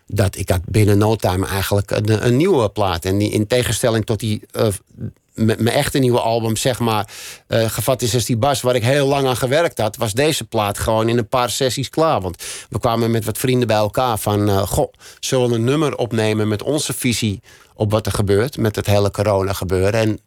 Dat 0.07 0.35
ik 0.35 0.49
had 0.49 0.61
binnen 0.65 0.97
no 0.97 1.15
time 1.15 1.45
eigenlijk 1.47 1.91
een, 1.91 2.25
een 2.25 2.37
nieuwe 2.37 2.69
plaat. 2.69 3.05
En 3.05 3.17
die, 3.17 3.31
in 3.31 3.47
tegenstelling 3.47 4.05
tot 4.05 4.19
die 4.19 4.41
uh, 4.51 4.67
mijn 5.33 5.67
echte 5.67 5.99
nieuwe 5.99 6.19
album, 6.19 6.55
zeg 6.55 6.79
maar, 6.79 7.09
uh, 7.47 7.69
gevat 7.69 8.01
is 8.01 8.13
als 8.13 8.25
die 8.25 8.37
bas, 8.37 8.61
waar 8.61 8.75
ik 8.75 8.83
heel 8.83 9.07
lang 9.07 9.27
aan 9.27 9.37
gewerkt 9.37 9.77
had, 9.77 9.95
was 9.95 10.13
deze 10.13 10.43
plaat 10.43 10.79
gewoon 10.79 11.09
in 11.09 11.17
een 11.17 11.27
paar 11.27 11.49
sessies 11.49 11.89
klaar. 11.89 12.21
Want 12.21 12.43
we 12.69 12.79
kwamen 12.79 13.11
met 13.11 13.25
wat 13.25 13.37
vrienden 13.37 13.67
bij 13.67 13.77
elkaar 13.77 14.17
van, 14.17 14.49
uh, 14.49 14.61
goh, 14.61 14.93
zullen 15.19 15.49
we 15.49 15.55
een 15.55 15.63
nummer 15.63 15.95
opnemen 15.95 16.47
met 16.47 16.63
onze 16.63 16.93
visie 16.93 17.41
op 17.75 17.91
wat 17.91 18.05
er 18.05 18.11
gebeurt, 18.11 18.57
met 18.57 18.75
het 18.75 18.85
hele 18.85 19.11
corona 19.11 19.53
gebeuren. 19.53 19.93
En 19.93 20.19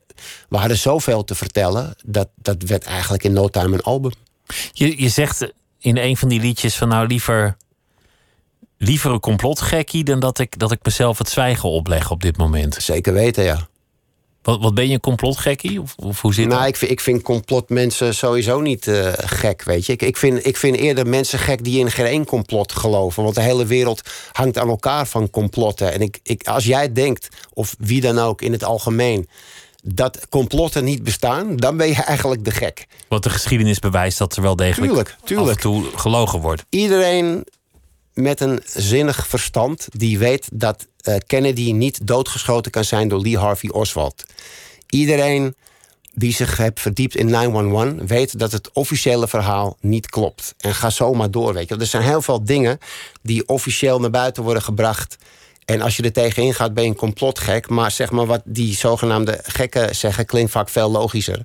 we 0.49 0.57
hadden 0.57 0.77
zoveel 0.77 1.25
te 1.25 1.35
vertellen, 1.35 1.95
dat, 2.05 2.29
dat 2.35 2.63
werd 2.63 2.85
eigenlijk 2.85 3.25
in 3.25 3.33
no 3.33 3.49
time 3.49 3.75
een 3.75 3.83
album. 3.83 4.13
Je, 4.73 5.03
je 5.03 5.09
zegt 5.09 5.53
in 5.79 5.97
een 5.97 6.17
van 6.17 6.29
die 6.29 6.41
liedjes 6.41 6.77
van 6.77 6.89
nou 6.89 7.07
liever, 7.07 7.57
liever 8.79 9.11
een 9.11 9.21
complotgekkie 9.21 10.05
dan 10.05 10.21
dat 10.21 10.39
ik, 10.39 10.59
dat 10.59 10.73
ik 10.73 10.79
mezelf 10.83 11.19
het 11.19 11.29
zwijgen 11.29 11.69
opleg 11.69 12.11
op 12.11 12.23
dit 12.23 12.37
moment. 12.37 12.75
Zeker 12.75 13.13
weten, 13.13 13.45
ja. 13.45 13.69
Wat, 14.47 14.61
wat 14.61 14.75
ben 14.75 14.87
je 14.87 14.95
een 14.95 15.01
complotgekkie? 15.01 15.81
Of, 15.81 15.95
of 15.97 16.21
hoe 16.21 16.35
zit 16.35 16.47
nou, 16.47 16.59
dat? 16.59 16.69
Ik 16.69 16.77
vind, 16.77 16.91
ik 16.91 17.01
vind 17.01 17.23
complotmensen 17.23 18.15
sowieso 18.15 18.61
niet 18.61 18.87
uh, 18.87 19.13
gek, 19.17 19.63
weet 19.63 19.87
je. 19.87 19.93
Ik, 19.93 20.03
ik, 20.03 20.17
vind, 20.17 20.47
ik 20.47 20.57
vind 20.57 20.77
eerder 20.77 21.07
mensen 21.07 21.39
gek 21.39 21.65
die 21.65 21.79
in 21.79 21.91
geen 21.91 22.07
één 22.07 22.25
complot 22.25 22.73
geloven. 22.73 23.23
Want 23.23 23.35
de 23.35 23.41
hele 23.41 23.67
wereld 23.67 24.03
hangt 24.33 24.59
aan 24.59 24.69
elkaar 24.69 25.07
van 25.07 25.31
complotten. 25.31 25.93
En 25.93 26.01
ik, 26.01 26.19
ik, 26.23 26.47
als 26.49 26.65
jij 26.65 26.93
denkt, 26.93 27.29
of 27.53 27.75
wie 27.79 28.01
dan 28.01 28.19
ook 28.19 28.43
in 28.43 28.53
het 28.53 28.65
algemeen... 28.65 29.29
dat 29.83 30.27
complotten 30.29 30.85
niet 30.85 31.03
bestaan, 31.03 31.57
dan 31.57 31.77
ben 31.77 31.87
je 31.87 32.03
eigenlijk 32.03 32.45
de 32.45 32.51
gek. 32.51 32.87
Want 33.09 33.23
de 33.23 33.31
geschiedenis 33.31 33.79
bewijst 33.79 34.19
dat 34.19 34.37
er 34.37 34.43
wel 34.43 34.57
degelijk 34.57 34.93
tuurlijk, 34.93 35.17
tuurlijk. 35.25 35.49
af 35.49 35.55
en 35.55 35.63
toe 35.63 35.85
gelogen 35.99 36.41
wordt. 36.41 36.65
Iedereen 36.69 37.47
met 38.17 38.41
een 38.41 38.61
zinnig 38.65 39.27
verstand 39.27 39.87
die 39.91 40.19
weet 40.19 40.49
dat 40.53 40.87
uh, 41.03 41.15
Kennedy 41.27 41.73
niet 41.73 42.07
doodgeschoten 42.07 42.71
kan 42.71 42.85
zijn 42.85 43.09
door 43.09 43.21
Lee 43.21 43.39
Harvey 43.39 43.71
Oswald. 43.71 44.25
Iedereen 44.91 45.55
die 46.15 46.33
zich 46.33 46.57
heeft 46.57 46.81
verdiept 46.81 47.17
in 47.17 47.27
911 47.27 48.09
weet 48.09 48.39
dat 48.39 48.53
het 48.53 48.71
officiële 48.73 49.29
verhaal 49.29 49.77
niet 49.81 50.07
klopt. 50.07 50.55
En 50.59 50.75
ga 50.75 50.91
zomaar 50.91 51.31
door, 51.31 51.55
weet 51.55 51.69
je. 51.69 51.77
Er 51.77 51.87
zijn 51.87 52.03
heel 52.03 52.23
veel 52.23 52.45
dingen 52.45 52.79
die 53.23 53.49
officieel 53.49 54.01
naar 54.01 54.11
buiten 54.11 54.43
worden 54.43 54.63
gebracht. 54.63 55.17
En 55.65 55.81
als 55.81 55.97
je 55.97 56.03
er 56.03 56.13
tegenin 56.13 56.55
gaat, 56.55 56.75
ben 56.75 56.85
je 56.85 56.91
een 56.91 56.97
complotgek. 56.97 57.69
Maar 57.69 57.91
zeg 57.91 58.11
maar 58.11 58.27
wat 58.27 58.43
die 58.45 58.75
zogenaamde 58.75 59.41
gekken 59.43 59.97
zeggen, 59.97 60.27
klinkt 60.27 60.51
vaak 60.51 60.69
veel 60.69 60.91
logischer. 60.91 61.45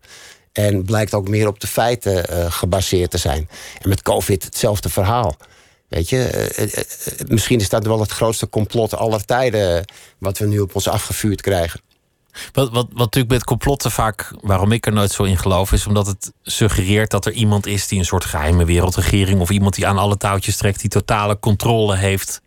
En 0.51 0.83
blijkt 0.85 1.13
ook 1.13 1.27
meer 1.27 1.47
op 1.47 1.59
de 1.59 1.67
feiten 1.67 2.25
uh, 2.29 2.51
gebaseerd 2.51 3.11
te 3.11 3.17
zijn. 3.17 3.49
En 3.81 3.89
met 3.89 4.01
COVID 4.01 4.43
hetzelfde 4.43 4.89
verhaal. 4.89 5.35
Weet 5.91 6.09
je, 6.09 6.47
uh, 6.59 7.27
misschien 7.27 7.59
is 7.59 7.69
dat 7.69 7.85
wel 7.85 7.99
het 7.99 8.11
grootste 8.11 8.49
complot 8.49 8.95
aller 8.95 9.25
tijden. 9.25 9.85
wat 10.17 10.37
we 10.37 10.47
nu 10.47 10.59
op 10.59 10.75
ons 10.75 10.87
afgevuurd 10.87 11.41
krijgen. 11.41 11.81
Wat, 12.51 12.69
wat, 12.69 12.87
wat 12.89 12.97
natuurlijk 12.97 13.33
met 13.33 13.43
complotten 13.43 13.91
vaak, 13.91 14.31
waarom 14.41 14.71
ik 14.71 14.85
er 14.85 14.93
nooit 14.93 15.11
zo 15.11 15.23
in 15.23 15.37
geloof, 15.37 15.71
is 15.71 15.87
omdat 15.87 16.07
het 16.07 16.31
suggereert 16.41 17.11
dat 17.11 17.25
er 17.25 17.31
iemand 17.31 17.65
is 17.65 17.87
die 17.87 17.99
een 17.99 18.05
soort 18.05 18.25
geheime 18.25 18.65
wereldregering 18.65 19.39
of 19.39 19.49
iemand 19.49 19.75
die 19.75 19.87
aan 19.87 19.97
alle 19.97 20.17
touwtjes 20.17 20.57
trekt, 20.57 20.81
die 20.81 20.89
totale 20.89 21.39
controle 21.39 21.95
heeft 21.95 22.41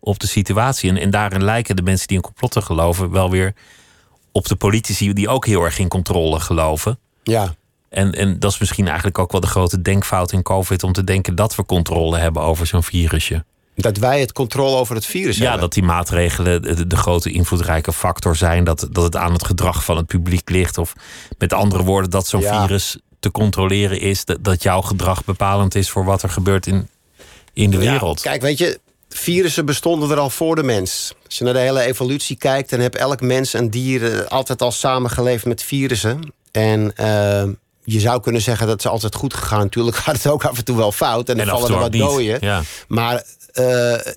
op 0.00 0.18
de 0.18 0.26
situatie. 0.26 0.90
En, 0.90 0.96
en 0.96 1.10
daarin 1.10 1.44
lijken 1.44 1.76
de 1.76 1.82
mensen 1.82 2.06
die 2.06 2.16
in 2.16 2.22
complotten 2.22 2.62
geloven 2.62 3.10
wel 3.10 3.30
weer 3.30 3.54
op 4.32 4.46
de 4.46 4.56
politici 4.56 5.12
die 5.12 5.28
ook 5.28 5.46
heel 5.46 5.64
erg 5.64 5.78
in 5.78 5.88
controle 5.88 6.40
geloven. 6.40 6.98
Ja. 7.22 7.54
En, 7.94 8.12
en 8.12 8.38
dat 8.38 8.52
is 8.52 8.58
misschien 8.58 8.86
eigenlijk 8.86 9.18
ook 9.18 9.32
wel 9.32 9.40
de 9.40 9.46
grote 9.46 9.82
denkfout 9.82 10.32
in 10.32 10.42
COVID 10.42 10.82
om 10.82 10.92
te 10.92 11.04
denken 11.04 11.34
dat 11.34 11.54
we 11.54 11.64
controle 11.64 12.18
hebben 12.18 12.42
over 12.42 12.66
zo'n 12.66 12.82
virusje. 12.82 13.44
Dat 13.76 13.96
wij 13.96 14.20
het 14.20 14.32
controle 14.32 14.76
over 14.76 14.94
het 14.94 15.06
virus 15.06 15.36
ja, 15.36 15.40
hebben. 15.40 15.54
Ja, 15.54 15.60
dat 15.60 15.72
die 15.72 15.82
maatregelen 15.82 16.62
de, 16.62 16.86
de, 16.86 16.96
grote 16.96 17.30
invloedrijke 17.30 17.92
factor 17.92 18.36
zijn. 18.36 18.64
Dat, 18.64 18.88
dat 18.90 19.04
het 19.04 19.16
aan 19.16 19.32
het 19.32 19.44
gedrag 19.46 19.84
van 19.84 19.96
het 19.96 20.06
publiek 20.06 20.50
ligt. 20.50 20.78
Of 20.78 20.92
met 21.38 21.52
andere 21.52 21.82
woorden, 21.82 22.10
dat 22.10 22.26
zo'n 22.26 22.40
Ja. 22.40 22.60
virus 22.60 22.98
te 23.20 23.30
controleren 23.30 24.00
is. 24.00 24.24
Dat, 24.24 24.44
dat 24.44 24.62
jouw 24.62 24.80
gedrag 24.80 25.24
bepalend 25.24 25.74
is 25.74 25.90
voor 25.90 26.04
wat 26.04 26.22
er 26.22 26.28
gebeurt 26.30 26.66
in, 26.66 26.88
in 27.52 27.70
de 27.70 27.78
Ja, 27.82 27.90
wereld. 27.90 28.20
kijk, 28.20 28.42
weet 28.42 28.58
je, 28.58 28.80
virussen 29.08 29.66
bestonden 29.66 30.10
er 30.10 30.18
al 30.18 30.30
voor 30.30 30.56
de 30.56 30.62
mens. 30.62 31.14
Als 31.26 31.38
je 31.38 31.44
naar 31.44 31.52
de 31.52 31.58
hele 31.58 31.80
evolutie 31.82 32.36
kijkt, 32.36 32.70
dan 32.70 32.80
heeft 32.80 32.96
elk 32.96 33.20
mens 33.20 33.54
en 33.54 33.70
dier 33.70 34.12
eh, 34.12 34.26
altijd 34.26 34.62
al 34.62 34.72
samengeleefd 34.72 35.44
met 35.44 35.62
virussen. 35.62 36.32
En 36.52 36.96
eh, 36.96 37.44
je 37.84 38.00
zou 38.00 38.20
kunnen 38.20 38.40
zeggen 38.40 38.66
dat 38.66 38.82
ze 38.82 38.88
altijd 38.88 39.14
goed 39.14 39.34
gegaan. 39.34 39.58
Natuurlijk 39.58 39.96
gaat 39.96 40.16
het 40.16 40.26
ook 40.26 40.44
af 40.44 40.58
en 40.58 40.64
toe 40.64 40.76
wel 40.76 40.92
fout 40.92 41.28
en 41.28 41.36
dan 41.36 41.46
En 41.46 41.52
vallen 41.52 41.92
er 41.92 41.98
wat. 41.98 42.40
Ja. 42.40 42.62
Maar 42.88 43.24
eh, 43.52 44.12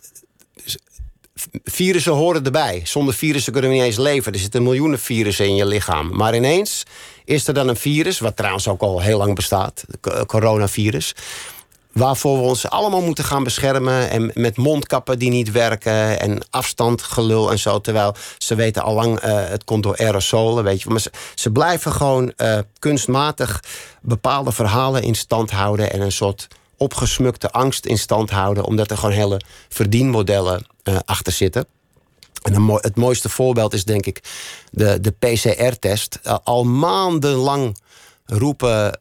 virussen 1.64 2.14
horen 2.14 2.46
erbij. 2.46 2.82
Zonder 2.84 3.14
virussen 3.14 3.52
kunnen 3.54 3.70
we 3.70 3.76
niet 3.78 3.86
eens 3.86 3.98
leven. 3.98 4.34
Er 4.34 4.40
zitten 4.40 4.64
miljoenen 4.64 5.00
virussen 5.00 5.46
in 5.46 5.56
je 5.56 5.66
lichaam. 5.66 6.16
Maar 6.16 6.36
ineens 6.36 6.84
is 7.26 7.48
er 7.48 7.54
dan 7.54 7.68
een 7.68 7.76
virus, 7.76 8.20
wat 8.20 8.36
trouwens 8.36 8.68
ook 8.68 8.82
al 8.82 9.02
heel 9.02 9.18
lang 9.18 9.36
bestaat, 9.36 9.84
het 10.02 10.26
coronavirus. 10.26 11.14
Waarvoor 11.98 12.38
we 12.38 12.44
ons 12.44 12.70
allemaal 12.70 13.02
moeten 13.02 13.24
gaan 13.24 13.44
beschermen. 13.44 14.10
En 14.10 14.32
met 14.34 14.58
mondkappen 14.58 15.20
die 15.20 15.30
niet 15.30 15.52
werken. 15.52 16.20
En 16.20 16.40
afstandgelul 16.50 17.52
en 17.52 17.60
zo. 17.60 17.82
Terwijl 17.82 18.16
ze 18.38 18.56
weten 18.56 18.84
al 18.84 18.94
lang, 18.94 19.24
uh, 19.24 19.48
het 19.48 19.64
komt 19.64 19.84
door 19.84 19.98
aerosolen. 19.98 20.64
Weet 20.64 20.82
je. 20.82 20.90
Maar 20.90 21.00
ze, 21.00 21.12
ze 21.36 21.52
blijven 21.52 21.92
gewoon 21.92 22.34
uh, 22.38 22.58
kunstmatig 22.80 23.64
bepaalde 24.02 24.52
verhalen 24.52 25.04
in 25.04 25.16
stand 25.16 25.52
houden. 25.52 25.92
En 25.92 26.02
een 26.02 26.12
soort 26.12 26.48
opgesmukte 26.78 27.52
angst 27.52 27.86
in 27.86 27.98
stand 27.98 28.30
houden. 28.30 28.64
Omdat 28.64 28.92
er 28.92 28.98
gewoon 28.98 29.16
hele 29.16 29.42
verdienmodellen 29.70 30.66
uh, 30.84 30.98
achter 31.06 31.34
zitten. 31.34 31.66
En 32.42 32.68
het 32.68 32.96
mooiste 32.96 33.30
voorbeeld 33.30 33.74
is 33.74 33.84
denk 33.84 34.06
ik 34.06 34.24
de, 34.72 35.00
de 35.02 35.12
PCR-test. 35.12 36.20
al 36.44 36.64
maandenlang 36.64 37.78
roepen 38.26 39.00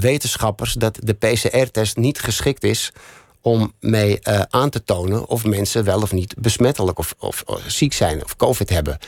wetenschappers 0.00 0.72
dat 0.72 0.98
de 1.02 1.12
PCR-test 1.12 1.96
niet 1.96 2.20
geschikt 2.20 2.64
is 2.64 2.92
om 3.40 3.72
mee 3.80 4.18
uh, 4.22 4.42
aan 4.50 4.70
te 4.70 4.84
tonen 4.84 5.26
of 5.28 5.44
mensen 5.44 5.84
wel 5.84 6.02
of 6.02 6.12
niet 6.12 6.34
besmettelijk 6.38 6.98
of, 6.98 7.14
of, 7.18 7.44
ziek 7.66 7.92
zijn 7.92 8.24
of 8.24 8.36
COVID 8.36 8.70
hebben. 8.70 8.98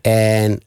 En 0.00 0.62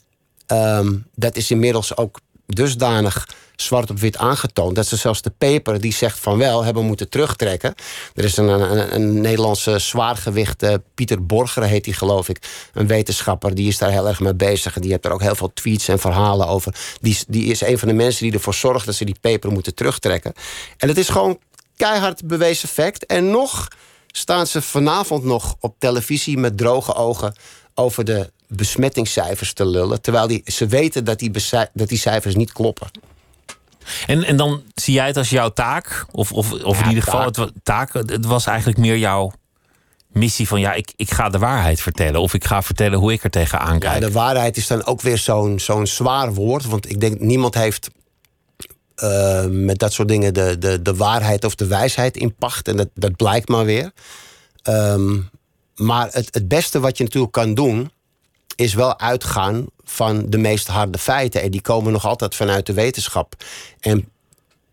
um, 0.47 1.05
dat 1.15 1.35
is 1.35 1.51
inmiddels 1.51 1.97
ook 1.97 2.19
dusdanig 2.45 3.27
zwart 3.61 3.89
op 3.89 3.99
wit 3.99 4.17
aangetoond... 4.17 4.75
dat 4.75 4.87
ze 4.87 4.95
zelfs 4.95 5.21
de 5.21 5.31
paper 5.37 5.81
die 5.81 5.93
zegt 5.93 6.19
van 6.19 6.37
wel 6.37 6.63
hebben 6.63 6.85
moeten 6.85 7.09
terugtrekken. 7.09 7.75
Er 8.15 8.23
is 8.23 8.37
een, 8.37 8.47
een, 8.47 8.95
een 8.95 9.21
Nederlandse 9.21 9.79
zwaargewicht, 9.79 10.63
uh, 10.63 10.73
Pieter 10.95 11.25
Borger 11.25 11.63
heet 11.63 11.85
hij 11.85 11.93
geloof 11.93 12.29
ik... 12.29 12.39
een 12.73 12.87
wetenschapper, 12.87 13.55
die 13.55 13.67
is 13.67 13.77
daar 13.77 13.91
heel 13.91 14.07
erg 14.07 14.19
mee 14.19 14.35
bezig... 14.35 14.75
en 14.75 14.81
die 14.81 14.91
heeft 14.91 15.05
er 15.05 15.11
ook 15.11 15.21
heel 15.21 15.35
veel 15.35 15.53
tweets 15.53 15.87
en 15.87 15.99
verhalen 15.99 16.47
over. 16.47 16.75
Die, 17.01 17.17
die 17.27 17.45
is 17.45 17.61
een 17.61 17.79
van 17.79 17.87
de 17.87 17.93
mensen 17.93 18.23
die 18.23 18.33
ervoor 18.33 18.53
zorgt 18.53 18.85
dat 18.85 18.95
ze 18.95 19.05
die 19.05 19.17
paper 19.21 19.51
moeten 19.51 19.75
terugtrekken. 19.75 20.33
En 20.77 20.87
het 20.87 20.97
is 20.97 21.09
gewoon 21.09 21.39
keihard 21.75 22.27
bewezen 22.27 22.69
fact. 22.69 23.05
En 23.05 23.31
nog 23.31 23.67
staan 24.07 24.47
ze 24.47 24.61
vanavond 24.61 25.23
nog 25.23 25.55
op 25.59 25.75
televisie 25.77 26.37
met 26.37 26.57
droge 26.57 26.95
ogen 26.95 27.35
over 27.75 28.05
de 28.05 28.31
besmettingscijfers 28.47 29.53
te 29.53 29.65
lullen. 29.65 30.01
Terwijl 30.01 30.27
die, 30.27 30.41
ze 30.45 30.67
weten 30.67 31.05
dat 31.05 31.19
die, 31.19 31.31
dat 31.73 31.87
die 31.87 31.97
cijfers 31.97 32.35
niet 32.35 32.51
kloppen. 32.51 32.87
En, 34.05 34.23
en 34.23 34.37
dan 34.37 34.63
zie 34.73 34.93
jij 34.93 35.07
het 35.07 35.17
als 35.17 35.29
jouw 35.29 35.49
taak? 35.49 36.05
Of, 36.11 36.31
of, 36.31 36.51
of 36.51 36.81
in 36.81 36.87
ieder 36.87 37.03
geval, 37.03 37.25
het, 37.25 37.51
taak, 37.63 37.93
het 37.93 38.25
was 38.25 38.45
eigenlijk 38.45 38.77
meer 38.77 38.97
jouw 38.97 39.31
missie 40.09 40.47
van 40.47 40.59
ja, 40.59 40.73
ik, 40.73 40.93
ik 40.95 41.11
ga 41.11 41.29
de 41.29 41.37
waarheid 41.37 41.81
vertellen. 41.81 42.21
Of 42.21 42.33
ik 42.33 42.45
ga 42.45 42.61
vertellen 42.61 42.99
hoe 42.99 43.11
ik 43.11 43.23
er 43.23 43.29
tegenaan 43.29 43.79
kijk. 43.79 43.93
Ja, 43.93 44.07
de 44.07 44.11
waarheid 44.11 44.57
is 44.57 44.67
dan 44.67 44.85
ook 44.85 45.01
weer 45.01 45.17
zo'n 45.17 45.59
zo'n 45.59 45.87
zwaar 45.87 46.33
woord. 46.33 46.65
Want 46.65 46.89
ik 46.89 46.99
denk, 46.99 47.19
niemand 47.19 47.53
heeft 47.53 47.89
uh, 49.03 49.45
met 49.45 49.79
dat 49.79 49.93
soort 49.93 50.07
dingen 50.07 50.33
de, 50.33 50.57
de, 50.59 50.81
de 50.81 50.95
waarheid 50.95 51.43
of 51.43 51.55
de 51.55 51.67
wijsheid 51.67 52.17
in 52.17 52.35
pacht. 52.35 52.67
En 52.67 52.77
dat, 52.77 52.89
dat 52.93 53.15
blijkt 53.15 53.49
maar 53.49 53.65
weer. 53.65 53.91
Um, 54.63 55.29
maar 55.75 56.07
het, 56.11 56.27
het 56.33 56.47
beste 56.47 56.79
wat 56.79 56.97
je 56.97 57.03
natuurlijk 57.03 57.33
kan 57.33 57.53
doen, 57.53 57.91
is 58.59 58.73
wel 58.73 58.99
uitgaan 58.99 59.65
van 59.83 60.25
de 60.29 60.37
meest 60.37 60.67
harde 60.67 60.97
feiten. 60.97 61.41
En 61.41 61.51
die 61.51 61.61
komen 61.61 61.91
nog 61.91 62.05
altijd 62.05 62.35
vanuit 62.35 62.65
de 62.65 62.73
wetenschap. 62.73 63.33
En 63.79 64.09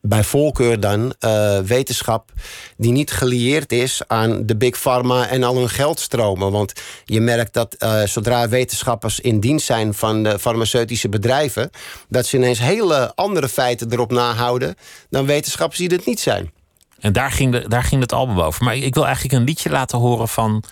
bij 0.01 0.25
voorkeur 0.25 0.81
dan 0.81 1.15
uh, 1.21 1.59
wetenschap 1.59 2.33
die 2.77 2.93
niet 2.93 3.11
gelieerd 3.11 3.73
is 3.73 4.03
aan 4.07 4.47
de 4.47 4.57
big 4.57 4.81
pharma 4.81 5.29
en 5.29 5.43
al 5.43 5.57
hun 5.57 5.69
geldstromen. 5.69 6.53
Want 6.53 6.73
je 7.05 7.21
merkt 7.21 7.53
dat 7.53 7.77
uh, 7.79 8.03
zodra 8.03 8.49
wetenschappers 8.49 9.21
in 9.21 9.41
dienst 9.41 9.67
zijn 9.67 9.95
van 9.95 10.23
de 10.23 10.39
farmaceutische 10.39 11.09
bedrijven, 11.09 11.71
dat 12.09 12.27
ze 12.27 12.37
ineens 12.37 12.59
hele 12.59 13.13
andere 13.15 13.49
feiten 13.49 13.93
erop 13.93 14.11
nahouden 14.11 14.75
dan 15.11 15.27
wetenschappers 15.27 15.79
die 15.79 15.89
het 15.89 16.07
niet 16.07 16.21
zijn. 16.21 16.53
En 17.01 17.13
daar 17.13 17.33
ging, 17.33 17.53
de, 17.53 17.69
daar 17.69 17.83
ging 17.83 18.01
het 18.01 18.13
album 18.13 18.41
over. 18.41 18.65
Maar 18.65 18.77
ik 18.77 18.95
wil 18.95 19.05
eigenlijk 19.05 19.35
een 19.35 19.45
liedje 19.45 19.71
laten 19.71 19.99
horen 19.99 20.29
van 20.29 20.65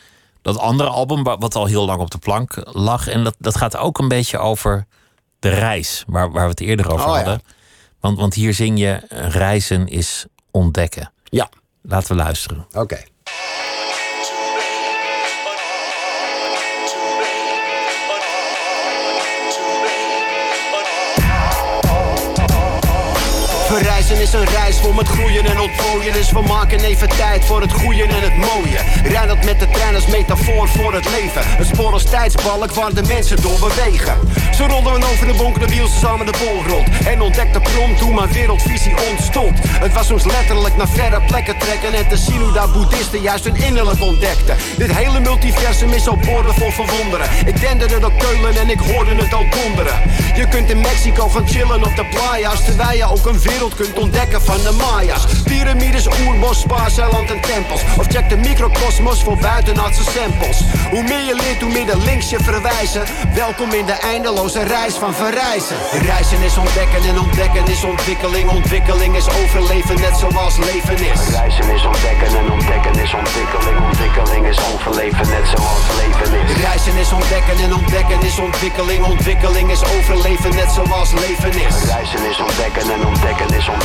dat 0.44 0.58
andere 0.58 0.88
album, 0.88 1.22
wat 1.22 1.54
al 1.54 1.66
heel 1.66 1.84
lang 1.84 2.00
op 2.00 2.10
de 2.10 2.18
plank 2.18 2.56
lag. 2.64 3.08
En 3.08 3.24
dat, 3.24 3.34
dat 3.38 3.56
gaat 3.56 3.76
ook 3.76 3.98
een 3.98 4.08
beetje 4.08 4.38
over 4.38 4.86
de 5.38 5.48
reis, 5.48 6.04
waar, 6.06 6.32
waar 6.32 6.44
we 6.44 6.50
het 6.50 6.60
eerder 6.60 6.92
over 6.92 7.06
oh, 7.06 7.14
hadden. 7.14 7.42
Want, 8.00 8.18
want 8.18 8.34
hier 8.34 8.54
zing 8.54 8.78
je: 8.78 9.00
reizen 9.08 9.88
is 9.88 10.26
ontdekken. 10.50 11.12
Ja. 11.24 11.48
Laten 11.82 12.16
we 12.16 12.22
luisteren. 12.22 12.66
Oké. 12.72 13.02
Verreizen 24.04 24.38
is 24.38 24.46
een 24.46 24.54
reis 24.54 24.76
voor 24.76 24.94
met 24.94 25.08
groeien 25.08 25.44
en 25.44 25.60
ontplooien. 25.60 26.12
Dus 26.12 26.30
we 26.30 26.42
maken 26.42 26.80
even 26.80 27.08
tijd 27.08 27.44
voor 27.44 27.60
het 27.60 27.72
groeien 27.72 28.08
en 28.08 28.20
het 28.20 28.36
mooie. 28.36 28.78
Rijn 29.04 29.38
met 29.44 29.60
de 29.60 29.68
trein 29.68 29.94
als 29.94 30.06
metafoor 30.06 30.68
voor 30.68 30.94
het 30.94 31.04
leven. 31.10 31.42
Een 31.58 31.64
spoor 31.64 31.92
als 31.92 32.04
tijdsbalk 32.04 32.70
waar 32.70 32.94
de 32.94 33.02
mensen 33.02 33.42
door 33.42 33.58
bewegen. 33.58 34.14
Zo 34.56 34.66
rolden 34.66 34.92
we 34.92 35.06
over 35.12 35.26
de 35.26 35.34
bonk 35.34 35.60
de 35.60 35.66
wiel 35.66 35.88
samen 35.88 36.26
de 36.26 36.34
bol 36.44 36.74
rond. 36.74 36.88
En 37.06 37.20
ontdekte 37.20 37.60
prompt 37.60 38.00
hoe 38.00 38.14
mijn 38.14 38.32
wereldvisie 38.32 38.94
ontstond. 39.10 39.58
Het 39.62 39.92
was 39.92 40.10
ons 40.10 40.24
letterlijk 40.24 40.76
naar 40.76 40.88
verre 40.88 41.20
plekken 41.26 41.58
trekken. 41.58 41.92
En 41.92 42.08
te 42.08 42.16
zien 42.16 42.40
hoe 42.40 42.52
daar 42.52 42.70
boeddhisten 42.70 43.20
juist 43.20 43.44
hun 43.44 43.56
innerlijk 43.56 44.00
ontdekten. 44.00 44.56
Dit 44.76 44.96
hele 44.96 45.20
multiversum 45.20 45.90
is 45.90 46.08
al 46.08 46.16
boordevol 46.16 46.70
verwonderen. 46.70 47.28
Ik 47.46 47.60
denderde 47.60 47.98
door 47.98 48.12
Keulen 48.18 48.56
en 48.56 48.70
ik 48.70 48.78
hoorde 48.78 49.14
het 49.14 49.32
al 49.32 49.46
donderen. 49.50 50.00
Je 50.36 50.48
kunt 50.48 50.70
in 50.70 50.80
Mexico 50.80 51.28
gaan 51.28 51.48
chillen 51.48 51.84
op 51.84 51.96
de 51.96 52.04
playas. 52.04 52.64
Terwijl 52.64 52.96
je 52.96 53.04
ook 53.04 53.26
een 53.26 53.40
wereld 53.40 53.74
kunt 53.74 53.93
ontdekken 53.98 54.42
van 54.42 54.56
de 54.62 54.72
Maya's. 54.72 55.24
Pyramides, 55.44 56.06
oerbos, 56.26 56.60
spaarceiland 56.60 57.30
en 57.30 57.40
tempels. 57.40 57.82
Of 57.98 58.06
check 58.06 58.28
de 58.28 58.36
microcosmos 58.36 59.22
voor 59.22 59.36
buitenaardse 59.36 60.02
samples. 60.02 60.62
Hoe 60.90 61.02
meer 61.02 61.24
je 61.24 61.34
leert, 61.34 61.60
hoe 61.60 61.72
meer 61.72 61.86
de 61.86 61.96
links 61.96 62.30
je 62.30 62.38
verwijzen. 62.42 63.02
Welkom 63.34 63.72
in 63.72 63.86
de 63.86 63.92
eindeloze 63.92 64.62
reis 64.62 64.94
van 64.94 65.14
verreizen. 65.14 65.76
Reizen 66.02 66.42
is 66.42 66.56
ontdekken 66.56 67.02
en 67.08 67.18
ontdekken 67.18 67.66
is 67.66 67.84
ontwikkeling. 67.84 68.50
Ontwikkeling 68.50 69.16
is 69.16 69.28
overleven, 69.42 70.00
net 70.00 70.16
zoals 70.16 70.56
leven 70.56 70.98
is. 71.12 71.20
Reizen 71.28 71.68
is 71.74 71.84
ontdekken 71.84 72.38
en 72.38 72.52
ontdekken 72.52 72.94
is 73.02 73.12
ontwikkeling. 73.14 73.78
Ontwikkeling 73.86 74.46
is 74.46 74.58
overleven, 74.74 75.28
net 75.28 75.46
zoals 75.54 75.84
leven 76.00 76.30
is. 76.40 76.56
Reizen 76.56 76.96
is 76.96 77.12
ontdekken 77.12 77.58
en 77.64 77.74
ontdekken 77.74 78.20
is 78.22 78.38
ontwikkeling. 78.38 79.04
Ontwikkeling 79.04 79.70
is 79.70 79.82
overleven, 79.96 80.54
net 80.54 80.70
zoals 80.72 81.12
leven 81.12 81.52
is. 81.66 81.74
Reizen 81.84 82.24
is 82.30 82.38
ontdekken 82.38 82.90
en 82.94 83.06
ontdekken 83.06 83.46
is 83.46 83.68
ontwikkeling, 83.68 83.83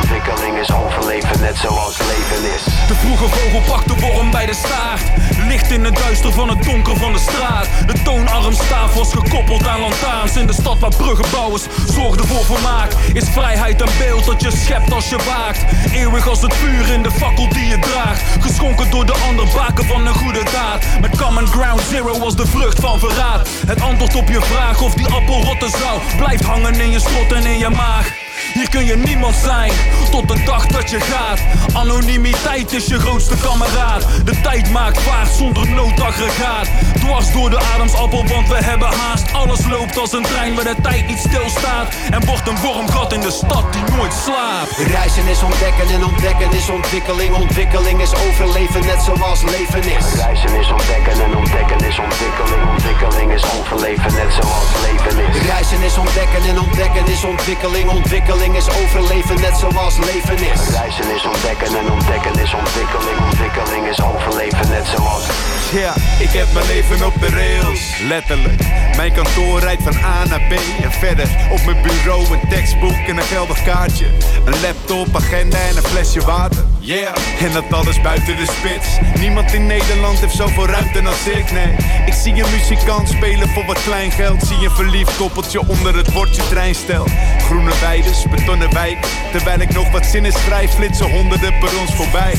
ontwikkeling 0.00 0.58
is 0.58 0.72
overleven, 0.72 1.40
net 1.40 1.56
zoals 1.56 1.98
leven 1.98 2.54
is. 2.54 2.64
De 2.64 2.94
vroege 2.94 3.28
vogel 3.28 3.60
pakt 3.72 3.88
de 3.88 3.94
worm 4.06 4.30
bij 4.30 4.46
de 4.46 4.54
staart. 4.54 5.02
Licht 5.48 5.70
in 5.70 5.84
het 5.84 5.96
duister 5.96 6.32
van 6.32 6.48
het 6.48 6.62
donker 6.62 6.96
van 6.96 7.12
de 7.12 7.18
straat. 7.18 7.68
De 7.86 8.02
toonarmstaaf 8.02 8.94
was 8.94 9.12
gekoppeld 9.12 9.66
aan 9.66 9.80
lantaarns. 9.80 10.36
In 10.36 10.46
de 10.46 10.52
stad 10.52 10.78
waar 10.78 10.96
bruggenbouwers 10.96 11.62
zorgden 11.88 12.26
voor 12.26 12.44
vermaak. 12.44 12.92
Is 13.12 13.28
vrijheid 13.28 13.80
een 13.80 13.88
beeld 13.98 14.24
dat 14.24 14.42
je 14.42 14.50
schept 14.50 14.92
als 14.92 15.08
je 15.08 15.16
waakt. 15.16 15.64
Eeuwig 15.92 16.28
als 16.28 16.42
het 16.42 16.54
vuur 16.54 16.92
in 16.92 17.02
de 17.02 17.10
fakkel 17.10 17.48
die 17.48 17.66
je 17.66 17.78
draagt. 17.78 18.22
Geschonken 18.40 18.90
door 18.90 19.06
de 19.06 19.16
ander 19.28 19.46
baken 19.54 19.84
van 19.84 20.06
een 20.06 20.14
goede 20.14 20.42
daad. 20.52 20.84
Met 21.00 21.22
common 21.22 21.46
ground 21.46 21.80
zero 21.90 22.18
was 22.18 22.36
de 22.36 22.46
vrucht 22.46 22.80
van 22.80 22.98
verraad. 22.98 23.48
Het 23.66 23.80
antwoord 23.80 24.14
op 24.14 24.28
je 24.28 24.40
vraag 24.40 24.80
of 24.80 24.94
die 24.94 25.06
appel 25.06 25.42
rotten 25.42 25.70
zou. 25.70 26.00
Blijft 26.16 26.44
hangen 26.44 26.80
in 26.80 26.90
je 26.90 27.00
strot 27.00 27.32
en 27.32 27.46
in 27.46 27.58
je 27.58 27.68
maag. 27.68 28.29
Hier 28.54 28.68
kun 28.68 28.84
je 28.84 28.96
niemand 28.96 29.36
zijn, 29.36 29.72
tot 30.10 30.28
de 30.28 30.42
dag 30.44 30.66
dat 30.66 30.90
je 30.90 31.00
gaat. 31.00 31.40
Anonimiteit 31.72 32.72
is 32.72 32.86
je 32.86 32.98
grootste 32.98 33.36
kameraad. 33.36 34.06
De 34.24 34.40
tijd 34.40 34.70
maakt 34.70 35.00
vaart 35.00 35.30
zonder 35.30 35.70
noodaggregaat. 35.70 36.68
Dwars 36.94 37.32
door 37.32 37.50
de 37.50 37.60
ademsappel, 37.74 38.26
want 38.26 38.48
we 38.48 38.54
hebben 38.54 38.88
haast. 38.88 39.32
Alles 39.32 39.66
loopt 39.66 39.98
als 39.98 40.12
een 40.12 40.22
trein 40.22 40.54
waar 40.54 40.64
de 40.64 40.74
tijd 40.82 41.06
niet 41.06 41.18
stilstaat. 41.18 41.94
En 42.10 42.26
wordt 42.26 42.48
een 42.48 42.60
wormgat 42.62 43.12
in 43.12 43.20
de 43.20 43.30
stad 43.30 43.72
die 43.72 43.96
nooit 43.96 44.12
slaapt. 44.24 44.76
Reizen 44.76 45.26
is 45.26 45.42
ontdekken 45.42 45.88
en 45.88 46.04
ontdekken 46.04 46.52
is 46.52 46.68
ontwikkeling. 46.68 47.34
Ontwikkeling 47.34 48.00
is 48.00 48.14
overleven, 48.14 48.80
net 48.86 49.02
zoals 49.02 49.42
leven 49.42 49.82
is. 49.96 50.04
Reizen 50.14 50.54
is 50.60 50.70
ontdekken 50.70 51.24
en 51.24 51.36
ontdekken 51.36 51.80
is 51.88 51.98
ontwikkeling. 51.98 52.62
Ontwikkeling 52.70 53.32
is 53.32 53.44
overleven, 53.58 54.12
net 54.14 54.32
zoals 54.40 54.68
leven 54.86 55.18
is. 55.28 55.42
Reizen 55.42 55.82
is 55.82 55.96
ontdekken 55.98 56.42
en 56.48 56.60
ontdekken 56.60 57.06
is 57.06 57.24
ontwikkeling. 57.24 57.88
Ontwikkeling 57.90 58.29
is 58.38 58.70
overleven 58.82 59.40
net 59.40 59.56
zoals 59.58 59.96
leven 59.98 60.36
is. 60.36 60.68
Reizen 60.68 61.14
is 61.14 61.24
ontdekken 61.24 61.78
en 61.78 61.90
ontdekken 61.92 62.40
is 62.40 62.54
ontwikkeling. 62.54 63.18
Ontwikkeling 63.30 63.86
is 63.88 64.02
overleven 64.02 64.68
net 64.68 64.86
zoals. 64.86 65.26
Ja, 65.72 65.94
ik 66.18 66.30
heb 66.30 66.52
mijn 66.52 66.66
leven 66.66 67.06
op 67.06 67.14
de 67.20 67.28
rails, 67.28 67.98
letterlijk. 68.08 68.62
Mijn 68.96 69.12
kantoor 69.12 69.60
rijdt 69.60 69.82
van 69.82 69.96
A 70.04 70.24
naar 70.24 70.42
B 70.48 70.52
en 70.82 70.92
verder. 70.92 71.28
Op 71.52 71.64
mijn 71.64 71.82
bureau 71.82 72.32
een 72.32 72.48
tekstboek 72.48 73.06
en 73.06 73.16
een 73.16 73.22
geldig 73.22 73.62
kaartje. 73.62 74.06
Een 74.44 74.60
laptop, 74.60 75.16
agenda 75.16 75.58
en 75.58 75.76
een 75.76 75.82
flesje 75.82 76.20
water. 76.20 76.69
Yeah, 76.90 77.14
en 77.40 77.52
dat 77.52 77.72
alles 77.72 78.00
buiten 78.00 78.36
de 78.36 78.46
spits. 78.46 78.98
Niemand 79.18 79.52
in 79.52 79.66
Nederland 79.66 80.20
heeft 80.20 80.34
zoveel 80.34 80.66
ruimte 80.66 81.02
als 81.02 81.26
ik, 81.26 81.50
nee. 81.50 81.76
Ik 82.06 82.12
zie 82.12 82.42
een 82.42 82.50
muzikant 82.50 83.08
spelen 83.08 83.48
voor 83.48 83.64
wat 83.64 83.82
klein 83.82 84.10
geld. 84.10 84.42
Zie 84.42 84.64
een 84.64 84.70
verliefd 84.70 85.16
koppeltje 85.16 85.68
onder 85.68 85.96
het 85.96 86.12
bordje 86.12 86.42
treinstel. 86.48 87.06
Groene 87.38 87.72
weiden, 87.80 88.12
betonnen 88.30 88.72
wijk. 88.72 89.06
Terwijl 89.32 89.60
ik 89.60 89.72
nog 89.72 89.90
wat 89.90 90.06
zinnen 90.06 90.32
schrijf, 90.32 90.70
flitsen 90.70 91.10
honderden 91.10 91.58
per 91.58 91.78
ons 91.80 91.94
voorbij. 91.94 92.34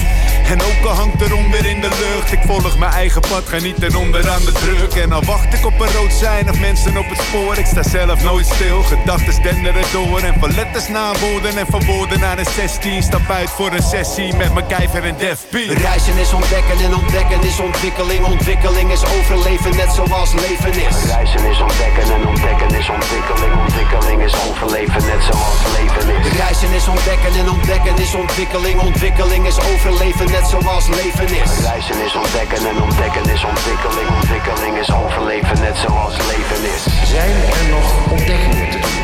En 0.45 0.61
ook 0.61 0.85
al 0.85 0.95
hangt 0.95 1.19
de 1.19 1.47
weer 1.51 1.65
in 1.65 1.81
de 1.81 1.89
lucht. 1.89 2.31
Ik 2.31 2.39
volg 2.45 2.77
mijn 2.77 2.91
eigen 2.91 3.21
pad, 3.21 3.43
ga 3.45 3.57
niet 3.57 3.79
ten 3.79 3.95
onder 3.95 4.29
aan 4.29 4.45
de 4.45 4.51
druk. 4.51 5.03
En 5.03 5.11
al 5.11 5.23
wacht 5.23 5.53
ik 5.53 5.65
op 5.65 5.79
een 5.79 5.91
rood 5.91 6.13
zijn 6.13 6.49
of 6.49 6.59
mensen 6.59 6.97
op 6.97 7.09
het 7.09 7.21
spoor. 7.21 7.57
Ik 7.57 7.65
sta 7.65 7.83
zelf 7.83 8.23
nooit 8.23 8.45
stil, 8.45 8.83
gedachten 8.83 9.41
denderen 9.41 9.85
door. 9.91 10.19
En 10.19 10.39
van 10.39 10.53
letters 10.53 10.87
naar 10.87 11.19
woorden 11.19 11.57
en 11.57 11.67
van 11.69 11.85
woorden 11.85 12.19
naar 12.19 12.39
een 12.39 12.45
16. 12.55 13.03
Stap 13.03 13.29
uit 13.29 13.49
voor 13.49 13.71
een 13.71 13.83
sessie 13.83 14.33
met 14.41 14.53
mijn 14.53 14.67
kijver 14.67 15.03
en 15.03 15.17
Def 15.17 15.39
P. 15.49 15.55
Reizen 15.85 16.17
is 16.17 16.33
ontdekken 16.33 16.77
en 16.85 16.93
ontdekken 16.95 17.41
is 17.43 17.59
ontwikkeling. 17.59 18.25
Ontwikkeling 18.25 18.91
is 18.91 19.03
overleven, 19.05 19.75
net 19.75 19.91
zoals 19.93 20.33
leven 20.33 20.73
is. 20.87 20.95
Reizen 21.05 21.45
is 21.51 21.59
ontdekken 21.61 22.07
en 22.15 22.27
ontdekken 22.27 22.71
is 22.79 22.89
ontwikkeling. 22.89 23.53
Ontwikkeling 23.65 24.23
is 24.23 24.35
overleven, 24.49 25.01
net 25.11 25.21
zoals 25.29 25.61
leven 25.77 26.07
is. 26.15 26.25
Reizen 26.41 26.71
is 26.79 26.87
ontdekken 26.87 27.33
en 27.41 27.49
ontdekken 27.49 27.97
is 27.97 28.13
ontwikkeling. 28.13 28.79
Ontwikkeling 28.79 29.47
is 29.47 29.59
overleven, 29.71 30.31
net 30.31 30.47
zoals 30.47 30.87
leven 30.87 31.29
is. 31.43 31.51
Reizen 31.59 31.99
is 32.05 32.15
ontdekken 32.15 32.61
en 32.69 32.81
ontdekken 32.81 33.25
is 33.35 33.43
ontwikkeling. 33.43 34.07
Ontwikkeling 34.19 34.77
is 34.83 34.91
overleven, 34.91 35.59
net 35.59 35.77
zoals 35.85 36.15
leven 36.31 36.61
is. 36.75 36.83
Zijn 37.13 37.35
er 37.55 37.63
nog 37.75 37.87
ontdekkingen 38.11 38.69
te 38.69 38.79
doen? 38.79 39.01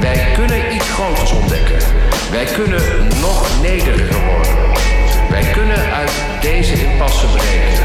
Wij 0.00 0.32
kunnen 0.34 0.74
iets 0.74 0.88
groters 0.90 1.32
ontdekken. 1.32 1.78
Wij 2.30 2.44
kunnen 2.44 3.06
nog 3.20 3.60
nederiger 3.62 4.24
worden. 4.26 4.52
Wij 5.30 5.52
kunnen 5.52 5.92
uit 5.92 6.12
deze 6.40 6.90
impasse 6.90 7.26
breken. 7.26 7.84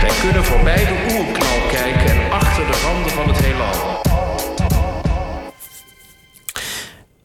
Wij 0.00 0.10
kunnen 0.20 0.44
voorbij 0.44 0.76
de 0.84 1.16
oerknal 1.16 1.58
kijken 1.70 2.10
en 2.10 2.30
achter 2.30 2.66
de 2.66 2.80
randen 2.84 3.10
van 3.10 3.28
het 3.28 3.38
heelal. 3.38 3.96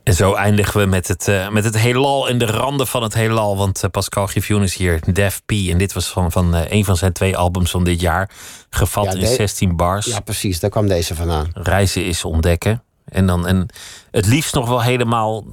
En 0.04 0.14
zo 0.14 0.34
eindigen 0.34 0.80
we 0.80 0.86
met 0.86 1.08
het, 1.08 1.28
eh, 1.28 1.50
met 1.50 1.64
het 1.64 1.78
heelal 1.78 2.30
en 2.30 2.38
de 2.38 2.46
randen 2.46 2.88
van 2.88 3.04
het 3.04 3.14
heelal. 3.14 3.58
Want 3.58 3.84
eh, 3.84 3.90
Pascal 3.90 4.28
Givioen 4.28 4.64
is 4.64 4.76
hier, 4.76 5.00
Def 5.14 5.42
P. 5.46 5.52
En 5.52 5.78
dit 5.78 5.94
was 5.94 6.08
van, 6.08 6.32
van 6.32 6.56
uh, 6.56 6.62
een 6.68 6.86
van 6.86 6.98
zijn 6.98 7.14
twee 7.14 7.38
albums 7.38 7.72
van 7.72 7.84
dit 7.84 8.02
jaar. 8.02 8.30
Gevat 8.70 9.16
in 9.16 9.28
16 9.28 9.76
bars. 9.76 10.06
Ja, 10.06 10.20
precies. 10.20 10.60
Daar 10.60 10.70
kwam 10.70 10.88
deze 10.88 11.16
vandaan. 11.16 11.50
Reizen 11.54 12.06
is 12.06 12.26
ontdekken. 12.26 12.84
En, 13.06 13.26
dan, 13.26 13.48
en 13.48 13.68
het 14.12 14.26
liefst 14.26 14.54
nog 14.54 14.68
wel 14.68 14.82
helemaal 14.82 15.46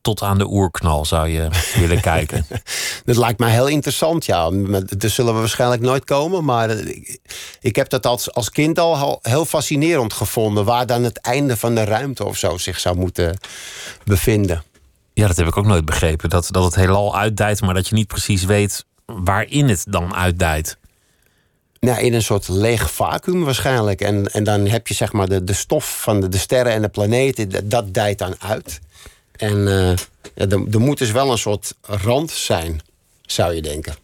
tot 0.00 0.22
aan 0.22 0.38
de 0.38 0.46
oerknal 0.46 1.04
zou 1.04 1.28
je 1.28 1.48
willen 1.74 2.00
kijken. 2.12 2.46
dat 3.04 3.16
lijkt 3.16 3.38
mij 3.38 3.50
heel 3.50 3.66
interessant, 3.66 4.24
ja. 4.24 4.50
Er 4.98 5.10
zullen 5.10 5.34
we 5.34 5.40
waarschijnlijk 5.40 5.82
nooit 5.82 6.04
komen. 6.04 6.44
Maar 6.44 6.70
ik, 6.70 7.18
ik 7.60 7.76
heb 7.76 7.88
dat 7.88 8.06
als, 8.06 8.32
als 8.32 8.50
kind 8.50 8.78
al 8.78 9.18
heel 9.22 9.44
fascinerend 9.44 10.12
gevonden. 10.12 10.64
Waar 10.64 10.86
dan 10.86 11.02
het 11.02 11.18
einde 11.18 11.56
van 11.56 11.74
de 11.74 11.84
ruimte 11.84 12.24
of 12.24 12.36
zo 12.36 12.58
zich 12.58 12.78
zou 12.78 12.96
moeten 12.96 13.38
bevinden. 14.04 14.62
Ja, 15.12 15.26
dat 15.26 15.36
heb 15.36 15.46
ik 15.46 15.56
ook 15.56 15.66
nooit 15.66 15.84
begrepen. 15.84 16.30
Dat, 16.30 16.48
dat 16.50 16.64
het 16.64 16.74
heelal 16.74 17.16
uitdijt, 17.16 17.60
maar 17.60 17.74
dat 17.74 17.88
je 17.88 17.94
niet 17.94 18.06
precies 18.06 18.44
weet 18.44 18.84
waarin 19.06 19.68
het 19.68 19.84
dan 19.88 20.14
uitdijt. 20.14 20.78
Nou, 21.86 22.00
in 22.00 22.14
een 22.14 22.22
soort 22.22 22.48
leeg 22.48 22.92
vacuüm 22.92 23.44
waarschijnlijk. 23.44 24.00
En, 24.00 24.32
en 24.32 24.44
dan 24.44 24.66
heb 24.66 24.86
je 24.86 24.94
zeg 24.94 25.12
maar 25.12 25.28
de, 25.28 25.44
de 25.44 25.52
stof 25.52 26.00
van 26.00 26.20
de, 26.20 26.28
de 26.28 26.38
sterren 26.38 26.72
en 26.72 26.82
de 26.82 26.88
planeten, 26.88 27.50
dat, 27.50 27.70
dat 27.70 27.94
dijt 27.94 28.18
dan 28.18 28.34
uit. 28.38 28.80
En 29.36 29.56
uh, 29.56 29.90
er, 30.34 30.66
er 30.70 30.80
moet 30.80 30.98
dus 30.98 31.10
wel 31.10 31.30
een 31.30 31.38
soort 31.38 31.74
rand 31.82 32.30
zijn, 32.30 32.80
zou 33.22 33.54
je 33.54 33.62
denken. 33.62 33.94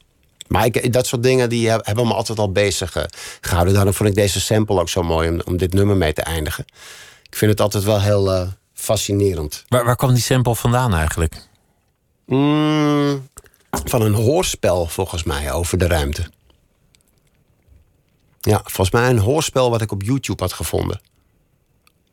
Maar 0.48 0.64
ik, 0.64 0.92
dat 0.92 1.06
soort 1.06 1.22
dingen 1.22 1.48
die 1.48 1.70
hebben 1.70 2.06
me 2.06 2.14
altijd 2.14 2.38
al 2.38 2.52
bezig 2.52 2.96
uh, 2.96 3.02
gehouden. 3.40 3.74
Daarom 3.74 3.94
vond 3.94 4.08
ik 4.08 4.14
deze 4.14 4.40
sample 4.40 4.80
ook 4.80 4.88
zo 4.88 5.02
mooi 5.02 5.28
om, 5.28 5.40
om 5.44 5.56
dit 5.56 5.72
nummer 5.72 5.96
mee 5.96 6.12
te 6.12 6.22
eindigen. 6.22 6.64
Ik 7.22 7.36
vind 7.36 7.50
het 7.50 7.60
altijd 7.60 7.84
wel 7.84 8.00
heel 8.00 8.32
uh, 8.32 8.48
fascinerend. 8.74 9.64
Waar, 9.68 9.84
waar 9.84 9.96
kwam 9.96 10.12
die 10.12 10.22
sample 10.22 10.54
vandaan 10.54 10.94
eigenlijk? 10.94 11.34
Mm, 12.26 13.28
van 13.70 14.02
een 14.02 14.14
hoorspel 14.14 14.86
volgens 14.86 15.22
mij 15.22 15.52
over 15.52 15.78
de 15.78 15.86
ruimte. 15.86 16.30
Ja, 18.44 18.60
volgens 18.64 18.90
mij 18.90 19.10
een 19.10 19.18
hoorspel 19.18 19.70
wat 19.70 19.82
ik 19.82 19.92
op 19.92 20.02
YouTube 20.02 20.42
had 20.42 20.52
gevonden. 20.52 21.00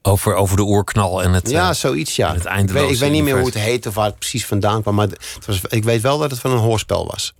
Over, 0.01 0.35
over 0.35 0.55
de 0.55 0.63
oerknal 0.63 1.23
en 1.23 1.33
het. 1.33 1.49
Ja, 1.49 1.73
zoiets 1.73 2.15
ja. 2.15 2.33
Het 2.33 2.45
ik, 2.45 2.69
weet, 2.69 2.89
ik 2.91 2.97
weet 2.97 3.11
niet 3.11 3.23
meer 3.23 3.37
hoe 3.37 3.45
het 3.45 3.53
heet 3.53 3.85
of 3.85 3.93
waar 3.93 4.05
het 4.05 4.19
precies 4.19 4.45
vandaan 4.45 4.81
kwam. 4.81 4.95
Maar 4.95 5.07
het 5.07 5.45
was, 5.45 5.61
ik 5.69 5.83
weet 5.83 6.01
wel 6.01 6.17
dat 6.17 6.31
het 6.31 6.39
van 6.39 6.51
een 6.51 6.57
hoorspel 6.57 7.07
was. 7.07 7.33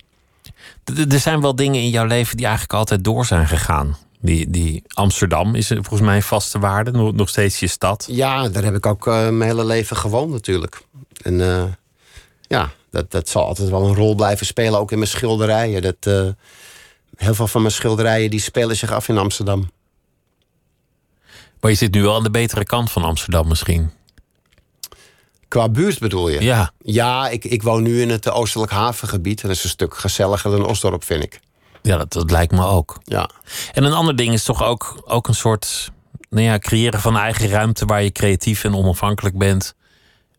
Er 1.10 1.20
zijn 1.20 1.40
wel 1.40 1.54
dingen 1.54 1.80
in 1.80 1.90
jouw 1.90 2.04
leven 2.06 2.36
die 2.36 2.46
eigenlijk 2.46 2.74
altijd 2.74 3.04
door 3.04 3.26
zijn 3.26 3.48
gegaan. 3.48 3.96
Die, 4.20 4.50
die 4.50 4.82
Amsterdam 4.88 5.54
is 5.54 5.66
volgens 5.66 6.00
mij 6.00 6.16
een 6.16 6.22
vaste 6.22 6.58
waarde, 6.58 6.90
nog, 6.90 7.12
nog 7.12 7.28
steeds 7.28 7.60
je 7.60 7.66
stad. 7.66 8.06
Ja, 8.10 8.48
daar 8.48 8.64
heb 8.64 8.74
ik 8.74 8.86
ook 8.86 9.06
uh, 9.06 9.28
mijn 9.28 9.50
hele 9.50 9.64
leven 9.64 9.96
gewoond 9.96 10.32
natuurlijk. 10.32 10.82
En 11.22 11.34
uh, 11.34 11.64
ja, 12.48 12.70
dat, 12.90 13.10
dat 13.10 13.28
zal 13.28 13.46
altijd 13.46 13.68
wel 13.68 13.86
een 13.86 13.94
rol 13.94 14.14
blijven 14.14 14.46
spelen, 14.46 14.80
ook 14.80 14.92
in 14.92 14.98
mijn 14.98 15.10
schilderijen. 15.10 15.82
Dat, 15.82 15.96
uh, 16.08 16.28
heel 17.16 17.34
veel 17.34 17.46
van 17.46 17.60
mijn 17.60 17.74
schilderijen 17.74 18.30
die 18.30 18.40
spelen 18.40 18.76
zich 18.76 18.92
af 18.92 19.08
in 19.08 19.18
Amsterdam. 19.18 19.70
Maar 21.60 21.70
je 21.70 21.76
zit 21.76 21.94
nu 21.94 22.02
wel 22.02 22.14
aan 22.14 22.22
de 22.22 22.30
betere 22.30 22.64
kant 22.64 22.90
van 22.90 23.04
Amsterdam 23.04 23.48
misschien. 23.48 23.90
Qua 25.48 25.68
buurt 25.68 25.98
bedoel 25.98 26.28
je? 26.28 26.42
Ja. 26.42 26.72
Ja, 26.78 27.28
ik, 27.28 27.44
ik 27.44 27.62
woon 27.62 27.82
nu 27.82 28.00
in 28.00 28.10
het 28.10 28.30
Oostelijk 28.30 28.72
Havengebied. 28.72 29.40
Dat 29.40 29.50
is 29.50 29.64
een 29.64 29.70
stuk 29.70 29.96
gezelliger 29.96 30.50
dan 30.50 30.66
Osdorp, 30.66 31.04
vind 31.04 31.22
ik. 31.22 31.40
Ja, 31.82 31.96
dat, 31.96 32.12
dat 32.12 32.30
lijkt 32.30 32.52
me 32.52 32.64
ook. 32.64 33.00
Ja. 33.04 33.30
En 33.72 33.84
een 33.84 33.92
ander 33.92 34.16
ding 34.16 34.32
is 34.32 34.44
toch 34.44 34.62
ook, 34.62 35.02
ook 35.04 35.28
een 35.28 35.34
soort 35.34 35.90
nou 36.28 36.44
ja, 36.44 36.58
creëren 36.58 37.00
van 37.00 37.16
eigen 37.16 37.48
ruimte 37.48 37.84
waar 37.84 38.02
je 38.02 38.12
creatief 38.12 38.64
en 38.64 38.74
onafhankelijk 38.74 39.38
bent. 39.38 39.74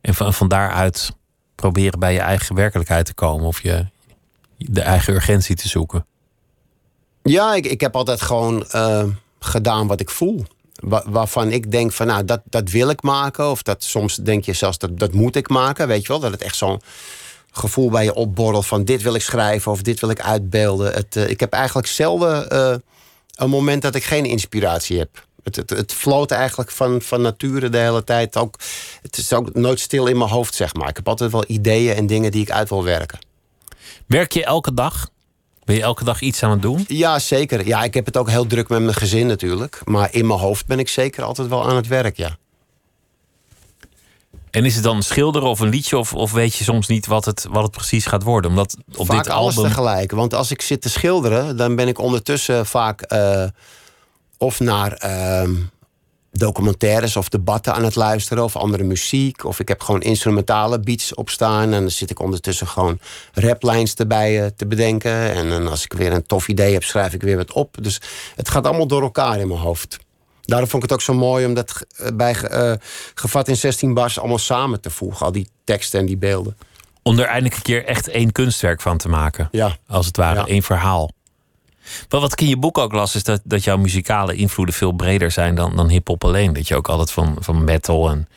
En 0.02 0.16
van, 0.16 0.34
van 0.34 0.48
daaruit 0.48 1.12
proberen 1.56 2.00
bij 2.00 2.14
je 2.14 2.20
eigen 2.20 2.56
werkelijkheid 2.56 3.06
te 3.06 3.14
komen 3.14 3.46
of 3.46 3.62
je 3.62 3.86
de 4.58 4.82
eigen 4.82 5.14
urgentie 5.14 5.56
te 5.56 5.68
zoeken. 5.68 6.06
Ja, 7.24 7.56
ik, 7.56 7.66
ik 7.66 7.82
heb 7.82 7.96
altijd 7.96 8.22
gewoon 8.22 8.66
uh, 8.76 9.04
gedaan 9.40 9.88
wat 9.88 10.00
ik 10.00 10.10
voel 10.10 10.46
waarvan 11.06 11.52
ik 11.52 11.72
denk 11.72 11.92
van 11.92 12.08
nou, 12.08 12.26
dat, 12.26 12.42
dat 12.44 12.70
wil 12.70 12.90
ik 12.90 13.02
maken. 13.02 13.50
Of 13.50 13.64
dat 13.64 13.84
soms 13.84 14.16
denk 14.16 14.46
je 14.46 14.54
zelfs 14.54 14.78
dat, 14.78 15.00
dat 15.00 15.14
moet 15.14 15.36
ik 15.36 15.50
maken. 15.50 15.88
Weet 15.88 16.02
je 16.02 16.08
wel, 16.08 16.20
dat 16.20 16.32
het 16.32 16.42
echt 16.42 16.56
zo'n 16.56 16.82
gevoel 17.52 17.90
bij 17.90 18.04
je 18.04 18.14
opborrelt 18.14 18.66
van 18.66 18.84
dit 18.84 19.02
wil 19.02 19.16
ik 19.16 19.22
schrijven 19.22 19.72
of 19.72 19.82
dit 19.82 20.00
wil 20.00 20.10
ik 20.10 20.22
uitbeelden. 20.22 20.94
Het, 20.94 21.16
uh, 21.16 21.30
ik 21.30 21.40
heb 21.40 21.54
eigenlijk 21.54 21.88
zelden 21.88 22.54
uh, 22.54 22.76
een 23.36 23.50
moment 23.50 23.82
dat 23.82 23.96
ik 23.96 24.04
geen 24.04 24.26
inspiratie 24.26 24.98
heb. 24.98 25.26
Het, 25.44 25.56
het, 25.56 25.70
het 25.70 26.32
eigenlijk 26.32 26.72
van, 26.72 27.02
van 27.02 27.22
nature 27.22 27.70
de 27.70 27.78
hele 27.78 28.04
tijd. 28.04 28.38
Ook, 28.38 28.60
het 29.02 29.18
is 29.18 29.34
ook 29.34 29.54
nooit 29.54 29.80
stil 29.80 30.06
in 30.08 30.18
mijn 30.18 30.30
hoofd, 30.30 30.56
zeg 30.56 30.74
maar. 30.74 30.90
Ik 30.90 30.96
heb 30.96 31.08
altijd 31.08 31.32
wel 31.32 31.44
ideeën 31.48 31.96
en 31.96 32.08
dingen 32.08 32.32
die 32.32 32.42
ik 32.42 32.52
uit 32.52 32.70
wil 32.70 32.84
werken. 32.84 33.20
Werk 34.06 34.32
je 34.32 34.46
elke 34.46 34.74
dag? 34.74 35.10
Ben 35.72 35.80
je 35.80 35.86
elke 35.86 36.04
dag 36.04 36.22
iets 36.22 36.44
aan 36.44 36.52
het 36.52 36.62
doen? 36.62 36.86
Ja, 36.88 37.20
zeker. 37.20 37.68
Ja, 37.68 37.84
ik 37.84 37.94
heb 37.94 38.06
het 38.06 38.18
ook 38.18 38.30
heel 38.30 38.48
druk 38.48 38.70
met 38.70 38.82
mijn 38.82 38.94
gezin 38.94 39.28
natuurlijk. 39.28 39.82
Maar 39.86 40.14
in 40.14 40.28
mijn 40.28 40.40
hoofd 40.40 40.66
ben 40.66 40.80
ik 40.80 40.90
zeker 40.90 41.24
altijd 41.24 41.48
wel 41.48 41.70
aan 41.70 41.76
het 41.76 41.88
werk, 41.88 42.18
ja. 42.18 42.38
En 44.50 44.66
is 44.66 44.76
het 44.76 44.84
dan 44.84 44.96
een 44.96 45.04
schilder 45.04 45.42
of 45.42 45.60
een 45.60 45.70
liedje? 45.70 45.98
Of, 45.98 46.14
of 46.14 46.32
weet 46.32 46.56
je 46.56 46.64
soms 46.64 46.88
niet 46.88 47.06
wat 47.06 47.26
het, 47.26 47.46
wat 47.50 47.64
het 47.64 47.72
precies 47.72 48.06
gaat 48.06 48.24
worden? 48.24 48.50
Omdat 48.50 48.78
op 48.96 49.06
vaak 49.06 49.24
dit 49.24 49.34
alles 49.34 49.58
album... 49.58 49.72
tegelijk. 49.72 50.12
Want 50.12 50.34
als 50.34 50.52
ik 50.52 50.62
zit 50.62 50.82
te 50.82 50.90
schilderen, 50.90 51.58
dan 51.58 51.76
ben 51.76 51.88
ik 51.88 52.00
ondertussen 52.00 52.66
vaak... 52.66 53.14
Uh, 53.14 53.44
of 54.38 54.60
naar... 54.60 55.04
Uh, 55.06 55.50
documentaires 56.32 57.16
of 57.16 57.30
debatten 57.30 57.74
aan 57.74 57.84
het 57.84 57.96
luisteren 57.96 58.44
of 58.44 58.56
andere 58.56 58.84
muziek. 58.84 59.46
Of 59.46 59.60
ik 59.60 59.68
heb 59.68 59.82
gewoon 59.82 60.02
instrumentale 60.02 60.80
beats 60.80 61.14
opstaan. 61.14 61.64
En 61.74 61.82
dan 61.82 61.92
zit 61.92 62.10
ik 62.10 62.20
ondertussen 62.20 62.68
gewoon 62.68 63.00
raplines 63.34 63.94
erbij 63.94 64.42
uh, 64.42 64.46
te 64.56 64.66
bedenken. 64.68 65.12
En, 65.34 65.52
en 65.52 65.68
als 65.68 65.84
ik 65.84 65.94
weer 65.94 66.12
een 66.14 66.26
tof 66.26 66.48
idee 66.48 66.74
heb, 66.74 66.84
schrijf 66.84 67.14
ik 67.14 67.22
weer 67.22 67.38
wat 67.38 67.52
op. 67.52 67.78
Dus 67.82 68.02
het 68.36 68.50
gaat 68.50 68.66
allemaal 68.66 68.88
door 68.88 69.02
elkaar 69.02 69.40
in 69.40 69.48
mijn 69.48 69.60
hoofd. 69.60 69.98
Daarom 70.42 70.70
vond 70.70 70.84
ik 70.84 70.90
het 70.90 71.00
ook 71.00 71.06
zo 71.06 71.14
mooi 71.14 71.46
om 71.46 71.54
dat 71.54 71.86
bij 72.14 72.36
uh, 72.52 72.74
gevat 73.14 73.48
in 73.48 73.56
16 73.58 73.94
bars 73.94 74.20
allemaal 74.20 74.38
samen 74.38 74.82
te 74.82 74.90
voegen. 74.90 75.26
Al 75.26 75.32
die 75.32 75.48
teksten 75.64 76.00
en 76.00 76.06
die 76.06 76.18
beelden. 76.18 76.58
Om 77.04 77.20
er 77.20 77.26
eindelijk 77.26 77.56
een 77.56 77.62
keer 77.62 77.86
echt 77.86 78.08
één 78.08 78.32
kunstwerk 78.32 78.82
van 78.82 78.98
te 78.98 79.10
maken. 79.10 79.48
Ja. 79.52 79.78
Als 79.88 80.06
het 80.06 80.18
ware, 80.18 80.40
Ja. 80.40 80.46
één 80.46 80.64
verhaal. 80.64 81.12
Maar 82.10 82.20
wat 82.20 82.32
ik 82.32 82.42
in 82.42 82.48
je 82.48 82.58
boek 82.58 82.78
ook 82.78 82.92
las, 82.94 83.16
is 83.16 83.24
dat, 83.24 83.42
dat 83.44 83.64
jouw 83.64 83.78
muzikale 83.78 84.36
invloeden 84.36 84.76
veel 84.76 84.92
breder 84.92 85.32
zijn 85.32 85.56
dan, 85.56 85.76
dan 85.76 85.89
hip-hop 85.89 86.24
alleen. 86.24 86.54
Dat 86.54 86.68
je 86.68 86.76
ook 86.76 86.89
altijd 86.89 87.12
van, 87.12 87.36
van 87.39 87.64
metal 87.64 88.10
en 88.10 88.28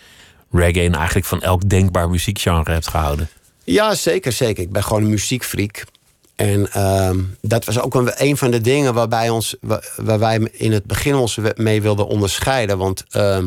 reggae 0.51 0.85
en 0.87 0.95
eigenlijk 0.95 1.27
van 1.27 1.43
elk 1.43 1.69
denkbaar 1.69 2.11
muziekgenre 2.11 2.73
hebt 2.73 2.89
gehouden. 2.89 3.29
Ja, 3.65 3.95
zeker, 3.95 4.33
zeker. 4.33 4.63
Ik 4.63 4.73
ben 4.73 4.83
gewoon 4.85 5.03
een 5.03 5.11
muziekfreak. 5.11 5.85
En 6.37 6.73
ehm, 6.73 7.19
dat 7.41 7.65
was 7.65 7.81
ook 7.81 7.95
een, 7.95 8.11
een 8.15 8.37
van 8.37 8.51
de 8.51 8.61
dingen 8.61 8.95
waarbij, 8.95 9.29
ons, 9.31 9.57
wa- 9.61 9.83
waar 9.97 10.19
wij 10.19 10.49
in 10.53 10.73
het 10.73 10.85
begin 10.85 11.15
ons 11.15 11.39
mee 11.57 11.83
wilden 11.83 12.07
onderscheiden. 12.07 12.79
Want 12.79 13.05
ehm, 13.11 13.47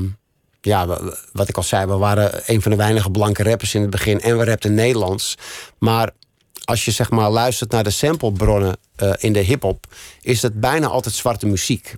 ja, 0.62 0.88
wa- 0.88 1.02
wat 1.34 1.50
ik 1.50 1.58
al 1.58 1.64
zei, 1.64 1.86
we 1.86 1.94
waren 1.98 2.42
een 2.46 2.62
van 2.62 2.72
de 2.72 2.78
weinige 2.78 3.10
blanke 3.12 3.44
rappers 3.44 3.74
in 3.74 3.82
het 3.82 3.90
begin. 3.90 4.22
En 4.22 4.38
we 4.38 4.46
rapten 4.46 4.74
Nederlands. 4.74 5.36
Maar 5.78 6.10
als 6.68 6.86
je 6.86 6.92
zeg 6.92 7.10
maar 7.10 7.30
luistert 7.30 7.72
naar 7.72 7.84
de 7.84 7.90
samplebronnen 7.90 8.78
eh, 8.96 9.14
in 9.18 9.34
de 9.34 9.40
hip-hop, 9.40 9.86
is 10.22 10.42
het 10.42 10.60
bijna 10.60 10.88
altijd 10.88 11.16
zwarte 11.16 11.46
muziek. 11.46 11.96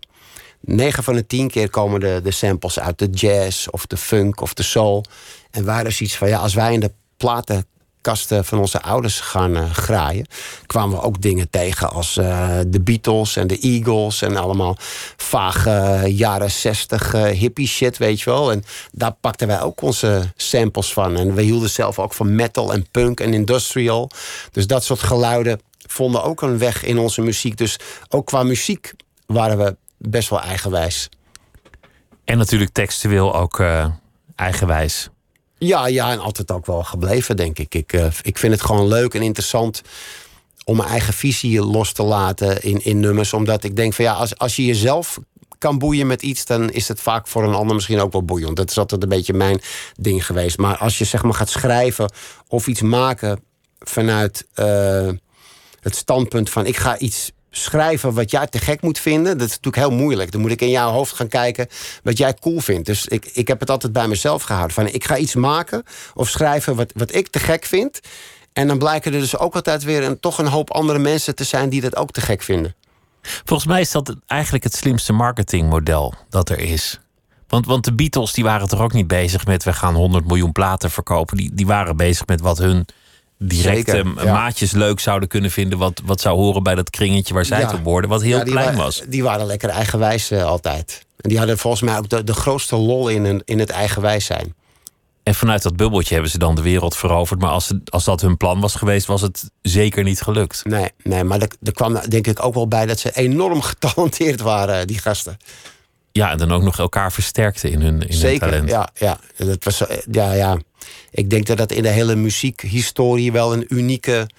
9 0.59 1.03
van 1.03 1.13
de 1.13 1.25
10 1.25 1.49
keer 1.49 1.69
komen 1.69 1.99
de, 1.99 2.19
de 2.23 2.31
samples 2.31 2.79
uit 2.79 2.99
de 2.99 3.09
jazz 3.09 3.67
of 3.67 3.85
de 3.85 3.97
funk 3.97 4.41
of 4.41 4.53
de 4.53 4.63
soul. 4.63 5.05
En 5.51 5.65
wij 5.65 5.83
dus 5.83 6.01
iets 6.01 6.15
van 6.15 6.27
ja, 6.27 6.39
als 6.39 6.53
wij 6.53 6.73
in 6.73 6.79
de 6.79 6.91
platenkasten 8.01 8.45
van 8.45 8.59
onze 8.59 8.81
ouders 8.81 9.19
gaan 9.19 9.55
eh, 9.55 9.71
graaien, 9.71 10.25
kwamen 10.65 10.97
we 10.97 11.03
ook 11.03 11.21
dingen 11.21 11.49
tegen 11.49 11.91
als 11.91 12.17
eh, 12.17 12.59
de 12.67 12.81
Beatles 12.81 13.35
en 13.35 13.47
de 13.47 13.59
Eagles 13.59 14.21
en 14.21 14.37
allemaal 14.37 14.75
vage 15.17 15.69
eh, 15.69 16.17
jaren 16.17 16.51
60 16.51 17.13
eh, 17.13 17.23
hippie 17.23 17.67
shit, 17.67 17.97
weet 17.97 18.19
je 18.19 18.29
wel. 18.29 18.51
En 18.51 18.63
daar 18.91 19.13
pakten 19.21 19.47
wij 19.47 19.61
ook 19.61 19.81
onze 19.81 20.31
samples 20.35 20.93
van. 20.93 21.17
En 21.17 21.33
we 21.33 21.41
hielden 21.41 21.69
zelf 21.69 21.99
ook 21.99 22.13
van 22.13 22.35
metal 22.35 22.73
en 22.73 22.87
punk 22.91 23.19
en 23.19 23.33
industrial. 23.33 24.09
Dus 24.51 24.67
dat 24.67 24.83
soort 24.83 24.99
geluiden 24.99 25.61
vonden 25.87 26.23
ook 26.23 26.41
een 26.41 26.57
weg 26.57 26.83
in 26.83 26.97
onze 26.97 27.21
muziek. 27.21 27.57
Dus 27.57 27.79
ook 28.09 28.25
qua 28.25 28.43
muziek 28.43 28.93
waren 29.25 29.57
we 29.57 29.75
best 29.97 30.29
wel 30.29 30.41
eigenwijs. 30.41 31.09
En 32.23 32.37
natuurlijk 32.37 32.71
textueel 32.71 33.35
ook 33.35 33.63
eigenwijs. 34.35 35.09
Ja, 35.59 35.87
ja, 35.87 36.11
en 36.11 36.19
altijd 36.19 36.51
ook 36.51 36.65
wel 36.65 36.83
gebleven, 36.83 37.35
denk 37.35 37.59
ik. 37.59 37.75
Ik, 37.75 37.93
eh, 37.93 38.07
ik 38.21 38.37
vind 38.37 38.53
het 38.53 38.61
gewoon 38.61 38.87
leuk 38.87 39.13
en 39.13 39.21
interessant 39.21 39.81
om 40.63 40.77
mijn 40.77 40.89
eigen 40.89 41.13
visie 41.13 41.61
los 41.61 41.91
te 41.91 42.03
laten 42.03 42.61
in, 42.61 42.83
in 42.83 42.99
nummers. 42.99 43.33
Omdat 43.33 43.63
ik 43.63 43.75
denk 43.75 43.93
van 43.93 44.05
ja, 44.05 44.13
als, 44.13 44.37
als 44.37 44.55
je 44.55 44.65
jezelf 44.65 45.19
kan 45.57 45.77
boeien 45.77 46.07
met 46.07 46.21
iets, 46.21 46.45
dan 46.45 46.71
is 46.71 46.87
het 46.87 47.01
vaak 47.01 47.27
voor 47.27 47.43
een 47.43 47.53
ander 47.53 47.75
misschien 47.75 47.99
ook 47.99 48.11
wel 48.11 48.23
boeiend. 48.23 48.55
Dat 48.55 48.69
is 48.69 48.77
altijd 48.77 49.03
een 49.03 49.09
beetje 49.09 49.33
mijn 49.33 49.61
ding 49.95 50.25
geweest. 50.25 50.57
Maar 50.57 50.77
als 50.77 50.97
je 50.97 51.05
zeg 51.05 51.23
maar 51.23 51.33
gaat 51.33 51.49
schrijven 51.49 52.11
of 52.47 52.67
iets 52.67 52.81
maken 52.81 53.43
vanuit 53.79 54.47
eh, 54.53 55.09
het 55.79 55.95
standpunt 55.95 56.49
van 56.49 56.65
ik 56.65 56.77
ga 56.77 56.97
iets 56.97 57.31
schrijven 57.49 58.13
wat 58.13 58.31
jij 58.31 58.47
te 58.47 58.59
gek 58.59 58.81
moet 58.81 58.99
vinden, 58.99 59.37
dat 59.37 59.47
is 59.47 59.55
natuurlijk 59.55 59.87
heel 59.87 59.97
moeilijk. 59.97 60.31
Dan 60.31 60.41
moet 60.41 60.51
ik 60.51 60.61
in 60.61 60.69
jouw 60.69 60.91
hoofd 60.91 61.15
gaan 61.15 61.27
kijken 61.27 61.67
wat 62.03 62.17
jij 62.17 62.33
cool 62.33 62.59
vindt. 62.59 62.85
Dus 62.85 63.07
ik, 63.07 63.25
ik 63.33 63.47
heb 63.47 63.59
het 63.59 63.69
altijd 63.69 63.93
bij 63.93 64.07
mezelf 64.07 64.43
gehouden. 64.43 64.75
Van 64.75 64.87
ik 64.87 65.03
ga 65.03 65.17
iets 65.17 65.35
maken 65.35 65.83
of 66.13 66.29
schrijven 66.29 66.75
wat, 66.75 66.91
wat 66.95 67.13
ik 67.13 67.27
te 67.27 67.39
gek 67.39 67.65
vind. 67.65 67.99
En 68.53 68.67
dan 68.67 68.77
blijken 68.77 69.13
er 69.13 69.19
dus 69.19 69.37
ook 69.37 69.55
altijd 69.55 69.83
weer 69.83 70.03
een, 70.03 70.19
toch 70.19 70.37
een 70.37 70.47
hoop 70.47 70.71
andere 70.71 70.99
mensen 70.99 71.35
te 71.35 71.43
zijn 71.43 71.69
die 71.69 71.81
dat 71.81 71.95
ook 71.95 72.11
te 72.11 72.21
gek 72.21 72.41
vinden. 72.41 72.75
Volgens 73.21 73.69
mij 73.69 73.81
is 73.81 73.91
dat 73.91 74.15
eigenlijk 74.27 74.63
het 74.63 74.75
slimste 74.75 75.13
marketingmodel 75.13 76.13
dat 76.29 76.49
er 76.49 76.59
is. 76.59 76.99
Want, 77.47 77.65
want 77.65 77.83
de 77.83 77.93
Beatles 77.93 78.33
die 78.33 78.43
waren 78.43 78.67
toch 78.67 78.81
ook 78.81 78.93
niet 78.93 79.07
bezig 79.07 79.45
met 79.45 79.63
we 79.63 79.73
gaan 79.73 79.95
100 79.95 80.27
miljoen 80.27 80.51
platen 80.51 80.91
verkopen. 80.91 81.37
Die, 81.37 81.53
die 81.53 81.67
waren 81.67 81.97
bezig 81.97 82.25
met 82.25 82.41
wat 82.41 82.57
hun 82.57 82.85
directe 83.39 83.91
Zeker, 83.91 84.25
ja. 84.25 84.33
maatjes 84.33 84.71
leuk 84.71 84.99
zouden 84.99 85.29
kunnen 85.29 85.51
vinden. 85.51 85.77
Wat, 85.77 86.01
wat 86.05 86.21
zou 86.21 86.37
horen 86.37 86.63
bij 86.63 86.75
dat 86.75 86.89
kringetje 86.89 87.33
waar 87.33 87.45
zij 87.45 87.59
Ja. 87.59 87.67
te 87.67 87.81
worden. 87.81 88.09
Wat 88.09 88.21
heel 88.21 88.37
Ja, 88.37 88.43
klein 88.43 88.75
wa- 88.75 88.83
was. 88.83 89.01
Die 89.07 89.23
waren 89.23 89.45
lekker 89.45 89.69
eigenwijs 89.69 90.31
eh, 90.31 90.43
altijd. 90.43 91.05
En 91.21 91.29
die 91.29 91.37
hadden 91.37 91.57
volgens 91.57 91.81
mij 91.83 91.97
ook 91.97 92.09
de, 92.09 92.23
de 92.23 92.33
grootste 92.33 92.75
lol 92.75 93.07
in, 93.09 93.41
in 93.45 93.59
het 93.59 93.69
eigenwijs 93.69 94.25
zijn. 94.25 94.53
En 95.23 95.35
vanuit 95.35 95.61
dat 95.63 95.75
bubbeltje 95.75 96.13
hebben 96.13 96.31
ze 96.31 96.37
dan 96.37 96.55
de 96.55 96.61
wereld 96.61 96.95
veroverd. 96.95 97.39
Maar 97.41 97.49
als, 97.49 97.67
ze, 97.67 97.81
als 97.85 98.03
dat 98.03 98.21
hun 98.21 98.37
plan 98.37 98.59
was 98.59 98.75
geweest, 98.75 99.05
was 99.07 99.21
het 99.21 99.49
zeker 99.61 100.03
niet 100.03 100.21
gelukt. 100.21 100.61
Nee, 100.65 100.89
nee 101.03 101.23
maar 101.23 101.39
er, 101.41 101.71
kwam 101.73 101.99
denk 102.07 102.27
ik 102.27 102.43
ook 102.45 102.53
wel 102.53 102.67
bij 102.67 102.85
dat 102.85 102.99
ze 102.99 103.11
enorm 103.15 103.61
getalenteerd 103.71 104.41
waren, 104.41 104.87
die 104.87 104.97
gasten. 104.99 105.37
Ja, 106.11 106.31
en 106.31 106.37
dan 106.37 106.51
ook 106.51 106.63
nog 106.63 106.77
elkaar 106.79 107.11
versterkten 107.11 107.71
in 107.71 107.81
hun, 107.81 107.93
in 108.01 108.07
hun 108.07 108.17
Zeker, 108.17 108.47
talent. 108.49 108.69
ja, 108.69 108.89
ja. 108.93 109.17
Dat 109.37 109.63
was, 109.63 109.87
eh, 109.87 109.97
ja, 110.11 110.33
ja. 110.33 110.57
Ik 111.11 111.29
denk 111.29 111.45
dat 111.45 111.57
dat 111.57 111.71
in 111.71 111.83
de 111.83 111.89
hele 111.89 112.15
muziekhistorie 112.15 113.31
wel 113.31 113.53
een 113.53 113.65
unieke 113.67 114.29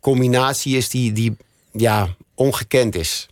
combinatie 0.00 0.76
is 0.76 0.88
die, 0.88 1.12
die 1.12 1.36
ja, 1.72 2.08
ongekend 2.34 2.94
is. 2.94 3.28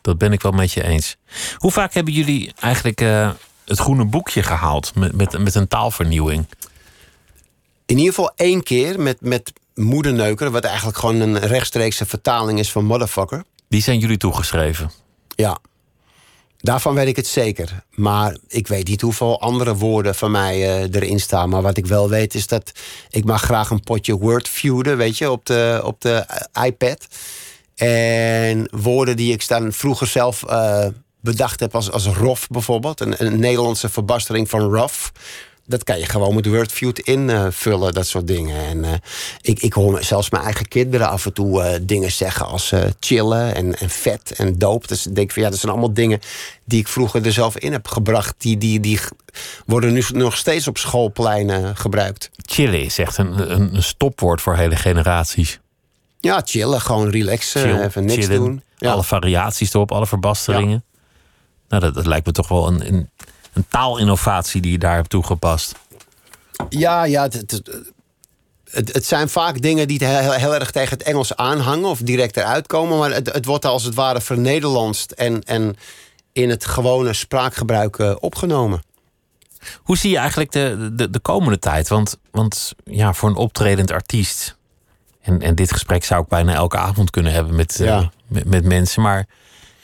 Dat 0.00 0.18
ben 0.18 0.32
ik 0.32 0.42
wel 0.42 0.52
met 0.52 0.72
je 0.72 0.84
eens. 0.84 1.16
Hoe 1.56 1.70
vaak 1.70 1.94
hebben 1.94 2.12
jullie 2.12 2.52
eigenlijk 2.60 3.00
eh, 3.00 3.30
het 3.64 3.78
groene 3.78 4.04
boekje 4.04 4.42
gehaald 4.42 4.94
met, 4.94 5.12
met, 5.16 5.38
met 5.38 5.54
een 5.54 5.68
taalvernieuwing? 5.68 6.46
In 7.86 7.98
ieder 7.98 8.14
geval 8.14 8.32
één 8.36 8.62
keer 8.62 9.00
met, 9.00 9.20
met 9.20 9.52
Moederneuker, 9.74 10.50
wat 10.50 10.64
eigenlijk 10.64 10.98
gewoon 10.98 11.20
een 11.20 11.38
rechtstreekse 11.38 12.06
vertaling 12.06 12.58
is 12.58 12.72
van 12.72 12.84
Motherfucker. 12.84 13.44
Die 13.68 13.82
zijn 13.82 13.98
jullie 13.98 14.16
toegeschreven. 14.16 14.90
Ja, 15.28 15.58
daarvan 16.60 16.94
weet 16.94 17.06
ik 17.06 17.16
het 17.16 17.26
zeker. 17.26 17.84
Maar 17.94 18.36
ik 18.48 18.68
weet 18.68 18.88
niet 18.88 19.00
hoeveel 19.00 19.40
andere 19.40 19.74
woorden 19.74 20.14
van 20.14 20.30
mij 20.30 20.54
eh, 20.54 20.94
erin 20.94 21.20
staan. 21.20 21.48
Maar 21.48 21.62
wat 21.62 21.76
ik 21.76 21.86
wel 21.86 22.08
weet 22.08 22.34
is 22.34 22.46
dat 22.46 22.72
ik 23.10 23.24
mag 23.24 23.42
graag 23.42 23.70
een 23.70 23.82
potje 23.82 24.18
Word 24.18 24.48
feuden, 24.48 24.96
weet 24.96 25.18
je, 25.18 25.30
op 25.30 25.46
de, 25.46 25.80
op 25.84 26.00
de 26.00 26.14
eh, 26.14 26.64
iPad. 26.64 27.06
En 27.74 28.68
woorden 28.70 29.16
die 29.16 29.32
ik 29.32 29.48
dan 29.48 29.72
vroeger 29.72 30.06
zelf 30.06 30.42
eh, 30.42 30.86
bedacht 31.20 31.60
heb 31.60 31.74
als, 31.74 31.90
als 31.90 32.06
rof 32.06 32.48
bijvoorbeeld. 32.48 33.00
Een, 33.00 33.14
een 33.18 33.40
Nederlandse 33.40 33.88
verbastering 33.88 34.48
van 34.48 34.60
rough. 34.60 35.08
Dat 35.70 35.84
kan 35.84 35.98
je 35.98 36.06
gewoon 36.06 36.34
met 36.34 36.46
Wordfeud 36.46 36.98
invullen, 36.98 37.92
dat 37.92 38.06
soort 38.06 38.26
dingen. 38.26 38.66
En 38.66 38.84
eh, 38.84 38.92
ik, 39.40 39.62
ik 39.62 39.72
hoor 39.72 40.02
zelfs 40.02 40.30
mijn 40.30 40.42
eigen 40.42 40.68
kinderen 40.68 41.08
af 41.08 41.26
en 41.26 41.32
toe 41.32 41.62
eh, 41.62 41.80
dingen 41.82 42.12
zeggen 42.12 42.46
als 42.46 42.72
eh, 42.72 42.80
chillen 43.00 43.54
en, 43.54 43.78
en 43.78 43.90
vet 43.90 44.32
en 44.36 44.58
doop. 44.58 44.88
Dus 44.88 45.06
ik 45.06 45.14
denk 45.14 45.30
van 45.30 45.42
ja, 45.42 45.50
dat 45.50 45.58
zijn 45.58 45.72
allemaal 45.72 45.94
dingen 45.94 46.20
die 46.64 46.80
ik 46.80 46.88
vroeger 46.88 47.26
er 47.26 47.32
zelf 47.32 47.58
in 47.58 47.72
heb 47.72 47.88
gebracht. 47.88 48.34
Die, 48.38 48.58
die, 48.58 48.80
die 48.80 49.00
worden 49.66 49.92
nu 49.92 50.02
nog 50.12 50.36
steeds 50.36 50.68
op 50.68 50.78
schoolpleinen 50.78 51.76
gebruikt. 51.76 52.30
Chillen 52.36 52.82
is 52.82 52.98
echt 52.98 53.18
een, 53.18 53.52
een, 53.74 53.82
stopwoord 53.82 54.40
voor 54.40 54.56
hele 54.56 54.76
generaties. 54.76 55.60
Ja, 56.20 56.42
chillen, 56.44 56.80
gewoon 56.80 57.10
relaxen, 57.10 57.60
Chill, 57.60 57.80
even 57.80 58.04
niks 58.04 58.26
chillen, 58.26 58.40
doen. 58.40 58.62
Ja. 58.76 58.92
Alle 58.92 59.04
variaties 59.04 59.74
erop, 59.74 59.92
alle 59.92 60.06
verbasteringen. 60.06 60.84
Nou, 61.70 61.82
dat, 61.82 61.94
dat 61.94 62.06
lijkt 62.06 62.26
me 62.26 62.32
toch 62.32 62.48
wel 62.48 62.66
een, 62.66 62.86
een, 62.86 63.10
een 63.52 63.66
taalinnovatie 63.68 64.60
die 64.60 64.72
je 64.72 64.78
daar 64.78 64.94
hebt 64.94 65.10
toegepast. 65.10 65.74
Ja, 66.68 67.04
ja 67.04 67.22
het, 67.22 67.34
het, 67.34 67.70
het, 68.70 68.92
het 68.92 69.06
zijn 69.06 69.28
vaak 69.28 69.62
dingen 69.62 69.88
die 69.88 70.04
heel, 70.04 70.32
heel 70.32 70.54
erg 70.54 70.70
tegen 70.70 70.98
het 70.98 71.06
Engels 71.06 71.36
aanhangen 71.36 71.88
of 71.88 71.98
direct 71.98 72.36
eruit 72.36 72.66
komen. 72.66 72.98
Maar 72.98 73.10
het, 73.10 73.32
het 73.32 73.44
wordt 73.44 73.64
als 73.64 73.84
het 73.84 73.94
ware 73.94 74.20
vernederlandst 74.20 75.10
en, 75.10 75.42
en 75.42 75.76
in 76.32 76.50
het 76.50 76.64
gewone 76.64 77.12
spraakgebruik 77.12 77.98
eh, 77.98 78.14
opgenomen. 78.18 78.82
Hoe 79.82 79.96
zie 79.96 80.10
je 80.10 80.16
eigenlijk 80.16 80.52
de, 80.52 80.90
de, 80.92 81.10
de 81.10 81.18
komende 81.18 81.58
tijd? 81.58 81.88
Want, 81.88 82.16
want 82.30 82.74
ja, 82.84 83.12
voor 83.12 83.28
een 83.28 83.36
optredend 83.36 83.90
artiest. 83.90 84.56
En, 85.22 85.42
en 85.42 85.54
dit 85.54 85.72
gesprek 85.72 86.04
zou 86.04 86.22
ik 86.22 86.28
bijna 86.28 86.54
elke 86.54 86.76
avond 86.76 87.10
kunnen 87.10 87.32
hebben 87.32 87.54
met, 87.54 87.80
eh, 87.80 88.06
met, 88.26 88.44
met 88.44 88.64
mensen. 88.64 89.02
Maar 89.02 89.26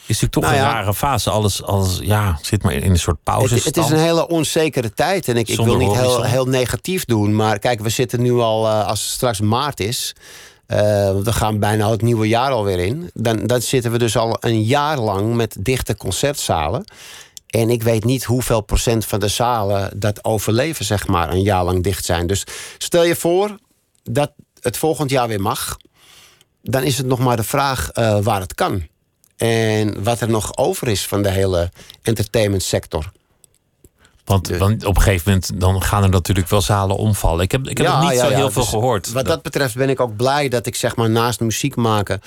is 0.06 0.20
natuurlijk 0.20 0.32
toch 0.32 0.42
Nou 0.42 0.54
een 0.56 0.60
rare 0.80 0.94
fase. 0.94 1.30
Alles, 1.30 1.62
alles 1.62 1.98
ja, 2.02 2.38
zit 2.42 2.62
maar 2.62 2.72
in, 2.72 2.82
in 2.82 2.90
een 2.90 2.98
soort 2.98 3.22
pauze. 3.22 3.54
Het, 3.54 3.64
het 3.64 3.76
is 3.76 3.90
een 3.90 3.98
hele 3.98 4.28
onzekere 4.28 4.92
tijd. 4.94 5.28
En 5.28 5.36
ik, 5.36 5.48
ik 5.48 5.60
wil 5.60 5.76
niet 5.76 5.92
heel, 5.92 6.22
heel 6.22 6.46
negatief 6.46 7.04
doen. 7.04 7.34
Maar 7.36 7.58
kijk, 7.58 7.80
we 7.80 7.88
zitten 7.88 8.22
nu 8.22 8.32
al, 8.32 8.66
eh, 8.66 8.86
als 8.86 9.00
het 9.02 9.10
straks 9.10 9.40
maart 9.40 9.80
is. 9.80 10.14
eh, 10.66 10.78
we 11.22 11.32
gaan 11.32 11.58
bijna 11.58 11.90
het 11.90 12.02
nieuwe 12.02 12.28
jaar 12.28 12.50
alweer 12.50 12.78
in. 12.78 13.10
Dan, 13.14 13.46
dan 13.46 13.60
zitten 13.62 13.90
we 13.92 13.98
dus 13.98 14.16
al 14.16 14.36
een 14.40 14.62
jaar 14.62 14.98
lang 14.98 15.34
met 15.34 15.56
dichte 15.60 15.96
concertzalen. 15.96 16.84
En 17.46 17.70
ik 17.70 17.82
weet 17.82 18.04
niet 18.04 18.24
hoeveel 18.24 18.60
procent 18.60 19.04
van 19.04 19.20
de 19.20 19.28
zalen 19.28 19.90
dat 20.00 20.24
overleven, 20.24 20.84
zeg 20.84 21.06
maar, 21.06 21.30
een 21.32 21.42
jaar 21.42 21.64
lang 21.64 21.82
dicht 21.82 22.04
zijn. 22.04 22.26
Dus 22.26 22.44
stel 22.78 23.04
je 23.04 23.16
voor 23.16 23.58
dat 24.02 24.32
het 24.60 24.76
volgend 24.76 25.10
jaar 25.10 25.28
weer 25.28 25.40
mag. 25.40 25.76
Dan 26.62 26.82
is 26.82 26.96
het 26.98 27.06
nog 27.06 27.18
maar 27.18 27.36
de 27.36 27.42
vraag 27.42 27.90
eh, 27.90 28.18
waar 28.22 28.40
het 28.40 28.54
kan. 28.54 28.86
En 29.36 30.02
wat 30.04 30.20
er 30.20 30.28
nog 30.30 30.56
over 30.56 30.88
is 30.88 31.06
van 31.06 31.22
de 31.22 31.30
hele 31.30 31.70
entertainmentsector. 32.02 33.12
Want, 34.24 34.48
want 34.48 34.84
op 34.84 34.96
een 34.96 35.02
gegeven 35.02 35.30
moment 35.32 35.60
dan 35.60 35.82
gaan 35.82 36.02
er 36.02 36.08
natuurlijk 36.08 36.48
wel 36.48 36.60
zalen 36.60 36.96
omvallen. 36.96 37.44
Ik 37.44 37.52
heb, 37.52 37.68
ik 37.68 37.78
heb 37.78 37.86
Ja, 37.86 38.00
niet 38.00 38.10
ja, 38.12 38.24
zo 38.24 38.30
ja, 38.30 38.36
heel 38.36 38.50
veel 38.50 38.62
dus 38.62 38.70
gehoord. 38.70 39.12
Wat 39.12 39.26
dat 39.26 39.42
betreft 39.42 39.74
ben 39.74 39.88
ik 39.90 40.00
ook 40.00 40.16
blij 40.16 40.48
dat 40.48 40.66
ik 40.66 40.74
zeg 40.76 40.96
maar 40.96 41.10
naast 41.10 41.40
muziek 41.40 41.76
maken 41.76 42.20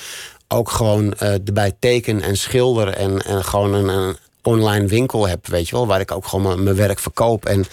ook 0.47 0.69
gewoon 0.71 1.13
eh, 1.13 1.31
erbij 1.33 1.71
teken 1.79 2.21
en 2.21 2.37
schilder 2.37 2.87
en, 2.87 3.21
en 3.25 3.43
gewoon 3.43 3.73
een, 3.73 3.87
een 3.87 4.17
online 4.43 4.87
winkel 4.87 5.27
heb, 5.27 5.47
weet 5.47 5.69
je 5.69 5.75
wel, 5.75 5.87
waar 5.87 5.99
ik 5.99 6.11
ook 6.11 6.27
gewoon 6.27 6.45
mijn- 6.45 6.63
mijn 6.63 6.75
werk 6.75 6.99
verkoop. 6.99 7.45
En 7.45 7.65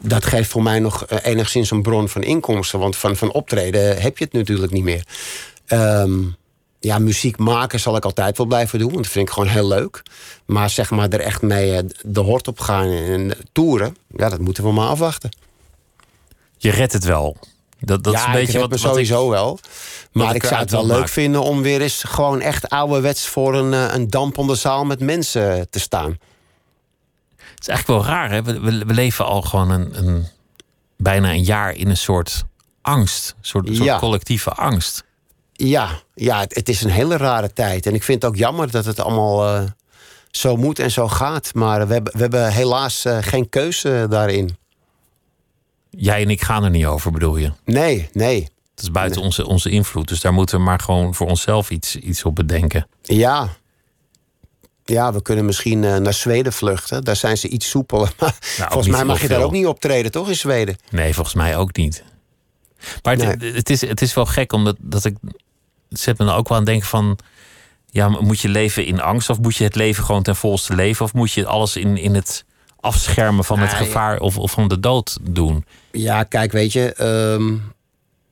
dat 0.00 0.24
geeft 0.24 0.50
voor 0.50 0.62
mij 0.62 0.78
nog 0.78 1.04
eh, 1.06 1.18
enigszins 1.22 1.70
een 1.70 1.82
bron 1.82 2.08
van 2.08 2.22
inkomsten, 2.22 2.78
want 2.78 2.96
van, 2.96 3.16
van 3.16 3.32
optreden 3.32 4.00
heb 4.02 4.18
je 4.18 4.24
het 4.24 4.32
natuurlijk 4.32 4.72
niet 4.72 4.82
meer. 4.84 5.04
Ehm, 5.66 6.18
ja, 6.80 6.98
muziek 6.98 7.38
maken 7.38 7.80
zal 7.80 7.96
ik 7.96 8.04
altijd 8.04 8.36
wel 8.36 8.46
blijven 8.46 8.78
doen, 8.78 8.90
want 8.90 9.02
dat 9.02 9.12
vind 9.12 9.28
ik 9.28 9.34
gewoon 9.34 9.48
heel 9.48 9.68
leuk. 9.68 10.02
Maar 10.46 10.70
zeg 10.70 10.90
maar 10.90 11.08
er 11.08 11.20
echt 11.20 11.42
mee 11.42 11.76
eh, 11.76 11.82
de 12.02 12.20
hort 12.20 12.48
op 12.48 12.60
gaan 12.60 12.90
en 12.90 13.32
toeren, 13.52 13.96
ja, 14.16 14.28
dat 14.28 14.40
moeten 14.40 14.64
we 14.64 14.72
maar 14.72 14.88
afwachten. 14.88 15.30
Je 16.56 16.70
redt 16.70 16.92
het 16.92 17.04
wel. 17.04 17.36
Dat, 17.80 18.04
dat 18.04 18.12
ja, 18.12 18.18
is 18.20 18.26
een 18.26 18.32
beetje 18.32 18.52
ik 18.52 18.60
wat, 18.60 18.70
me 18.70 18.76
sowieso 18.78 19.24
ik, 19.24 19.30
wel. 19.30 19.58
Maar 20.12 20.34
ik 20.34 20.42
ik 20.42 20.48
zou 20.48 20.60
het 20.60 20.70
wel 20.70 20.86
leuk 20.86 20.96
maken. 20.96 21.12
vinden 21.12 21.42
om 21.42 21.62
weer 21.62 21.80
eens 21.80 22.02
gewoon 22.02 22.40
echt 22.40 22.68
ouderwets 22.68 23.26
voor 23.26 23.54
een, 23.54 23.72
eh, 23.72 23.94
een 23.94 24.10
dampende 24.10 24.54
zaal 24.54 24.84
met 24.84 25.00
mensen 25.00 25.70
te 25.70 25.78
staan. 25.78 26.18
Het 27.36 27.60
is 27.60 27.68
eigenlijk 27.68 27.86
wel 28.04 28.14
raar. 28.14 28.30
Hè? 28.30 28.42
We, 28.42 28.60
we, 28.60 28.84
we 28.84 28.92
leven 28.92 29.24
al 29.24 29.42
gewoon 29.42 29.70
een, 29.70 29.98
een, 29.98 30.26
bijna 30.96 31.30
een 31.30 31.42
jaar 31.44 31.74
in 31.74 31.88
een 31.88 31.96
soort 31.96 32.44
angst. 32.82 33.28
Een 33.28 33.44
soort, 33.44 33.66
soort 33.66 33.78
Ja. 33.78 33.98
collectieve 33.98 34.50
angst. 34.50 35.04
Ja, 35.56 35.88
ja 36.14 36.40
het, 36.40 36.54
het 36.54 36.68
is 36.68 36.82
een 36.82 36.90
hele 36.90 37.16
rare 37.16 37.52
tijd. 37.52 37.86
En 37.86 37.94
ik 37.94 38.02
vind 38.02 38.22
het 38.22 38.30
ook 38.30 38.38
jammer 38.38 38.70
dat 38.70 38.84
het 38.84 39.00
allemaal 39.00 39.46
eh, 39.46 39.64
zo 40.30 40.56
moet 40.56 40.78
en 40.78 40.90
zo 40.90 41.08
gaat. 41.08 41.54
Maar 41.54 41.86
we 41.86 41.92
hebben, 41.92 42.12
we 42.12 42.20
hebben 42.20 42.52
helaas 42.52 43.04
eh, 43.04 43.18
geen 43.20 43.48
keuze 43.48 44.06
daarin. 44.10 44.56
Jij 45.90 46.22
en 46.22 46.30
ik 46.30 46.42
gaan 46.42 46.64
er 46.64 46.70
niet 46.70 46.86
over, 46.86 47.12
bedoel 47.12 47.36
je? 47.36 47.52
Nee, 47.64 48.08
nee. 48.12 48.48
Het 48.74 48.84
is 48.84 48.90
buiten 48.90 49.22
onze, 49.22 49.46
onze 49.46 49.70
invloed. 49.70 50.08
Dus 50.08 50.20
daar 50.20 50.32
moeten 50.32 50.58
we 50.58 50.64
maar 50.64 50.80
gewoon 50.80 51.14
voor 51.14 51.26
onszelf 51.26 51.70
iets, 51.70 51.96
iets 51.96 52.24
op 52.24 52.34
bedenken. 52.34 52.88
Ja. 53.02 53.48
Ja, 54.84 55.12
we 55.12 55.22
kunnen 55.22 55.44
misschien 55.44 55.84
eh, 55.84 55.96
naar 55.96 56.14
Zweden 56.14 56.52
vluchten. 56.52 57.04
Daar 57.04 57.16
zijn 57.16 57.38
ze 57.38 57.48
iets 57.48 57.68
soepeler. 57.68 58.12
Maar 58.18 58.32
volgens 58.32 58.58
Nou, 58.58 58.82
niet 58.82 58.90
mij 58.90 59.04
mag 59.04 59.20
je 59.20 59.28
daar 59.28 59.42
ook 59.42 59.52
niet 59.52 59.66
optreden, 59.66 60.10
toch, 60.10 60.28
in 60.28 60.36
Zweden? 60.36 60.76
Nee, 60.90 61.14
volgens 61.14 61.34
mij 61.34 61.56
ook 61.56 61.76
niet. 61.76 62.04
Maar 63.02 63.16
het, 63.16 63.42
het, 63.42 63.70
is, 63.70 63.80
het 63.80 64.02
is 64.02 64.14
wel 64.14 64.26
gek, 64.26 64.52
omdat 64.52 64.76
dat 64.80 65.04
ik. 65.04 65.16
Zet 65.98 66.18
me 66.18 66.24
dan 66.24 66.34
ook 66.34 66.48
wel 66.48 66.58
aan 66.58 66.62
het 66.64 66.72
denken 66.72 66.88
van. 66.88 67.18
Ja, 67.90 68.08
moet 68.08 68.40
je 68.40 68.48
leven 68.48 68.84
in 68.86 69.00
angst 69.02 69.30
of 69.30 69.38
moet 69.40 69.56
je 69.56 69.64
het 69.64 69.74
leven 69.74 70.04
gewoon 70.04 70.22
ten 70.22 70.36
volste 70.36 70.74
leven? 70.74 71.04
Of 71.04 71.12
moet 71.14 71.32
je 71.32 71.46
alles 71.46 71.76
in, 71.76 71.96
in 71.96 72.14
het 72.14 72.44
afschermen 72.80 73.44
van 73.44 73.58
het 73.58 73.72
Ah, 73.72 73.78
ja. 73.78 73.84
gevaar 73.84 74.18
of, 74.20 74.38
of 74.38 74.50
van 74.50 74.68
de 74.68 74.80
dood 74.80 75.18
doen? 75.22 75.64
Ja, 75.92 76.22
kijk, 76.22 76.52
weet 76.52 76.72
je. 76.72 76.92
ehm, 76.92 77.54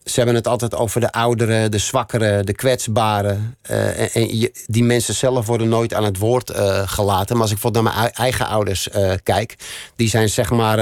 ze 0.04 0.14
hebben 0.16 0.34
het 0.34 0.46
altijd 0.48 0.74
over 0.74 1.00
de 1.00 1.12
ouderen, 1.12 1.70
de 1.70 1.78
zwakkeren, 1.78 2.46
de 2.46 2.54
kwetsbaren. 2.54 3.56
eh, 3.62 3.98
en 4.00 4.10
en 4.12 4.38
je- 4.38 4.52
die 4.66 4.84
mensen 4.84 5.14
zelf 5.14 5.46
worden 5.46 5.68
nooit 5.68 5.94
aan 5.94 6.04
het 6.04 6.18
woord 6.18 6.50
eh, 6.50 6.82
gelaten. 6.88 7.34
Maar 7.34 7.42
als 7.42 7.52
ik 7.52 7.60
bijvoorbeeld 7.60 7.84
naar 7.84 7.94
mijn 7.94 8.04
ei- 8.14 8.24
eigen 8.24 8.46
ouders 8.46 8.88
eh, 8.90 9.12
kijk, 9.22 9.56
die 9.96 10.08
zijn 10.08 10.28
zeg 10.28 10.50
maar 10.50 10.78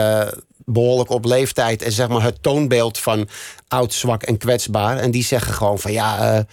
behoorlijk 0.72 1.10
op 1.10 1.24
leeftijd 1.24 1.82
en 1.82 1.92
zeg 1.92 2.08
maar 2.08 2.22
het 2.22 2.42
toonbeeld 2.42 2.98
van 2.98 3.28
oud, 3.68 3.94
zwak 3.94 4.22
en 4.22 4.38
kwetsbaar. 4.38 4.98
En 4.98 5.10
die 5.10 5.24
zeggen 5.24 5.54
gewoon 5.54 5.78
van 5.78 5.92
ja, 5.92 6.34
eh, 6.34 6.44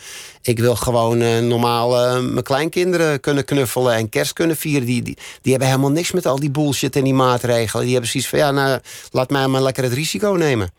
ik 0.41 0.59
wil 0.59 0.75
gewoon 0.75 1.21
uh, 1.21 1.39
normaal 1.39 2.17
uh, 2.17 2.23
mijn 2.23 2.43
kleinkinderen 2.43 3.19
kunnen 3.19 3.45
knuffelen 3.45 3.93
en 3.93 4.09
kerst 4.09 4.33
kunnen 4.33 4.57
vieren. 4.57 4.85
Die, 4.85 5.01
die, 5.01 5.17
die 5.41 5.51
hebben 5.51 5.69
helemaal 5.69 5.91
niks 5.91 6.11
met 6.11 6.25
al 6.25 6.39
die 6.39 6.51
bullshit 6.51 6.95
en 6.95 7.03
die 7.03 7.13
maatregelen. 7.13 7.83
Die 7.83 7.93
hebben 7.93 8.11
zoiets 8.11 8.29
van 8.29 8.39
ja, 8.39 8.51
nou, 8.51 8.79
laat 9.11 9.29
mij 9.29 9.47
maar 9.47 9.61
lekker 9.61 9.83
het 9.83 9.93
risico 9.93 10.29
nemen. 10.31 10.69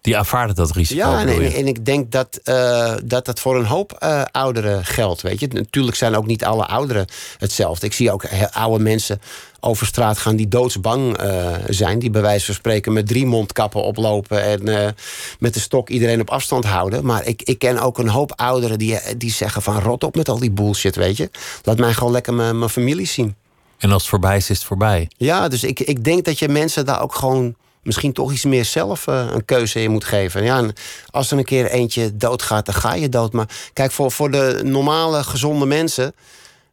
Die 0.00 0.16
aanvaarden 0.16 0.56
dat 0.56 0.70
risico. 0.70 1.00
Ja, 1.00 1.20
en, 1.20 1.28
en, 1.28 1.52
en 1.52 1.66
ik 1.66 1.84
denk 1.84 2.10
dat, 2.10 2.40
uh, 2.44 2.94
dat 3.04 3.24
dat 3.24 3.40
voor 3.40 3.56
een 3.56 3.64
hoop 3.64 3.98
uh, 4.02 4.22
ouderen 4.30 4.84
geldt. 4.84 5.22
Weet 5.22 5.40
je? 5.40 5.48
Natuurlijk 5.48 5.96
zijn 5.96 6.16
ook 6.16 6.26
niet 6.26 6.44
alle 6.44 6.66
ouderen 6.66 7.06
hetzelfde. 7.38 7.86
Ik 7.86 7.92
zie 7.92 8.12
ook 8.12 8.24
oude 8.52 8.82
mensen 8.82 9.20
over 9.60 9.86
straat 9.86 10.18
gaan 10.18 10.36
die 10.36 10.48
doodsbang 10.48 11.22
uh, 11.22 11.54
zijn. 11.68 11.98
Die 11.98 12.10
bij 12.10 12.22
wijze 12.22 12.44
van 12.44 12.54
spreken 12.54 12.92
met 12.92 13.06
drie 13.06 13.26
mondkappen 13.26 13.82
oplopen 13.82 14.42
en 14.42 14.94
met 15.38 15.54
de 15.54 15.60
stok 15.60 15.88
iedereen 15.88 16.20
op 16.20 16.30
afstand 16.30 16.64
houden. 16.64 17.04
Maar 17.04 17.26
ik, 17.26 17.42
ik 17.42 17.58
ken 17.58 17.78
ook 17.78 17.98
een 17.98 18.08
hoop 18.08 18.32
ouderen 18.36 18.78
die, 18.78 18.98
die 19.16 19.30
zeggen 19.30 19.62
van 19.62 19.80
rot 19.80 20.04
op 20.04 20.14
met 20.14 20.28
al 20.28 20.38
die 20.38 20.50
bullshit, 20.50 20.96
weet 20.96 21.16
je. 21.16 21.30
Laat 21.62 21.78
mij 21.78 21.92
gewoon 21.92 22.12
lekker 22.12 22.34
mijn 22.34 22.68
familie 22.68 23.06
zien. 23.06 23.34
En 23.78 23.90
als 23.90 24.02
het 24.02 24.10
voorbij 24.10 24.36
is, 24.36 24.50
is 24.50 24.58
het 24.58 24.66
voorbij. 24.66 25.10
Ja, 25.16 25.48
dus 25.48 25.64
ik, 25.64 25.80
ik 25.80 26.04
denk 26.04 26.24
dat 26.24 26.38
je 26.38 26.48
mensen 26.48 26.86
daar 26.86 27.02
ook 27.02 27.14
gewoon 27.14 27.54
misschien 27.82 28.12
toch 28.12 28.32
iets 28.32 28.44
meer 28.44 28.64
zelf 28.64 29.06
uh, 29.06 29.26
een 29.30 29.44
keuze 29.44 29.82
in 29.82 29.90
moet 29.90 30.04
geven. 30.04 30.44
Ja, 30.44 30.64
als 31.10 31.30
er 31.30 31.38
een 31.38 31.44
keer 31.44 31.70
eentje 31.70 32.16
doodgaat, 32.16 32.66
dan 32.66 32.74
ga 32.74 32.94
je 32.94 33.08
dood. 33.08 33.32
Maar 33.32 33.48
kijk, 33.72 33.90
voor, 33.90 34.12
voor 34.12 34.30
de 34.30 34.60
normale, 34.64 35.24
gezonde 35.24 35.66
mensen... 35.66 36.14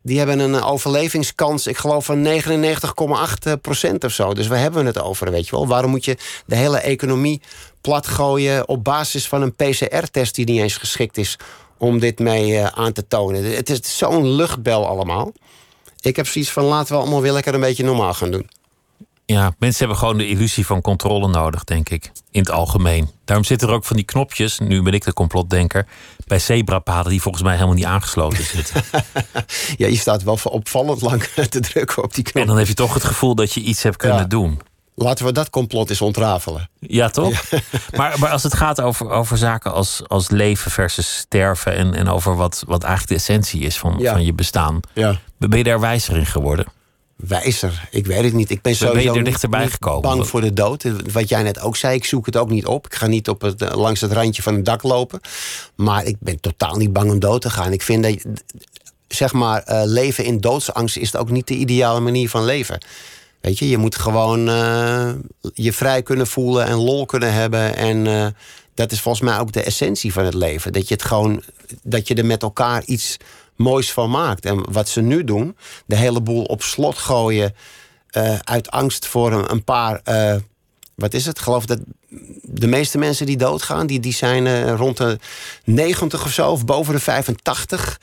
die 0.02 0.18
hebben 0.18 0.40
een 0.40 0.64
overlevingskans, 0.64 1.68
ik 1.68 1.78
geloof 1.78 2.06
van 2.06 2.28
99,8 2.28 3.62
procent 3.62 4.04
of 4.04 4.12
zo. 4.12 4.34
Dus 4.34 4.48
waar 4.48 4.60
hebben 4.60 4.82
we 4.82 4.88
het 4.88 5.02
over, 5.02 5.32
weet 5.32 5.46
je 5.46 5.52
wel? 5.52 5.68
Waarom 5.68 5.92
moet 5.92 6.06
je 6.06 6.18
de 6.46 6.56
hele 6.56 6.78
economie 6.78 7.42
platgooien... 7.82 8.68
op 8.68 8.84
basis 8.84 9.28
van 9.28 9.42
een 9.42 9.56
PCR-test 9.56 10.36
die 10.36 10.46
niet 10.46 10.62
eens 10.62 10.78
geschikt 10.78 11.18
is... 11.18 11.38
om 11.78 12.00
dit 12.00 12.20
mee 12.20 12.52
uh, 12.52 12.66
aan 12.66 12.94
te 12.94 13.08
tonen? 13.08 13.56
Het 13.56 13.70
is 13.70 13.98
zo'n 13.98 14.28
luchtbel 14.28 14.88
allemaal. 14.88 15.32
Ik 16.02 16.16
heb 16.16 16.28
zoiets 16.28 16.52
van, 16.52 16.64
laten 16.64 16.94
we 16.94 17.02
allemaal 17.02 17.22
weer 17.22 17.32
lekker 17.32 17.54
een 17.54 17.60
beetje 17.60 17.84
normaal 17.84 18.14
gaan 18.14 18.32
doen. 18.32 18.50
Ja, 19.34 19.54
mensen 19.60 19.80
hebben 19.80 19.98
gewoon 19.98 20.18
de 20.18 20.28
illusie 20.28 20.66
van 20.66 20.82
controle 20.82 21.28
nodig, 21.28 21.64
denk 21.64 21.90
ik. 21.90 22.12
In 22.32 22.40
het 22.40 22.52
algemeen. 22.52 23.10
Daarom 23.26 23.46
zitten 23.46 23.68
er 23.68 23.74
ook 23.74 23.86
van 23.86 23.96
die 23.96 24.06
knopjes, 24.06 24.60
nu 24.60 24.82
ben 24.82 24.94
ik 24.94 25.04
de 25.04 25.14
complotdenker, 25.14 25.88
bij 26.28 26.40
zebrapaden 26.40 27.12
die 27.12 27.22
volgens 27.22 27.44
mij 27.44 27.54
helemaal 27.54 27.76
niet 27.76 27.86
aangesloten 27.86 28.44
zitten. 28.44 28.84
ja, 29.78 29.88
je 29.88 29.98
staat 29.98 30.24
wel 30.24 30.40
opvallend 30.44 31.02
lang 31.02 31.24
te 31.50 31.60
drukken 31.60 32.04
op 32.04 32.14
die 32.14 32.24
knop. 32.24 32.42
En 32.42 32.48
dan 32.48 32.58
heb 32.58 32.68
je 32.68 32.74
toch 32.74 32.94
het 32.94 33.04
gevoel 33.04 33.36
dat 33.36 33.54
je 33.54 33.62
iets 33.62 33.84
hebt 33.84 33.98
kunnen 33.98 34.18
ja. 34.18 34.26
doen. 34.26 34.62
Laten 34.96 35.26
we 35.26 35.32
dat 35.32 35.50
complot 35.50 35.90
eens 35.90 36.02
ontrafelen. 36.02 36.70
Ja, 36.80 37.10
toch? 37.10 37.50
Ja. 37.50 37.60
Maar, 37.98 38.20
maar 38.20 38.30
als 38.30 38.44
het 38.44 38.54
gaat 38.54 38.82
over, 38.82 39.10
over 39.10 39.38
zaken 39.38 39.74
als, 39.74 40.02
als 40.08 40.30
leven 40.30 40.72
versus 40.72 41.18
sterven... 41.18 41.76
en, 41.76 41.94
en 41.94 42.10
over 42.10 42.36
wat, 42.36 42.64
wat 42.68 42.84
eigenlijk 42.84 43.12
de 43.12 43.32
essentie 43.32 43.62
is 43.62 43.78
van, 43.78 43.96
ja. 43.98 44.12
van 44.12 44.26
je 44.26 44.34
bestaan... 44.34 44.80
Ja. 44.94 45.20
ben 45.38 45.58
je 45.58 45.64
daar 45.64 45.80
wijzer 45.80 46.18
in 46.18 46.26
geworden? 46.26 46.66
Wijzer, 47.18 47.88
ik 47.92 48.06
weet 48.06 48.24
het 48.24 48.34
niet. 48.34 48.50
Ik 48.50 48.62
ben 48.62 48.76
sowieso 48.76 49.04
ben 49.04 49.14
je 49.14 49.20
er 49.20 49.26
dichterbij 49.26 49.68
gekomen? 49.68 50.02
bang 50.02 50.28
voor 50.28 50.42
de 50.42 50.54
dood. 50.54 50.84
Wat 51.12 51.30
jij 51.30 51.44
net 51.44 51.60
ook 51.60 51.76
zei, 51.76 51.96
ik 51.96 52.06
zoek 52.06 52.26
het 52.26 52.38
ook 52.38 52.50
niet 52.50 52.66
op. 52.66 52.86
Ik 52.86 52.96
ga 52.96 53.08
niet 53.08 53.30
op 53.30 53.42
het, 53.42 53.76
langs 53.76 54.02
het 54.02 54.12
randje 54.12 54.42
van 54.42 54.56
het 54.56 54.66
dak 54.66 54.84
lopen. 54.84 55.20
Maar 55.76 56.06
ik 56.06 56.16
ben 56.20 56.40
totaal 56.40 56.76
niet 56.76 56.94
bang 56.94 57.12
om 57.12 57.20
dood 57.20 57.42
te 57.42 57.50
gaan. 57.50 57.74
Ik 57.74 57.82
vind 57.82 58.04
dat, 58.04 58.26
zeg 59.08 59.34
maar, 59.34 59.64
uh, 59.68 59.82
leven 59.86 60.26
in 60.26 60.40
doodsangst 60.40 60.98
is 60.98 61.16
ook 61.16 61.30
niet 61.30 61.48
de 61.48 61.54
ideale 61.54 62.00
manier 62.00 62.30
van 62.30 62.46
leven. 62.46 62.86
Weet 63.42 63.60
je, 63.60 63.70
je 63.70 63.78
moet 63.78 63.96
gewoon 63.96 64.50
uh, 64.50 65.10
je 65.54 65.74
vrij 65.74 66.04
kunnen 66.04 66.28
voelen 66.28 66.66
en 66.66 66.76
lol 66.76 67.06
kunnen 67.06 67.34
hebben. 67.34 67.76
En 67.76 68.06
uh, 68.06 68.28
dat 68.74 68.92
is 68.92 69.02
volgens 69.02 69.24
mij 69.24 69.40
ook 69.40 69.52
de 69.52 69.64
essentie 69.64 70.14
van 70.14 70.26
het 70.26 70.34
leven. 70.34 70.74
Dat 70.74 70.88
je 70.88 70.94
het 70.94 71.04
gewoon, 71.04 71.44
dat 71.84 72.08
je 72.08 72.16
er 72.16 72.26
met 72.26 72.42
elkaar 72.42 72.84
iets 72.86 73.18
moois 73.58 73.92
van 73.94 74.10
maakt. 74.10 74.46
En 74.46 74.72
wat 74.72 74.90
ze 74.90 75.02
nu 75.02 75.24
doen, 75.24 75.58
de 75.86 75.96
hele 75.96 76.22
boel 76.22 76.44
op 76.44 76.62
slot 76.62 76.98
gooien. 76.98 77.56
Uh, 78.12 78.40
uit 78.40 78.72
angst 78.72 79.06
voor 79.06 79.32
een, 79.32 79.64
paar. 79.64 80.02
Uh, 80.06 80.36
wat 80.96 81.14
is 81.14 81.26
het? 81.26 81.40
Geloof 81.40 81.66
dat 81.66 81.80
de 82.42 82.68
meeste 82.68 82.98
mensen 82.98 83.26
die 83.26 83.38
doodgaan, 83.38 83.88
die, 83.88 84.00
die 84.00 84.14
zijn 84.14 84.46
uh, 84.46 84.74
rond 84.74 84.98
de 84.98 85.20
90 85.64 86.24
of 86.24 86.32
zo, 86.32 86.52
of 86.52 86.66
boven 86.66 86.94
de 86.94 87.00
85. 87.00 88.00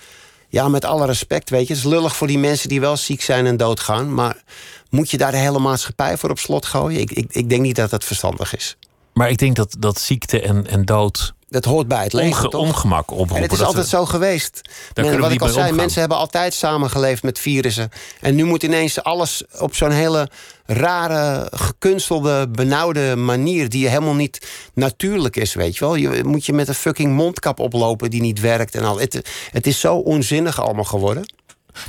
Ja, 0.49 0.69
met 0.69 0.85
alle 0.85 1.07
respect, 1.07 1.51
weet 1.51 1.67
je. 1.67 1.75
Het 1.75 1.85
is 1.85 1.91
lullig 1.91 2.17
voor 2.17 2.27
die 2.27 2.39
mensen 2.39 2.69
die 2.69 2.81
wel 2.81 2.97
ziek 2.97 3.23
zijn 3.23 3.47
en 3.47 3.57
doodgaan. 3.57 4.15
Maar 4.15 4.43
moet 4.91 5.11
je 5.11 5.19
daar 5.19 5.31
de 5.31 5.37
hele 5.37 5.59
maatschappij 5.59 6.17
voor 6.17 6.31
op 6.31 6.39
slot 6.39 6.67
gooien? 6.67 7.01
Ik, 7.01 7.11
ik, 7.11 7.27
ik 7.31 7.49
denk 7.49 7.63
niet 7.63 7.77
dat 7.77 7.91
dat 7.91 8.05
verstandig 8.05 8.57
is. 8.57 8.77
Maar 9.13 9.31
ik 9.31 9.39
denk 9.39 9.57
dat, 9.57 9.77
dat 9.79 10.01
ziekte 10.01 10.41
en, 10.41 10.67
en 10.67 10.85
dood 10.85 11.35
dat 11.55 11.65
hoort 11.65 11.89
bij 11.89 12.03
het 12.03 12.13
leven. 12.13 12.39
Onge 12.39 12.49
toch? 12.49 12.61
Ongemak 12.61 13.11
oproepen. 13.11 13.37
En 13.37 13.43
het 13.43 13.53
is 13.53 13.59
dat 13.59 13.67
altijd 13.67 13.87
zo 13.87 14.05
geweest. 14.05 14.61
Men, 14.95 15.21
wat 15.21 15.31
ik 15.31 15.41
al 15.41 15.49
zei, 15.49 15.73
mensen 15.73 16.01
hebben 16.01 16.19
altijd 16.19 16.55
samengeleefd 16.55 17.23
met 17.23 17.39
virussen. 17.39 17.91
En 18.21 18.35
nu 18.35 18.45
moet 18.45 18.63
ineens 18.63 19.03
alles 19.03 19.43
op 19.59 19.75
zo'n 19.75 19.91
hele 19.91 20.29
rare, 20.67 21.49
gekunstelde, 21.51 22.49
benauwde 22.49 23.17
manier... 23.17 23.69
die 23.69 23.89
helemaal 23.89 24.15
niet 24.15 24.47
natuurlijk 24.75 25.37
is, 25.37 25.55
weet 25.55 25.75
je 25.77 25.85
wel. 25.85 25.95
Je 25.95 26.25
moet 26.25 26.47
je 26.47 26.53
met 26.53 26.69
een 26.69 26.75
fucking 26.75 27.13
mondkap 27.13 27.59
oplopen 27.59 28.11
die 28.11 28.21
niet 28.21 28.41
werkt 28.41 28.75
en 28.75 28.85
al. 28.85 29.01
Het, 29.01 29.29
het 29.51 29.67
is 29.67 29.81
zo 29.81 29.95
onzinnig 29.95 30.61
allemaal 30.61 30.85
geworden. 30.85 31.33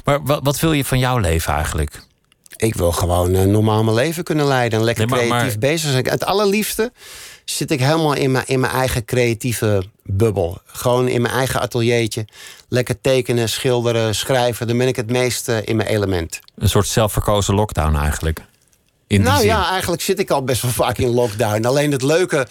Maar 0.04 0.24
wat, 0.24 0.40
wat 0.44 0.60
wil 0.60 0.74
je 0.74 0.86
van 0.86 1.00
jouw 1.00 1.18
leven 1.18 1.54
eigenlijk? 1.54 2.04
Ik 2.58 2.76
wil 2.76 2.92
gewoon 2.92 3.34
een 3.34 3.52
normaal 3.52 3.84
mijn 3.84 3.96
leven 3.96 4.24
kunnen 4.24 4.46
leiden. 4.46 4.80
En 4.80 4.86
lekker 4.86 5.06
nee, 5.08 5.18
maar, 5.18 5.28
creatief 5.28 5.60
maar... 5.60 5.70
bezig 5.70 5.92
zijn. 5.92 6.08
Het 6.08 6.26
allerliefste 6.26 6.92
zit 7.46 7.72
ik 7.72 7.80
helemaal 7.80 8.14
in 8.14 8.32
mijn, 8.32 8.48
in 8.48 8.60
mijn 8.60 8.74
eigen 8.74 9.06
creatieve 9.06 9.84
bubbel. 10.04 10.62
Gewoon 10.66 11.08
in 11.08 11.22
mijn 11.22 11.34
eigen 11.34 11.62
ateliertje. 11.62 12.26
Lekker 12.68 13.02
tekenen, 13.02 13.50
schilderen, 13.50 14.16
schrijven. 14.16 14.68
Dan 14.68 14.78
ben 14.78 14.88
ik 14.88 14.96
het 14.96 15.12
meest 15.12 15.50
uh, 15.50 15.58
in 15.64 15.76
mijn 15.76 15.90
element. 15.90 16.40
Een 16.56 16.70
soort 16.70 16.88
zelfverkozen 16.88 17.56
lockdown 17.56 17.96
eigenlijk. 17.96 18.42
In 19.08 19.22
nou 19.22 19.38
zin. 19.38 19.48
ja, 19.48 19.70
eigenlijk 19.70 20.02
zit 20.02 20.20
ik 20.20 20.32
al 20.32 20.44
best 20.44 20.62
wel 20.62 20.72
vaak 20.72 20.98
in 20.98 21.10
lockdown. 21.10 21.66
Alleen 21.66 21.92
het 21.92 22.02
leuke 22.02 22.48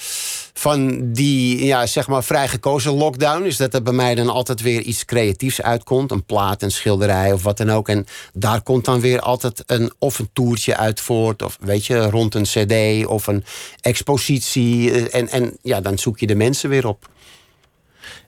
van 0.53 1.13
die 1.13 1.65
ja, 1.65 1.87
zeg 1.87 2.09
maar 2.09 2.25
vrij 2.25 2.49
gekozen 2.49 2.93
lockdown... 2.93 3.45
is 3.45 3.57
dat 3.57 3.75
er 3.75 3.83
bij 3.83 3.93
mij 3.93 4.15
dan 4.15 4.29
altijd 4.29 4.61
weer 4.61 4.81
iets 4.81 5.05
creatiefs 5.05 5.63
uitkomt. 5.63 6.11
Een 6.11 6.25
plaat, 6.25 6.63
een 6.63 6.71
schilderij 6.71 7.33
of 7.33 7.43
wat 7.43 7.57
dan 7.57 7.71
ook. 7.71 7.89
En 7.89 8.07
daar 8.33 8.63
komt 8.63 8.85
dan 8.85 9.01
weer 9.01 9.21
altijd 9.21 9.63
een, 9.67 9.93
of 9.99 10.19
een 10.19 10.31
toertje 10.33 10.77
uit 10.77 11.01
voort... 11.01 11.43
of 11.43 11.59
weet 11.61 11.87
je, 11.87 12.11
rond 12.11 12.35
een 12.35 12.43
cd 12.43 13.07
of 13.07 13.27
een 13.27 13.45
expositie. 13.81 15.09
En, 15.09 15.29
en 15.29 15.57
ja, 15.63 15.81
dan 15.81 15.99
zoek 15.99 16.19
je 16.19 16.27
de 16.27 16.35
mensen 16.35 16.69
weer 16.69 16.87
op. 16.87 17.09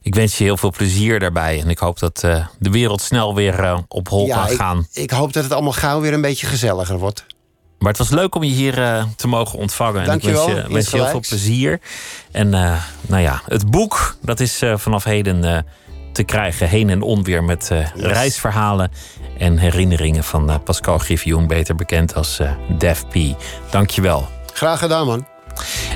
Ik 0.02 0.14
wens 0.14 0.38
je 0.38 0.44
heel 0.44 0.56
veel 0.56 0.70
plezier 0.70 1.18
daarbij. 1.18 1.60
En 1.60 1.68
ik 1.68 1.78
hoop 1.78 1.98
dat 1.98 2.22
uh, 2.24 2.46
de 2.58 2.70
wereld 2.70 3.00
snel 3.00 3.34
weer 3.34 3.60
uh, 3.60 3.78
op 3.88 4.08
hol 4.08 4.26
ja, 4.26 4.46
kan 4.46 4.56
gaan. 4.56 4.86
Ik, 4.92 5.02
ik 5.02 5.10
hoop 5.10 5.32
dat 5.32 5.42
het 5.42 5.52
allemaal 5.52 5.72
gauw 5.72 6.00
weer 6.00 6.12
een 6.12 6.20
beetje 6.20 6.46
gezelliger 6.46 6.98
wordt. 6.98 7.24
Maar 7.86 7.94
het 7.94 8.08
was 8.08 8.18
leuk 8.18 8.34
om 8.34 8.42
je 8.42 8.52
hier 8.52 8.78
uh, 8.78 9.04
te 9.16 9.28
mogen 9.28 9.58
ontvangen. 9.58 10.04
Dank 10.04 10.22
en 10.22 10.28
ik 10.28 10.34
je 10.34 10.44
wens 10.46 10.46
je, 10.46 10.72
wens 10.72 10.90
je 10.90 10.96
heel 10.96 11.06
veel 11.06 11.20
plezier. 11.28 11.80
En 12.30 12.46
uh, 12.46 12.82
nou 13.00 13.22
ja, 13.22 13.42
het 13.44 13.70
boek, 13.70 14.16
dat 14.22 14.40
is 14.40 14.62
uh, 14.62 14.76
vanaf 14.76 15.04
heden 15.04 15.64
te 16.12 16.22
krijgen. 16.22 16.68
Heen 16.68 16.90
en 16.90 17.02
onweer 17.02 17.44
met 17.44 17.68
yes. 17.70 17.90
reisverhalen 17.94 18.90
en 19.38 19.58
herinneringen 19.58 20.24
van 20.24 20.62
Pascal 20.64 20.98
Griffioen. 20.98 21.46
Beter 21.46 21.74
bekend 21.74 22.14
als 22.14 22.40
Def 22.78 23.04
P. 23.08 23.14
Dank 23.70 23.90
je 23.90 24.00
wel. 24.00 24.28
Graag 24.52 24.78
gedaan, 24.78 25.06
man. 25.06 25.26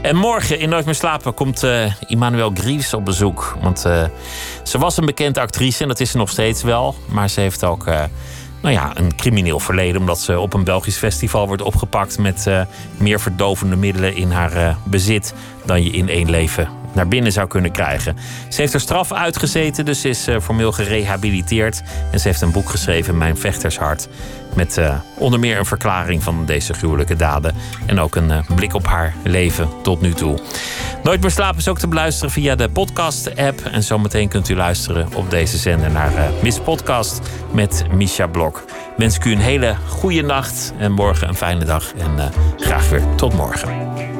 En 0.03 0.17
morgen 0.17 0.59
in 0.59 0.69
Nooit 0.69 0.85
meer 0.85 0.95
slapen 0.95 1.35
komt 1.35 1.65
uh, 1.65 1.93
Emmanuel 2.09 2.51
Gries 2.55 2.95
op 2.95 3.05
bezoek. 3.05 3.57
Want 3.61 3.87
uh, 3.87 4.05
ze 4.63 4.79
was 4.79 4.97
een 4.97 5.07
bekende 5.07 5.41
actrice 5.41 5.83
en 5.83 5.89
dat 5.89 6.01
is 6.01 6.11
ze 6.11 6.17
nog 6.17 6.31
steeds 6.31 6.63
wel. 6.63 6.95
Maar 7.09 7.29
ze 7.29 7.41
heeft 7.41 7.65
ook 7.65 7.87
uh, 7.87 8.03
nou 8.61 8.75
ja, 8.75 8.97
een 8.97 9.17
crimineel 9.17 9.61
verleden. 9.61 10.01
Omdat 10.01 10.21
ze 10.21 10.39
op 10.39 10.55
een 10.55 10.65
Belgisch 10.65 10.97
festival 10.97 11.47
wordt 11.47 11.63
opgepakt 11.63 12.19
met 12.19 12.51
meer 12.97 13.21
verdovende 13.21 13.77
middelen 13.77 14.15
in 14.15 14.31
haar 14.31 14.77
bezit 14.85 15.35
dan 15.65 15.83
je 15.83 15.91
in 15.91 16.09
één 16.09 16.31
leven 16.31 16.80
naar 16.93 17.09
binnen 17.09 17.33
zou 17.33 17.47
kunnen 17.47 17.73
krijgen. 17.73 18.17
Ze 18.49 18.61
heeft 18.61 18.73
haar 18.73 18.81
straf 18.81 19.13
uitgezeten, 19.13 19.85
dus 19.85 20.05
is 20.05 20.27
formeel 20.43 20.73
gerehabiliteerd. 20.73 21.83
En 22.11 22.21
ze 22.21 22.29
heeft 22.29 22.41
een 22.41 22.53
boek 22.53 22.71
geschreven, 22.71 23.19
Mijn 23.19 23.37
Vechtershart. 23.37 24.09
Met 24.55 24.77
uh, 24.77 24.95
onder 25.19 25.41
meer 25.41 25.59
een 25.59 25.67
verklaring 25.67 26.23
van 26.23 26.45
deze 26.47 26.73
gruwelijke 26.73 27.17
daden. 27.17 27.55
En 27.87 28.01
ook 28.01 28.17
een 28.17 28.31
uh, 28.31 28.39
blik 28.55 28.75
op 28.75 28.87
haar 28.87 29.15
leven 29.23 29.69
tot 29.83 30.01
nu 30.01 30.13
toe. 30.13 30.39
Nooit 31.03 31.21
meer 31.21 31.31
slapen 31.31 31.59
is 31.59 31.69
ook 31.69 31.79
te 31.79 31.89
beluisteren 31.89 32.31
via 32.31 32.55
de 32.55 32.69
podcast-app. 32.69 33.61
En 33.61 33.83
zometeen 33.83 34.29
kunt 34.29 34.49
u 34.49 34.57
luisteren 34.57 35.09
op 35.15 35.31
deze 35.31 35.57
zender 35.57 35.91
naar 35.91 36.13
Miss 36.43 36.61
Podcast 36.61 37.21
met 37.53 37.85
Misha 37.95 38.27
Blok. 38.27 38.65
Wens 38.97 39.17
ik 39.17 39.25
u 39.25 39.33
een 39.33 39.39
hele 39.39 39.77
goede 39.89 40.23
nacht 40.23 40.73
en 40.79 40.93
morgen 40.93 41.29
een 41.29 41.35
fijne 41.35 41.65
dag. 41.65 41.93
En 41.95 42.33
graag 42.57 42.89
weer 42.89 43.03
tot 43.17 43.35
morgen. 43.35 44.20